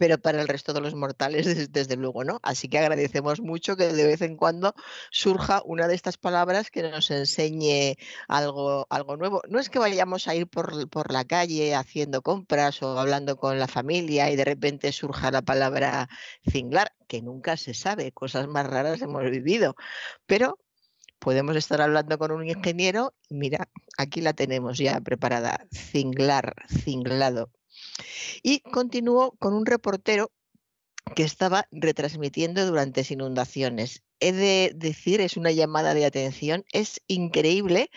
[0.00, 2.40] pero para el resto de los mortales, desde, luego, ¿no?
[2.42, 4.74] Así que agradecemos mucho que de vez en cuando
[5.10, 9.42] surja una de estas palabras que nos enseñe algo, algo nuevo.
[9.50, 13.58] No es que vayamos a ir por, por la calle haciendo compras o hablando con
[13.58, 16.08] la familia y de repente surja la palabra
[16.50, 19.76] cinglar, que nunca se sabe, cosas más raras hemos vivido,
[20.24, 20.58] pero
[21.18, 27.50] podemos estar hablando con un ingeniero mira, aquí la tenemos ya preparada, cinglar, cinglado.
[28.42, 30.30] Y continuó con un reportero
[31.14, 34.02] que estaba retransmitiendo durante inundaciones.
[34.20, 37.90] He de decir, es una llamada de atención, es increíble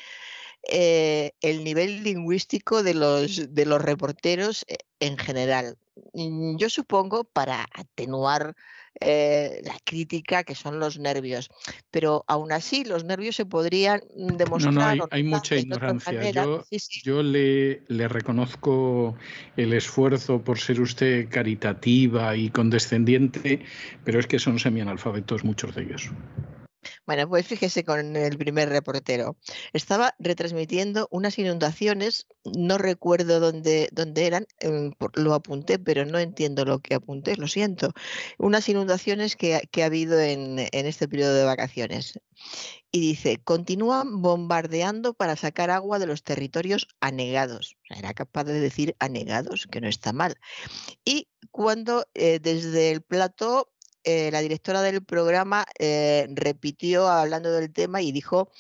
[0.70, 5.78] eh, el nivel lingüístico de los, de los reporteros eh, en general.
[6.14, 8.56] Mm, yo supongo, para atenuar
[9.00, 11.50] eh, la crítica, que son los nervios.
[11.92, 14.74] Pero aún así, los nervios se podrían demostrar.
[14.74, 16.32] No, no, hay, mucha ignorancia.
[16.32, 16.64] Yo,
[17.04, 19.16] yo le, le, reconozco
[19.58, 23.66] el esfuerzo por ser usted caritativa y condescendiente,
[24.04, 26.12] pero es que son semianalfabetos muchos de ellos.
[27.06, 29.38] Bueno, pues fíjese con el primer reportero.
[29.74, 36.66] Estaba retransmitiendo unas inundaciones, no recuerdo dónde, dónde eran, em, lo apunté, pero no entiendo
[36.66, 37.92] lo que apunté, lo siento.
[38.38, 42.20] Unas inundaciones que, ha habido en, en este periodo de vacaciones.
[42.92, 47.76] Y dice, continúan bombardeando para sacar agua de los territorios anegados.
[47.90, 50.36] Era capaz de decir anegados, que no está mal.
[51.04, 53.73] Y cuando eh, desde el plato
[54.04, 58.52] eh, la directora del programa eh, repitió hablando del tema y dijo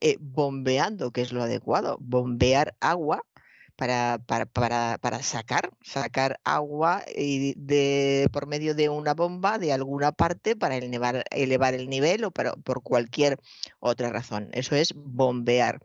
[0.00, 3.24] eh, bombeando, que es lo adecuado, bombear agua
[3.76, 4.20] para,
[5.22, 7.02] sacar, sacar agua
[8.32, 12.52] por medio de una bomba de alguna parte para elevar, elevar el nivel o para,
[12.52, 13.38] por cualquier
[13.80, 14.50] otra razón.
[14.52, 15.80] Eso es bombear.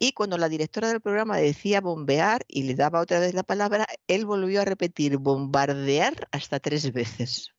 [0.00, 3.86] Y cuando la directora del programa decía bombear y le daba otra vez la palabra,
[4.08, 7.52] él volvió a repetir bombardear hasta tres veces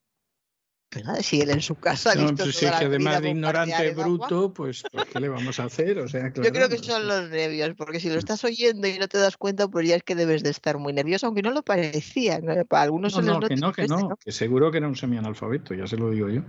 [1.21, 5.19] si él en su casa no, pues que además de ignorante bruto, pues, pues, ¿qué
[5.19, 5.99] le vamos a hacer?
[5.99, 9.07] O sea, Yo creo que son los nervios, porque si lo estás oyendo y no
[9.07, 11.63] te das cuenta, pues ya es que debes de estar muy nervioso, aunque no lo
[11.63, 12.39] parecía.
[12.67, 15.87] Para algunos no, no, que no, que no, que seguro que era un semianalfabeto, ya
[15.87, 16.41] se lo digo yo.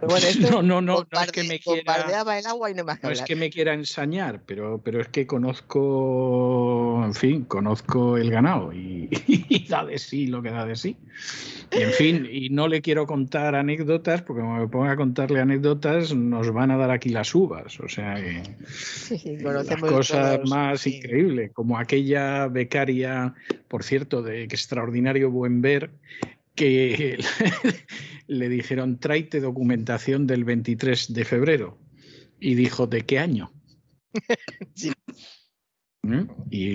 [0.40, 3.34] no, no, no, no es que me quiera, el agua y no, no es que
[3.34, 9.84] me quiera ensañar, pero, pero es que conozco, en fin, conozco el ganado y, da
[9.84, 10.96] de sí lo que da de sí.
[11.72, 15.40] Y en fin, y no le quiero contar anécdotas, porque como me ponga a contarle
[15.40, 17.78] anécdotas, nos van a dar aquí las uvas.
[17.80, 18.42] O sea que
[19.42, 23.34] las cosas más increíbles, como aquella becaria,
[23.66, 25.90] por cierto, de extraordinario buen ver,
[26.58, 27.18] que
[28.26, 31.78] le dijeron, tráete documentación del 23 de febrero.
[32.40, 33.52] Y dijo, ¿de qué año?
[34.74, 34.92] sí.
[36.02, 36.24] ¿Mm?
[36.50, 36.74] Y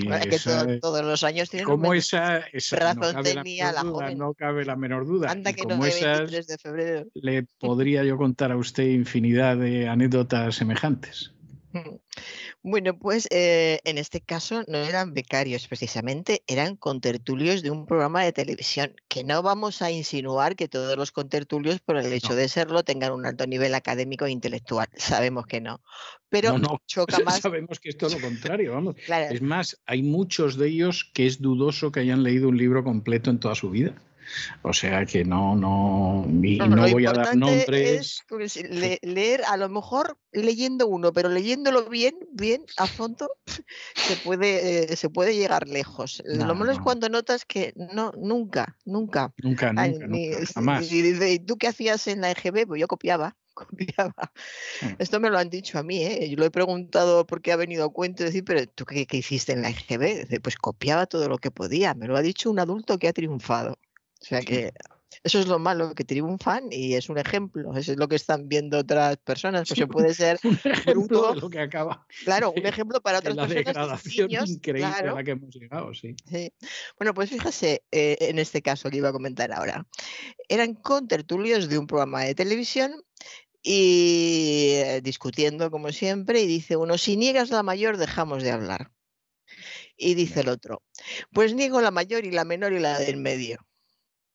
[0.80, 4.18] todos los años tienen como esa, esa no tenía la, joven.
[4.18, 5.32] No cabe la menor duda.
[5.32, 7.08] Anda que no 23 de febrero.
[7.14, 11.34] Le podría yo contar a usted infinidad de anécdotas semejantes.
[12.66, 18.24] Bueno, pues eh, en este caso no eran becarios precisamente, eran contertulios de un programa
[18.24, 22.48] de televisión, que no vamos a insinuar que todos los contertulios, por el hecho de
[22.48, 24.88] serlo, tengan un alto nivel académico e intelectual.
[24.95, 25.82] Sabemos que no.
[26.30, 27.42] Pero no, choca más.
[27.42, 28.95] Sabemos que es todo lo contrario, vamos.
[29.30, 33.30] Es más, hay muchos de ellos que es dudoso que hayan leído un libro completo
[33.30, 33.93] en toda su vida.
[34.61, 38.24] O sea que no, no, no, voy a dar nombres.
[39.02, 43.30] leer, a lo mejor leyendo uno, pero leyéndolo bien, bien, a fondo,
[43.95, 46.22] se puede, eh, se puede llegar lejos.
[46.26, 49.34] lo malo es cuando notas que no, nunca, nunca.
[49.42, 50.92] Nunca, nunca, jamás.
[50.92, 52.68] Y, tú qué hacías en la EGB?
[52.68, 54.32] Pues yo copiaba copiaba.
[54.98, 56.30] Esto me lo han dicho a mí, ¿eh?
[56.30, 59.53] Yo lo he preguntado porque ha venido a cuento decir, pero ¿tú qué, qué hiciste
[59.53, 60.42] en la EGB?
[60.42, 61.93] Pues copiaba todo lo que podía.
[61.93, 63.77] Me lo ha dicho un adulto que ha triunfado.
[64.24, 64.72] O sea que
[65.24, 67.76] eso es lo malo, que triunfan y es un ejemplo.
[67.77, 69.68] Eso es lo que están viendo otras personas.
[69.68, 72.08] Pues se puede ser un lo que acaba.
[72.24, 73.66] Claro, un ejemplo para otras la personas.
[73.66, 76.16] degradación increíble a la que hemos llegado, sí.
[76.98, 79.85] Bueno, pues fíjese eh, en este caso que iba a comentar ahora.
[80.50, 83.03] Eran contertulios de un programa de televisión
[83.61, 88.92] y eh, discutiendo como siempre y dice uno, si niegas la mayor dejamos de hablar.
[89.95, 90.82] Y dice el otro,
[91.32, 93.60] pues niego la mayor y la menor y la del medio.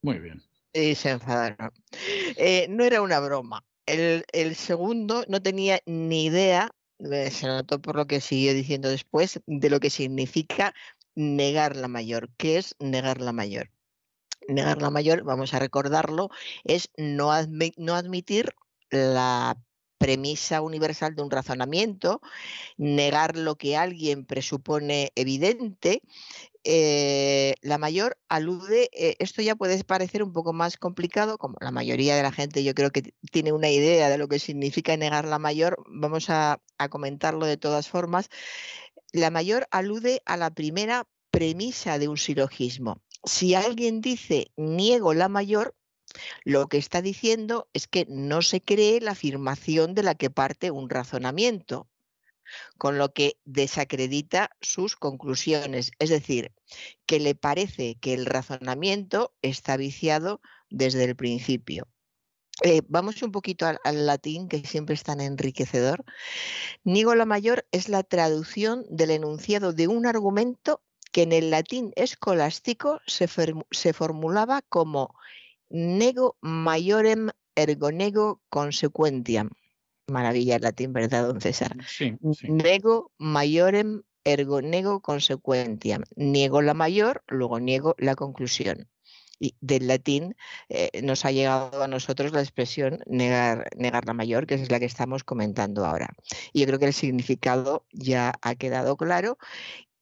[0.03, 0.43] Muy bien.
[0.73, 1.73] Y se enfadaron.
[2.37, 3.65] Eh, no era una broma.
[3.87, 9.41] El, segundo no tenía ni idea, eh, se notó por lo que siguió diciendo después,
[9.47, 10.75] de lo que significa
[11.15, 12.29] negar la mayor.
[12.37, 13.71] ¿Qué es negar la mayor?
[14.47, 16.29] Negar la mayor, vamos a recordarlo,
[16.65, 17.31] es no,
[17.77, 18.55] no admitir
[18.91, 19.57] la
[19.99, 22.21] premisa universal de un razonamiento,
[22.77, 26.03] negar lo que alguien presupone evidente.
[26.65, 31.71] Eh, la mayor alude, eh, esto ya puede parecer un poco más complicado, como la
[31.71, 35.25] mayoría de la gente yo creo que tiene una idea de lo que significa negar
[35.27, 38.29] la mayor, vamos a, a comentarlo de todas formas.
[39.13, 43.03] La mayor alude a la primera premisa de un silogismo.
[43.25, 45.75] Si alguien dice niego la mayor,
[46.45, 50.71] lo que está diciendo es que no se cree la afirmación de la que parte
[50.71, 51.89] un razonamiento,
[52.79, 55.93] con lo que desacredita sus conclusiones.
[55.99, 56.53] Es decir,
[57.07, 60.41] que le parece que el razonamiento está viciado
[60.71, 61.89] desde el principio.
[62.63, 66.05] Eh, vamos un poquito al, latín, que siempre es tan enriquecedor.
[66.83, 70.83] Nigo la mayor es la traducción del enunciado de un argumento
[71.13, 75.15] que en el latín escolástico se formulaba como
[75.71, 79.51] nego maiorem ergo nego consequentiam.
[80.09, 81.77] Maravilla el latín, ¿verdad, don César?
[81.87, 82.51] Sí, sí.
[82.51, 86.03] Nego maiorem ergo nego consequentiam.
[86.17, 88.89] Niego la mayor, luego niego la conclusión.
[89.41, 90.35] Y del latín
[90.69, 94.81] eh, nos ha llegado a nosotros la expresión negar, negar la mayor, que es la
[94.81, 96.09] que estamos comentando ahora.
[96.53, 99.39] Y yo creo que el significado ya ha quedado claro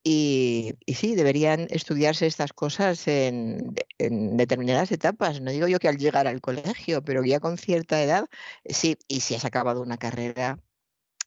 [0.09, 5.41] y, y, sí, deberían estudiarse estas cosas en, determinadas etapas.
[5.41, 8.27] No digo yo que al llegar al colegio, pero ya con cierta edad,
[8.67, 10.61] sí, y si has acabado una carrera,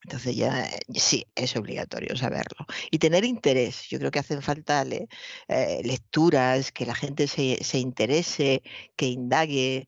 [0.06, 2.66] entonces ya sí, es obligatorio saberlo.
[2.90, 3.90] Y tener interés.
[3.90, 8.64] Yo creo que hacen falta eh, lecturas, que la gente se, se interese,
[8.96, 9.88] que indague,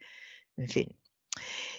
[0.58, 1.01] en fin.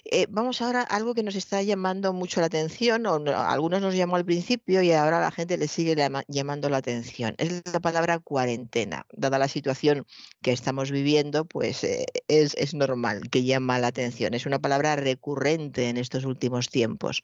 [0.04, 3.80] Eh, vamos ahora a algo que nos está llamando mucho la atención, o no, algunos
[3.80, 7.34] nos llamó al principio y ahora la gente le sigue llama, llamando la atención.
[7.38, 9.06] Es la palabra cuarentena.
[9.12, 10.06] Dada la situación
[10.42, 14.34] que estamos viviendo, pues eh, es, es, normal que llama la atención.
[14.34, 17.22] Es una palabra recurrente en estos últimos tiempos.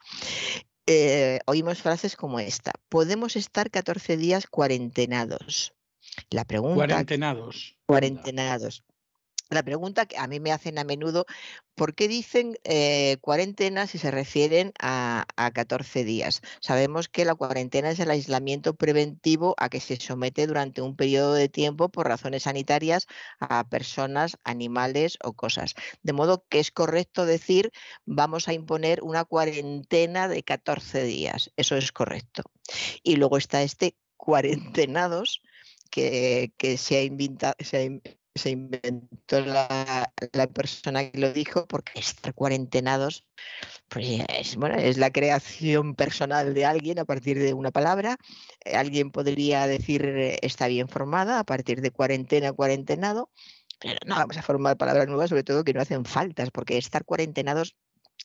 [0.86, 2.72] Eh, oímos frases como esta.
[2.88, 5.74] Podemos estar 14 días cuarentenados.
[6.30, 6.86] La pregunta.
[6.86, 7.76] Cuarentenados.
[7.84, 8.84] Cuarentenados.
[9.50, 11.24] La pregunta que a mí me hacen a menudo,
[11.74, 16.42] ¿por qué dicen eh, cuarentena si se refieren a, a, 14 días?
[16.60, 21.32] Sabemos que la cuarentena es el aislamiento preventivo a que se somete durante un periodo
[21.32, 23.06] de tiempo por razones sanitarias
[23.40, 25.74] a personas, animales o cosas.
[26.02, 27.72] De modo que es correcto decir
[28.04, 31.50] vamos a imponer una cuarentena de 14 días.
[31.56, 32.42] Eso es correcto.
[33.02, 35.40] Y luego está este cuarentenados
[35.90, 38.00] que, se ha inventado, se
[38.34, 43.24] se inventó la, la, persona que lo dijo, porque estar cuarentenados,
[43.88, 48.16] pues es, bueno, es la creación personal de alguien a partir de una palabra.
[48.64, 53.30] Eh, alguien podría decir eh, está bien formada a partir de cuarentena, cuarentenado,
[53.80, 57.04] pero no vamos a formar palabras nuevas, sobre todo que no hacen faltas, porque estar
[57.04, 57.76] cuarentenados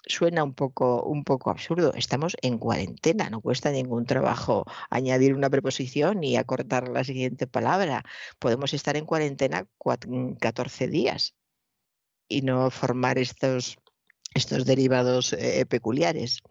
[0.06, 1.94] suena un poco, un poco absurdo.
[1.94, 8.04] Estamos en cuarentena, no cuesta ningún trabajo añadir una preposición y acortar la siguiente palabra.
[8.40, 9.68] Podemos estar en cuarentena
[10.40, 11.36] 14 días
[12.28, 13.78] y no formar estos,
[14.34, 16.42] estos derivados eh, peculiares.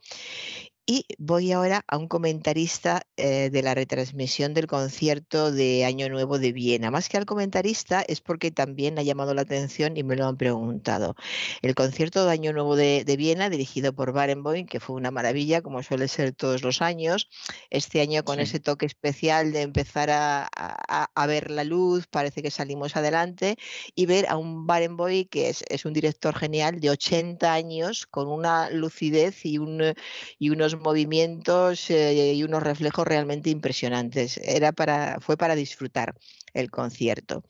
[0.85, 6.41] Y voy ahora a un comentarista eh, de la retransmisión del concierto de Año Nuevo
[6.41, 6.91] de Viena.
[6.91, 10.37] Más que al comentarista es porque también ha llamado la atención y me lo han
[10.37, 11.15] preguntado.
[11.63, 15.63] El concierto de Año Nuevo de, de Viena, dirigido por Barenboim, que fue una maravilla,
[15.63, 17.29] como suele ser todos los años.
[17.71, 18.43] Este año con sí.
[18.43, 23.57] ese toque especial de empezar a, a, a, ver la luz, parece que salimos adelante,
[23.95, 28.27] y ver a un Barenboim que es, es un director genial de 80 años, con
[28.27, 29.95] una lucidez y, un,
[30.41, 34.39] y unos movimientos eh, y unos reflejos realmente impresionantes.
[34.39, 36.15] Era para, fue para disfrutar
[36.55, 37.43] el concierto.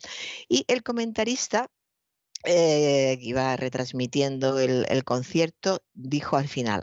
[0.49, 1.71] Y el comentarista
[2.45, 6.83] eh, que iba retransmitiendo el, el, concierto, dijo al final,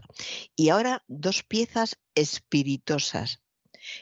[0.56, 3.42] y ahora dos piezas espiritosas.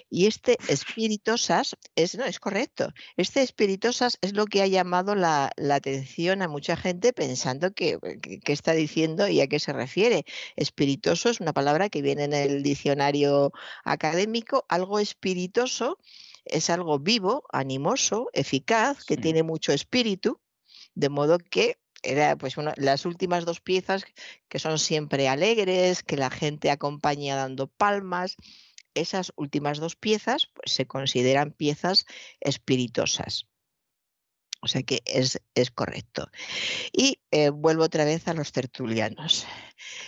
[0.09, 2.93] Y este espiritosas es, no, es correcto.
[3.16, 7.99] Este espiritosas es lo que ha llamado la, la atención a mucha gente pensando que,
[8.22, 10.25] que, que, está diciendo y a qué se refiere.
[10.56, 13.51] Espiritoso es una palabra que viene en el diccionario
[13.83, 14.66] académico.
[14.69, 15.98] Algo espiritoso
[16.45, 19.22] es algo vivo, animoso, eficaz, que sí.
[19.22, 20.40] tiene mucho espíritu,
[20.95, 24.06] de modo que era pues las últimas dos piezas
[24.49, 28.38] que son siempre alegres, que la gente acompaña dando palmas
[29.00, 32.06] esas últimas dos piezas pues, se consideran piezas
[32.40, 33.48] espiritosas.
[34.59, 36.27] O sea que es, es correcto.
[36.92, 39.45] Y eh, vuelvo otra vez a los tertulianos.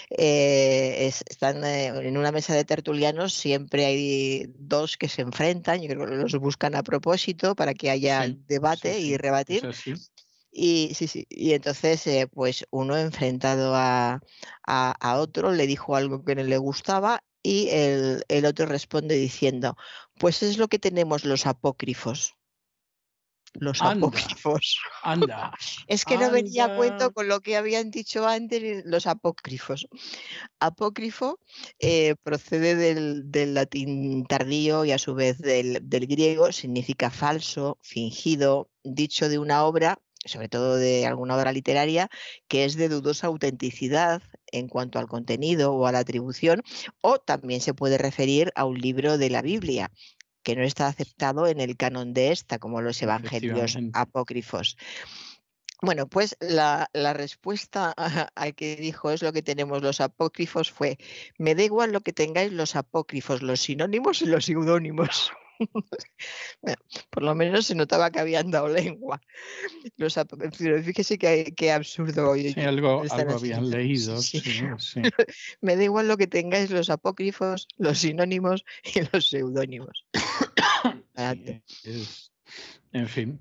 [0.09, 5.81] Eh, es, están eh, en una mesa de tertulianos, siempre hay dos que se enfrentan,
[5.81, 9.69] yo creo que los buscan a propósito para que haya sí, debate sí, y rebatir.
[10.51, 11.27] Y sí, sí.
[11.29, 14.19] Y entonces, eh, pues uno enfrentado a,
[14.65, 19.15] a- a otro le dijo algo que no le gustaba y el, el otro responde
[19.15, 19.77] diciendo,
[20.17, 22.35] pues es lo que tenemos los apócrifos.
[23.53, 24.07] Los Anda.
[24.07, 24.77] apócrifos.
[25.03, 25.51] Anda.
[25.87, 29.87] Es que no venía a cuento con lo que habían dicho antes los apócrifos.
[30.59, 31.39] Apócrifo
[31.79, 37.79] eh, procede del, del latín tardío y a su vez del, del griego, significa falso,
[37.81, 42.09] fingido, dicho de una obra, sobre todo de alguna obra literaria,
[42.47, 46.61] que es de dudosa autenticidad en cuanto al contenido o a la atribución,
[47.01, 49.91] o también se puede referir a un libro de la Biblia
[50.43, 54.77] que no está aceptado en el canon de esta, como los evangelios apócrifos.
[55.81, 57.91] Bueno, pues la, la respuesta
[58.35, 60.97] al que dijo es lo que tenemos los apócrifos fue,
[61.37, 65.31] me da igual lo que tengáis los apócrifos, los sinónimos y los seudónimos.
[66.61, 66.77] Bueno,
[67.09, 69.21] por lo menos se notaba que habían dado lengua.
[69.97, 70.17] Los
[70.83, 72.31] fíjese qué, qué absurdo.
[72.31, 74.21] hoy Sí, algo, algo habían leído.
[74.21, 74.39] Sí.
[74.39, 75.01] sí, sí.
[75.61, 80.05] Me da igual lo que tengáis los apócrifos, los sinónimos y los seudónimos.
[82.91, 83.39] En fin.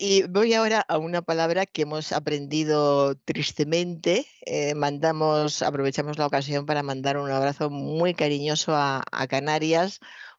[0.00, 4.26] Y voy ahora a una palabra que hemos aprendido tristemente.
[4.46, 9.98] Eh, mandamos, aprovechamos la ocasión para mandar un abrazo muy cariñoso a, a Canarias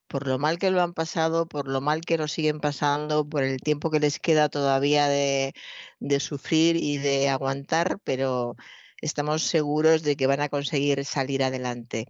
[0.10, 3.44] por lo mal que lo han pasado, por lo mal que lo siguen pasando, por
[3.44, 5.54] el tiempo que les queda todavía de,
[6.20, 8.56] sufrir y de aguantar, pero
[9.02, 12.08] estamos seguros de que van a conseguir salir adelante.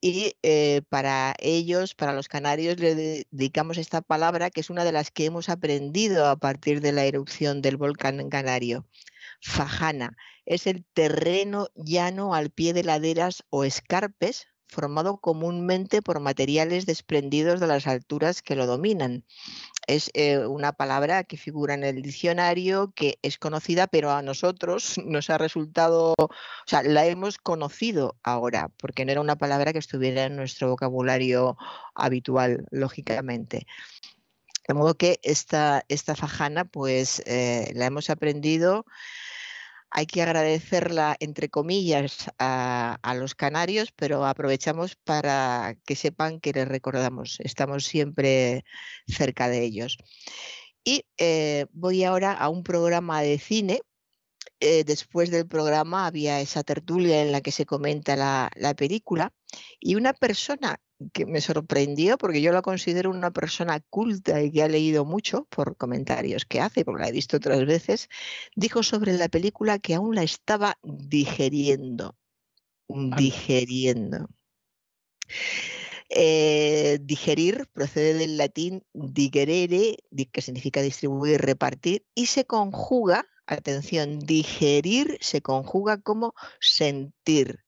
[0.00, 4.84] Y eh, para ellos, para los canarios, le de- dedicamos esta palabra que es una
[4.84, 8.86] de las que hemos aprendido a partir de la erupción del volcán canario.
[9.40, 10.16] Fajana
[10.46, 17.60] es el terreno llano al pie de laderas o escarpes formado comúnmente por materiales desprendidos
[17.60, 19.24] de las alturas que lo dominan.
[19.86, 24.96] Es eh, una palabra que figura en el diccionario, que es conocida, pero a nosotros
[25.04, 26.30] nos ha resultado o
[26.66, 31.56] sea, la hemos conocido ahora, porque no era una palabra que estuviera en nuestro vocabulario
[31.94, 33.66] habitual, lógicamente.
[34.66, 38.84] De modo que esta, esta fajana, pues eh, la hemos aprendido.
[39.90, 46.68] Hay que agradecerla, entre comillas, a, los canarios, pero aprovechamos para que sepan que les
[46.68, 47.38] recordamos.
[47.40, 48.64] Estamos siempre
[49.06, 49.98] cerca de ellos.
[50.84, 53.80] Y eh, voy ahora a un programa de cine
[54.60, 59.32] eh, después del programa había esa tertulia en la que se comenta la, la película
[59.80, 60.80] y una persona
[61.12, 65.44] que me sorprendió porque yo la considero una persona culta y que ha leído mucho
[65.44, 68.08] por comentarios que hace, porque la he visto otras veces,
[68.56, 72.16] dijo sobre la película que aún la estaba digeriendo,
[72.88, 74.28] digeriendo.
[76.10, 84.20] Eh, digerir procede del latín digerere, di- que significa distribuir, repartir, y se conjuga, atención,
[84.20, 87.64] digerir se conjuga como sentir.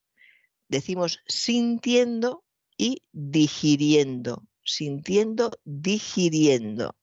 [0.68, 2.44] Decimos sintiendo
[2.76, 6.96] y digiriendo, sintiendo, digiriendo.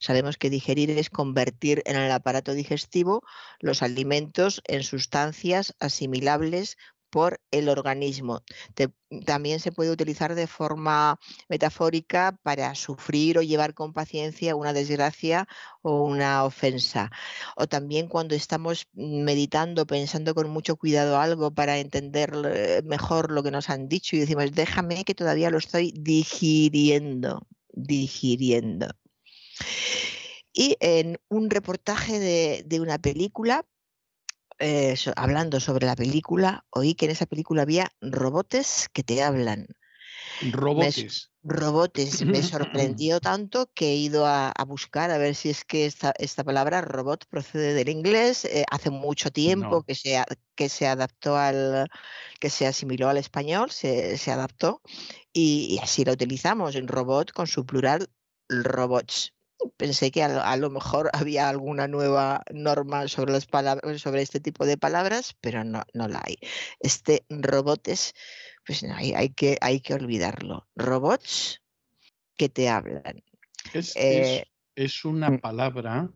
[0.00, 3.22] Sabemos que digerir es convertir en el aparato digestivo
[3.60, 6.76] los alimentos en sustancias asimilables
[7.14, 8.42] por el organismo.
[9.24, 15.46] También se puede utilizar de forma metafórica para sufrir o llevar con paciencia una desgracia
[15.82, 17.12] o una ofensa.
[17.54, 23.44] O también cuando estamos meditando, pensando con mucho cuidado algo para entender eh, mejor lo
[23.44, 28.88] que nos han dicho y decimos, déjame que todavía lo estoy digiriendo, digiriendo.
[30.52, 33.64] Y en un reportaje de una película,
[34.58, 39.22] eh, so- hablando sobre la película, oí que en esa película había robotes que te
[39.22, 39.66] hablan.
[40.40, 41.30] Robotes.
[41.46, 45.84] Robotes, me sorprendió tanto que he ido a, a buscar a ver si es que
[45.84, 48.46] esta, esta palabra robot procede del inglés.
[48.46, 49.82] eh, hace mucho tiempo No.
[49.82, 50.22] que, se,
[50.54, 51.88] que se adaptó al,
[52.40, 54.80] que se asimiló al español, se, se adaptó
[55.32, 58.08] y, y así la utilizamos en robot con su plural
[58.48, 59.34] robots.
[59.76, 64.22] Pensé que a lo, a lo mejor había alguna nueva norma sobre las palabras, sobre
[64.22, 66.36] este tipo de palabras, pero no, no la hay.
[66.80, 68.14] Este robotes,
[68.66, 70.68] pues no, hay, hay que, hay que olvidarlo.
[70.76, 71.62] Robots
[72.36, 73.22] que te hablan.
[73.72, 75.38] Es, Eh, es- es una mm.
[75.38, 76.10] palabra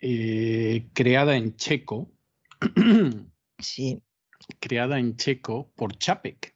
[0.00, 2.12] eh, creada en checo,
[3.58, 4.02] Sí,
[4.60, 6.54] creada en checo por Chapek.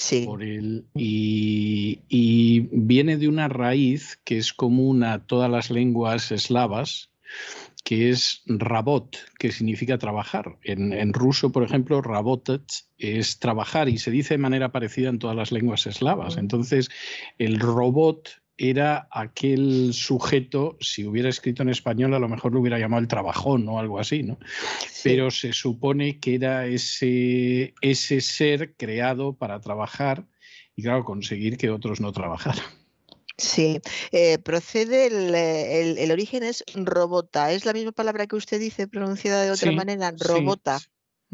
[0.00, 0.24] Sí.
[0.26, 6.32] por el, y, y viene de una raíz que es común a todas las lenguas
[6.32, 7.10] eslavas,
[7.84, 10.58] que es rabot, que significa trabajar.
[10.62, 12.62] En, en ruso, por ejemplo, rabotet
[12.98, 16.36] es trabajar y se dice de manera parecida en todas las lenguas eslavas.
[16.36, 16.90] Entonces,
[17.38, 22.78] el robot era aquel sujeto, si hubiera escrito en español, a lo mejor lo hubiera
[22.78, 24.38] llamado el trabajón o algo así, ¿no?
[25.02, 30.26] Pero se supone que era ese, ese ser creado para trabajar
[30.76, 32.66] y, claro, conseguir que otros no trabajaran.
[33.38, 33.80] Sí,
[34.12, 35.34] eh, procede el,
[35.98, 40.12] el, origen es robota, es la misma palabra que usted dice pronunciada de otra manera,
[40.18, 40.80] robota.
[40.80, 40.86] Sí,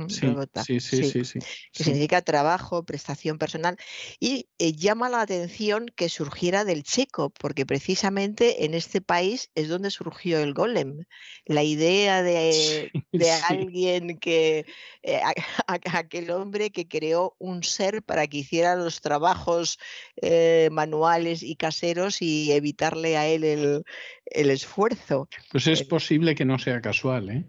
[0.08, 1.39] sí, sí, sí,
[1.73, 3.76] que significa trabajo, prestación personal.
[4.20, 9.68] Y eh, llama la atención que surgiera del checo, porque precisamente en este país es
[9.68, 11.05] donde surgió el golem.
[11.47, 12.91] La idea de,
[13.49, 14.66] alguien que,
[15.02, 15.20] eh,
[15.66, 19.78] aquel hombre que creó un ser para que hiciera los trabajos
[20.20, 23.83] eh, manuales y caseros y evitarle a él el,
[24.26, 25.28] el esfuerzo.
[25.50, 27.44] Pues es posible que no sea casual, ¿eh?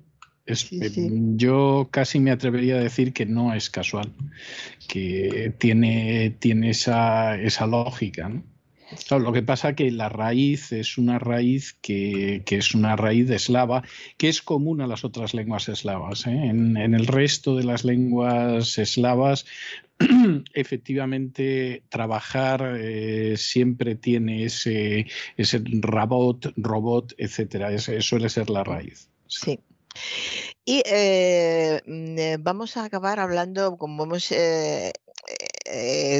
[0.48, 4.14] Yo casi me atrevería a decir que no es casual,
[4.88, 8.32] que tiene, tiene esa, esa lógica.
[9.12, 13.84] lo que pasa que la raíz es una raíz que, es una raíz eslava,
[14.18, 16.26] que es común a las otras lenguas eslavas.
[16.28, 16.32] ¿eh?
[16.32, 19.46] En, el resto de las lenguas eslavas,
[20.54, 27.14] efectivamente, trabajar eh, siempre tiene ese, ese robot, robot.
[27.18, 27.48] Ese
[28.00, 29.10] suele ser la raíz.
[29.28, 29.60] Sí.
[30.66, 34.94] Y eh, mm, eh, vamos a acabar hablando, como hemos eh,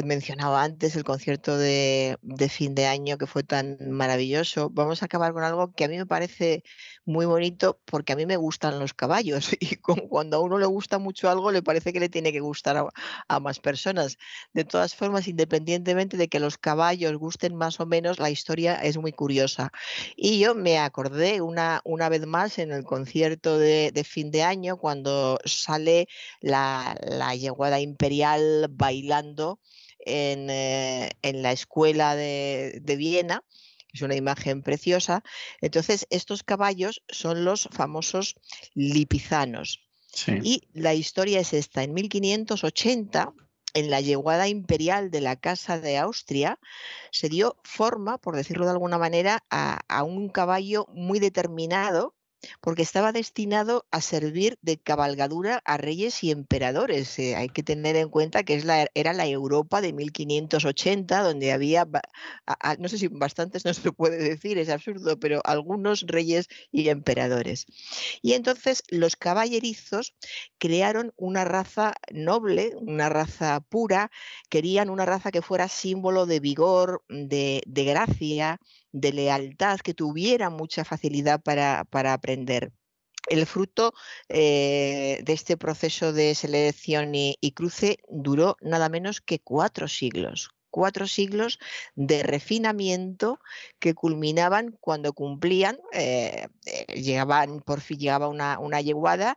[0.04, 4.70] mencionado antes, el concierto de, de, fin de año que fue tan maravilloso.
[4.70, 6.62] Vamos a acabar con algo que a mí me parece
[7.08, 10.98] muy bonito porque a mí me gustan los caballos y cuando a uno le gusta
[10.98, 12.76] mucho algo le parece que le tiene que gustar
[13.28, 14.18] a, más personas.
[14.52, 18.98] De todas formas, independientemente de que los caballos gusten más o menos, la historia es
[18.98, 19.72] muy curiosa.
[20.16, 24.76] Y yo me acordé una, una vez más en el concierto de, fin de año
[24.76, 26.08] cuando sale
[26.40, 29.37] la, la yeguada imperial bailando
[30.00, 33.44] en, eh, la escuela de, de Viena
[33.92, 35.22] es una imagen preciosa.
[35.60, 38.36] Entonces, estos caballos son los famosos
[38.74, 39.84] lipizanos.
[40.42, 41.84] Y la historia es esta.
[41.84, 43.32] En 1580,
[43.74, 46.58] en la yeguada imperial de la Casa de Austria,
[47.12, 52.14] se dio forma, por decirlo de alguna manera, a, a un caballo muy determinado
[52.60, 57.18] porque estaba destinado a servir de cabalgadura a reyes y emperadores.
[57.18, 61.52] Eh, hay que tener en cuenta que es la, era la Europa de 1580, donde
[61.52, 61.86] había,
[62.78, 67.66] no sé si bastantes no se puede decir, es absurdo, pero algunos reyes y emperadores.
[68.22, 70.14] Y entonces los caballerizos
[70.58, 74.10] crearon una raza noble, una raza pura,
[74.48, 78.60] querían una raza que fuera símbolo de vigor, de, de gracia,
[78.92, 82.72] de lealtad, que tuviera mucha facilidad para, aprender.
[83.28, 83.92] El fruto
[84.28, 91.06] eh, de este proceso de selección y, cruce duró nada menos que cuatro siglos, cuatro
[91.06, 91.58] siglos
[91.94, 93.38] de refinamiento
[93.78, 99.36] que culminaban cuando cumplían, eh, eh, llegaban, por fin llegaba una, una yeguada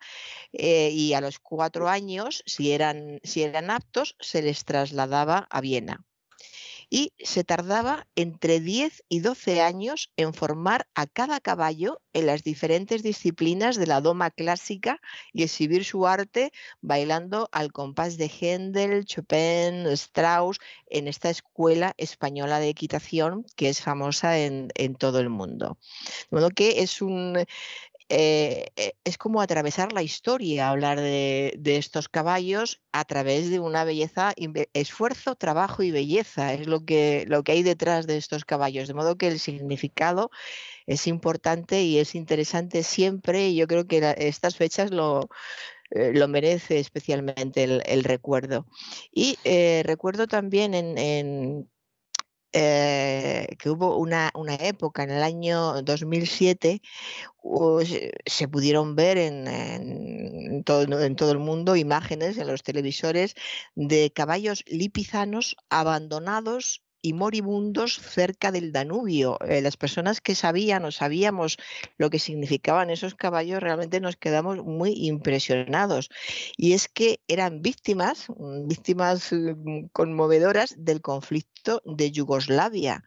[0.53, 6.05] y a los cuatro años, si eran, si eran aptos, se les trasladaba a Viena
[6.93, 12.43] y se tardaba entre 10 y 12 años en formar a cada caballo en las
[12.43, 14.99] diferentes disciplinas de la doma clásica
[15.31, 22.59] y exhibir su arte bailando al compás de Händel, Chopin, Strauss en esta escuela española
[22.59, 25.77] de equitación que es famosa en, en todo el mundo.
[26.29, 27.37] De modo que es un,
[28.13, 33.85] eh, eh, es como atravesar la historia, hablar de, estos caballos a través de una
[33.85, 34.33] belleza,
[34.73, 38.95] esfuerzo, trabajo y belleza, es lo que, lo que hay detrás de estos caballos, de
[38.95, 40.29] modo que el significado
[40.87, 45.29] es importante y es interesante siempre, y yo creo que estas fechas lo,
[45.91, 48.67] eh, lo merece especialmente el, recuerdo.
[49.13, 49.37] Y
[49.85, 51.70] recuerdo también en
[52.53, 56.81] eh, que hubo una, época en el año 2007,
[58.25, 63.35] se pudieron ver en, todo, en todo el mundo imágenes en los televisores
[63.75, 69.37] de caballos lipizanos abandonados y moribundos cerca del Danubio.
[69.47, 71.57] Eh, las personas que sabían o sabíamos
[71.97, 76.09] lo que significaban esos caballos realmente nos quedamos muy impresionados.
[76.57, 83.03] Y es que eran víctimas, mm, víctimas mm, conmovedoras del conflicto de Yugoslavia.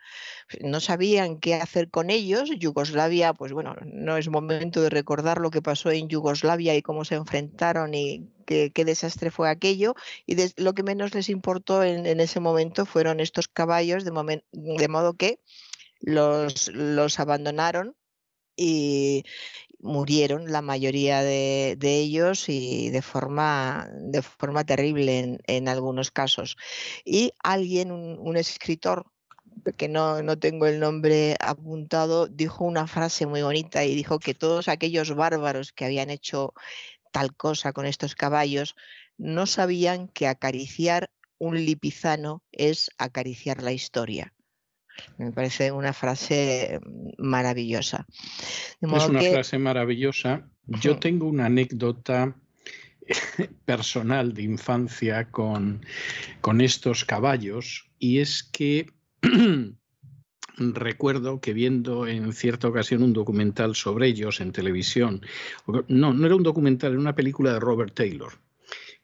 [0.60, 2.50] No sabían qué hacer con ellos.
[2.58, 7.04] Yugoslavia, pues bueno, no es momento de recordar lo que pasó en Yugoslavia y cómo
[7.04, 9.94] se enfrentaron y qué, desastre fue aquello.
[10.26, 15.40] Y lo que menos les importó en, ese momento fueron estos caballos, de, modo que
[16.00, 17.96] los, abandonaron
[18.56, 19.24] y
[19.80, 26.56] murieron la mayoría de, ellos y de forma, de forma terrible en, algunos casos.
[27.04, 29.06] Y alguien, un, escritor
[29.76, 34.34] que no, no tengo el nombre apuntado, dijo una frase muy bonita y dijo que
[34.34, 36.54] todos aquellos bárbaros que habían hecho
[37.14, 38.74] tal cosa con estos caballos
[39.18, 44.34] no sabían que acariciar un lipizano es acariciar la historia.
[45.16, 48.04] Me parece una frase mm, maravillosa.
[48.80, 50.48] es una frase maravillosa.
[50.66, 52.34] Yo tengo una anécdota
[53.64, 55.86] personal de infancia con,
[56.40, 58.90] con estos caballos y es que
[60.56, 65.22] recuerdo que viendo en cierta ocasión un documental sobre ellos en televisión,
[65.88, 68.32] no, no era un documental, era una película de Robert Taylor,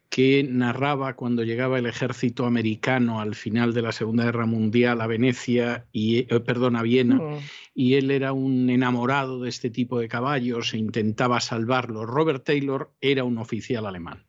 [0.09, 5.07] que narraba cuando llegaba el ejército americano al final de la Segunda Guerra Mundial a
[5.07, 7.39] Venecia y eh, perdón, a Viena mm.
[7.75, 12.07] y él era un enamorado de este tipo de caballos e intentaba salvarlos.
[12.07, 14.25] Robert Taylor era un oficial alemán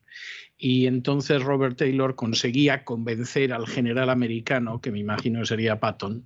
[0.64, 6.24] y entonces Robert Taylor conseguía convencer al general americano, que me imagino sería Patton,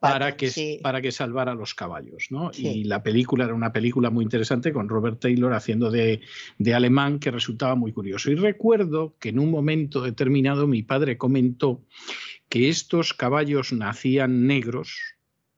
[0.00, 2.26] para, que, para que salvara los caballos.
[2.30, 2.50] ¿no?
[2.52, 6.20] Y la película era una película muy interesante con Robert Taylor haciendo de,
[6.58, 8.28] de, alemán que resultaba muy curioso.
[8.32, 11.84] Y recuerdo que en un momento determinado mi padre comentó
[12.48, 14.98] que estos caballos nacían negros,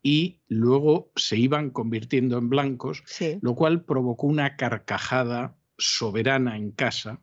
[0.03, 3.03] y luego se iban convirtiendo en blancos,
[3.41, 7.21] lo cual provocó una carcajada soberana en casa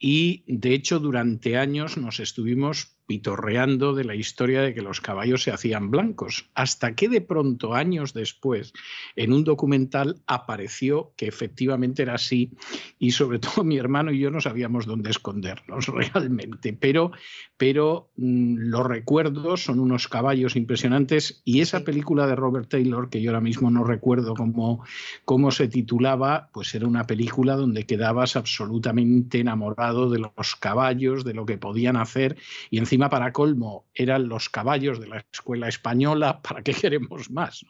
[0.00, 5.42] y de hecho durante años nos estuvimos pitorreando de la historia de que los caballos
[5.42, 8.72] se hacían blancos, hasta que de pronto, años después,
[9.16, 12.52] en un documental apareció que efectivamente era así
[13.00, 17.10] y sobre todo mi hermano y yo no sabíamos dónde escondernos realmente, pero,
[17.56, 23.20] pero mm, los recuerdos son unos caballos impresionantes y esa película de Robert Taylor, que
[23.20, 24.84] yo ahora mismo no recuerdo cómo,
[25.24, 31.34] cómo se titulaba, pues era una película donde quedabas absolutamente enamorado de los caballos, de
[31.34, 32.36] lo que podían hacer
[32.70, 37.64] y encima para colmo eran los caballos de la escuela española, ¿para qué queremos más?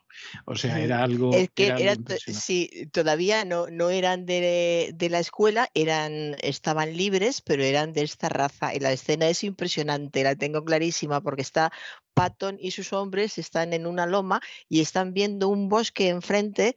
[0.47, 1.31] O sea, era algo...
[1.55, 7.92] que sí, todavía no, no eran de, de, la escuela, eran, estaban libres, pero eran
[7.92, 8.75] de esta raza.
[8.75, 11.73] Y la escena es impresionante, la tengo clarísima, porque está
[12.20, 16.76] Patton y sus hombres están en una loma y están viendo un bosque enfrente,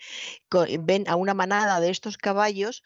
[0.80, 2.82] ven a una manada de estos caballos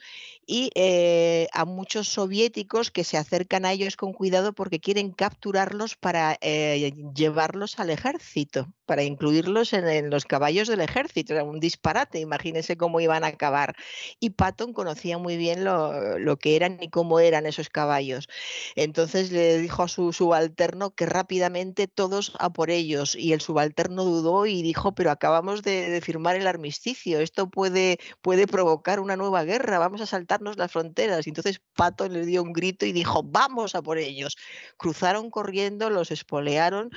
[0.48, 5.95] y eh, a muchos soviéticos que se acercan a ellos con cuidado porque quieren capturarlos
[5.95, 11.34] para eh, llevarlos al ejército, para incluirlos en, los caballos del ejército.
[11.34, 13.76] Era un disparate, imagínense cómo iban a acabar.
[14.19, 18.30] Y Patton conocía muy bien lo, lo que eran y cómo eran esos caballos.
[18.76, 24.03] Entonces le dijo a su subalterno que rápidamente todos a por ellos y el subalterno
[24.03, 29.43] dudó y dijo, pero acabamos de, firmar el armisticio, esto puede, puede provocar una nueva
[29.43, 31.27] guerra, vamos a saltarnos las fronteras.
[31.27, 34.38] Y entonces Pato le dio un grito y dijo, vamos a por ellos.
[34.77, 36.90] Cruzaron corriendo, los espolearon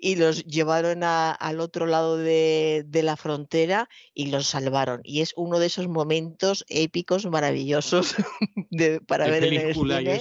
[0.00, 5.00] y los llevaron al otro lado de, la frontera y los salvaron.
[5.04, 8.14] Y es uno de esos momentos épicos, maravillosos
[8.70, 10.20] de, para ver en el cine.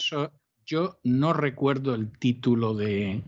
[0.69, 3.23] Yo no recuerdo el título de,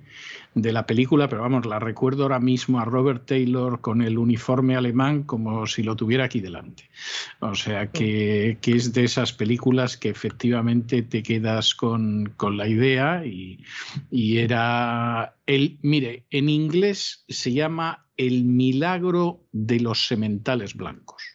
[0.54, 5.24] la película, pero vamos, la recuerdo ahora mismo a Robert Taylor con el uniforme alemán
[5.24, 6.88] como si lo tuviera aquí delante.
[7.40, 13.66] O sea, que, es de esas películas que efectivamente te quedas con, la idea y,
[14.12, 21.31] y era el, mire, en inglés se llama El milagro de los sementales blancos.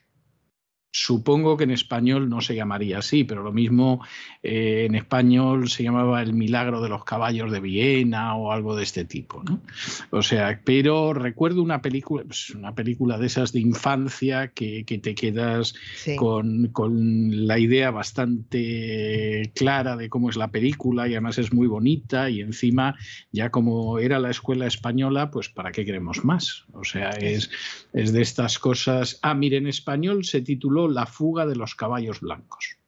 [0.99, 4.03] Supongo que en español no se llamaría así, pero lo mismo
[4.43, 8.85] eh, en español se llamaba El milagro de los caballos de Viena o algo de
[8.85, 9.43] este tipo.
[9.43, 9.61] ¿no?
[10.09, 15.15] O sea, pero recuerdo una película, pues, una película de esas de infancia que, te
[15.15, 15.75] quedas
[16.17, 21.67] con, con, la idea bastante clara de cómo es la película y además es muy
[21.67, 22.97] bonita y encima
[23.33, 26.65] ya como era la escuela española, pues ¿para qué queremos más?
[26.73, 27.51] O sea, es,
[27.93, 29.19] es de estas cosas.
[29.21, 32.79] Ah, mire, en español se tituló la fuga de los caballos blancos.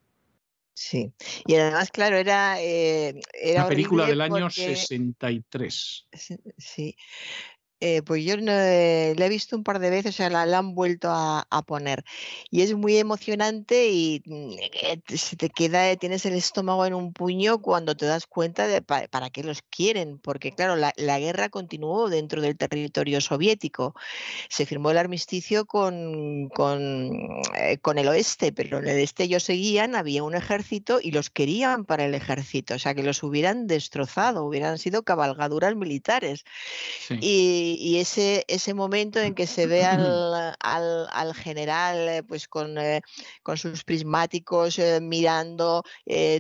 [0.74, 1.12] Sí,
[1.44, 2.62] y además, claro, era...
[2.62, 6.08] Eh, era una película del año 63.
[6.56, 6.96] Sí,
[7.80, 10.74] eh, pues yo no, la he visto un par de veces, o sea, la, han
[10.74, 12.04] vuelto a, poner.
[12.50, 17.12] Y es muy emocionante y mm, eh, se te queda, tienes el estómago en un
[17.12, 22.08] puño cuando te das cuenta de para qué los quieren, porque claro, la, guerra continuó
[22.08, 23.94] dentro del territorio soviético.
[24.48, 26.48] Se firmó el armisticio con,
[27.56, 31.30] eh, con, el oeste, pero en el este ellos seguían, había un ejército y los
[31.30, 36.44] querían para el ejército, o sea, que los hubieran destrozado, hubieran sido cabalgaduras militares.
[37.20, 42.78] Y y, ese, ese momento en que se ve al, al, general eh, pues con,
[42.78, 43.02] eh,
[43.42, 45.82] con sus prismáticos eh, mirando,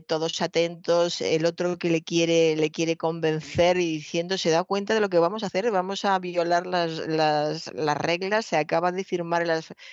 [0.06, 4.94] todos atentos, el otro que le quiere, le quiere convencer y diciendo, se da cuenta
[4.94, 8.92] de lo que vamos a hacer, vamos a violar las, las, las reglas, se acaba
[8.92, 9.50] de firmar el,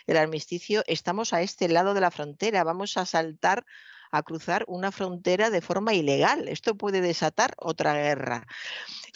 [0.07, 3.65] el armisticio, estamos a este lado de la frontera, vamos a saltar
[4.11, 6.47] a cruzar una frontera de forma ilegal.
[6.47, 8.47] Esto puede desatar otra guerra.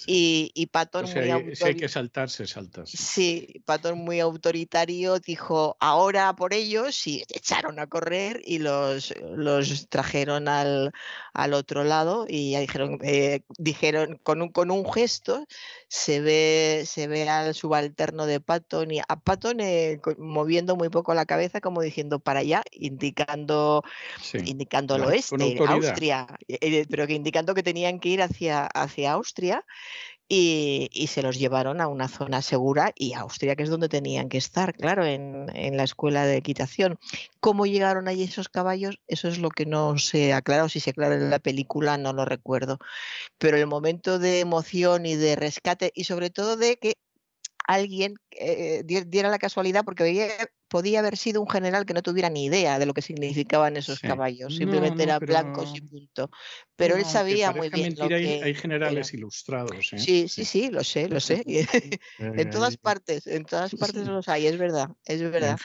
[0.08, 2.84] Y, y Patton muy si hay que saltar, se salta.
[2.86, 3.62] Sí.
[3.66, 10.48] Patton muy autoritario dijo, ahora por ellos, y echaron a correr y los, los trajeron
[10.48, 10.92] al,
[11.34, 15.46] al otro lado y dijeron, eh, dijeron con, un, con un gesto,
[15.88, 21.14] se ve, se ve al subalterno de Patton y a Patton eh, moviendo muy poco
[21.14, 23.84] la cabeza como diciendo para allá, indicando,
[24.34, 29.66] indicando el oeste, Austria, eh, pero que indicando que tenían que ir hacia, hacia Austria
[30.32, 34.38] y, se los llevaron a una zona segura y Austria, que es donde tenían que
[34.38, 37.00] estar, claro, en, la escuela de equitación.
[37.40, 39.00] ¿Cómo llegaron allí esos caballos?
[39.08, 40.70] Eso es lo que no se aclaró.
[40.70, 42.78] Si se aclara en la película, no lo recuerdo.
[43.40, 46.94] Pero el momento de emoción y de rescate y sobre todo de que
[47.70, 50.28] alguien eh, diera la casualidad, porque veía
[50.70, 54.00] podía haber sido un general que no tuviera ni idea de lo que significaban esos
[54.00, 56.30] caballos, simplemente eran blancos y punto.
[56.76, 57.96] Pero él sabía muy bien.
[57.98, 59.92] Lo hay, hay, generales ilustrados.
[59.92, 60.00] ¿eh?
[60.00, 61.44] Sí, sí, sí, lo sé, lo sé.
[62.20, 65.60] en todas partes, en todas partes los hay, es verdad, es verdad.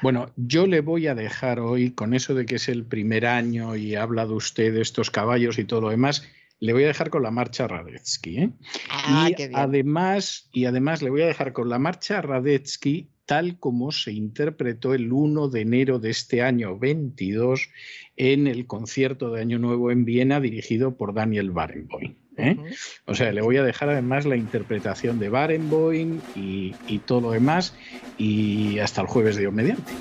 [0.00, 3.76] Bueno, yo le voy a dejar hoy, con eso de que es el primer año
[3.76, 6.22] y ha hablado usted de estos caballos y todo lo demás,
[6.60, 8.38] le voy a dejar con la marcha Radetzky.
[8.38, 8.50] ¿eh?
[8.90, 13.92] Ah, y además, y además le voy a dejar con la marcha Radetzky tal como
[13.92, 17.68] se interpretó el 1 de enero de este año 22
[18.16, 22.16] en el concierto de Año Nuevo en Viena dirigido por Daniel Barenboim.
[22.36, 22.56] ¿eh?
[23.06, 27.30] O sea, le voy a dejar además la interpretación de Barenboim y, y todo lo
[27.30, 27.74] demás
[28.18, 29.92] y hasta el jueves de Dios mediante.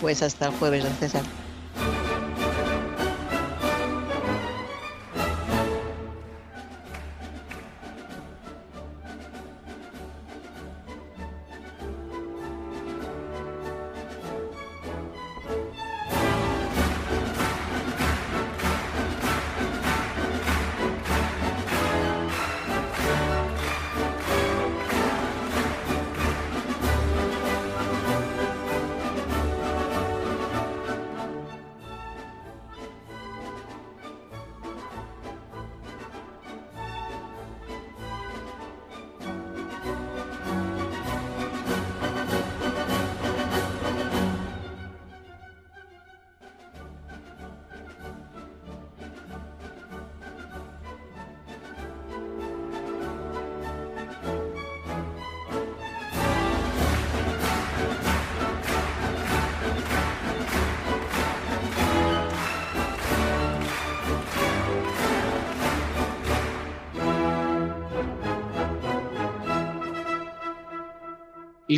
[0.00, 1.22] Pues hasta el jueves, don César.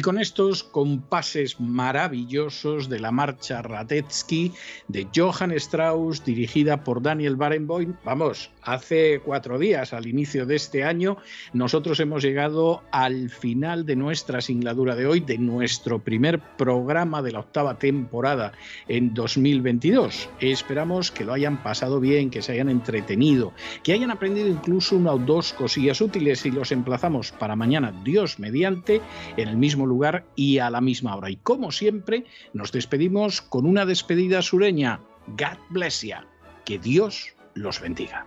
[0.04, 4.52] Con estos compases maravillosos de la marcha Radetzky
[4.86, 10.84] de Johann Strauss, dirigida por Daniel Barenboim, vamos, hace cuatro días, al inicio de este
[10.84, 11.16] año,
[11.54, 17.32] nosotros hemos llegado al final de nuestra singladura de hoy, de nuestro primer programa de
[17.32, 18.52] la octava temporada
[18.88, 20.28] en 2022.
[20.40, 25.12] Esperamos que lo hayan pasado bien, que se hayan entretenido, que hayan aprendido incluso una
[25.12, 29.00] o dos cosillas útiles y los emplazamos para mañana, Dios mediante,
[29.38, 31.30] en el mismo lugar y a la misma hora.
[31.30, 35.00] Y como siempre, nos despedimos con una despedida sureña.
[35.38, 36.16] God bless you.
[36.64, 38.26] Que Dios los bendiga.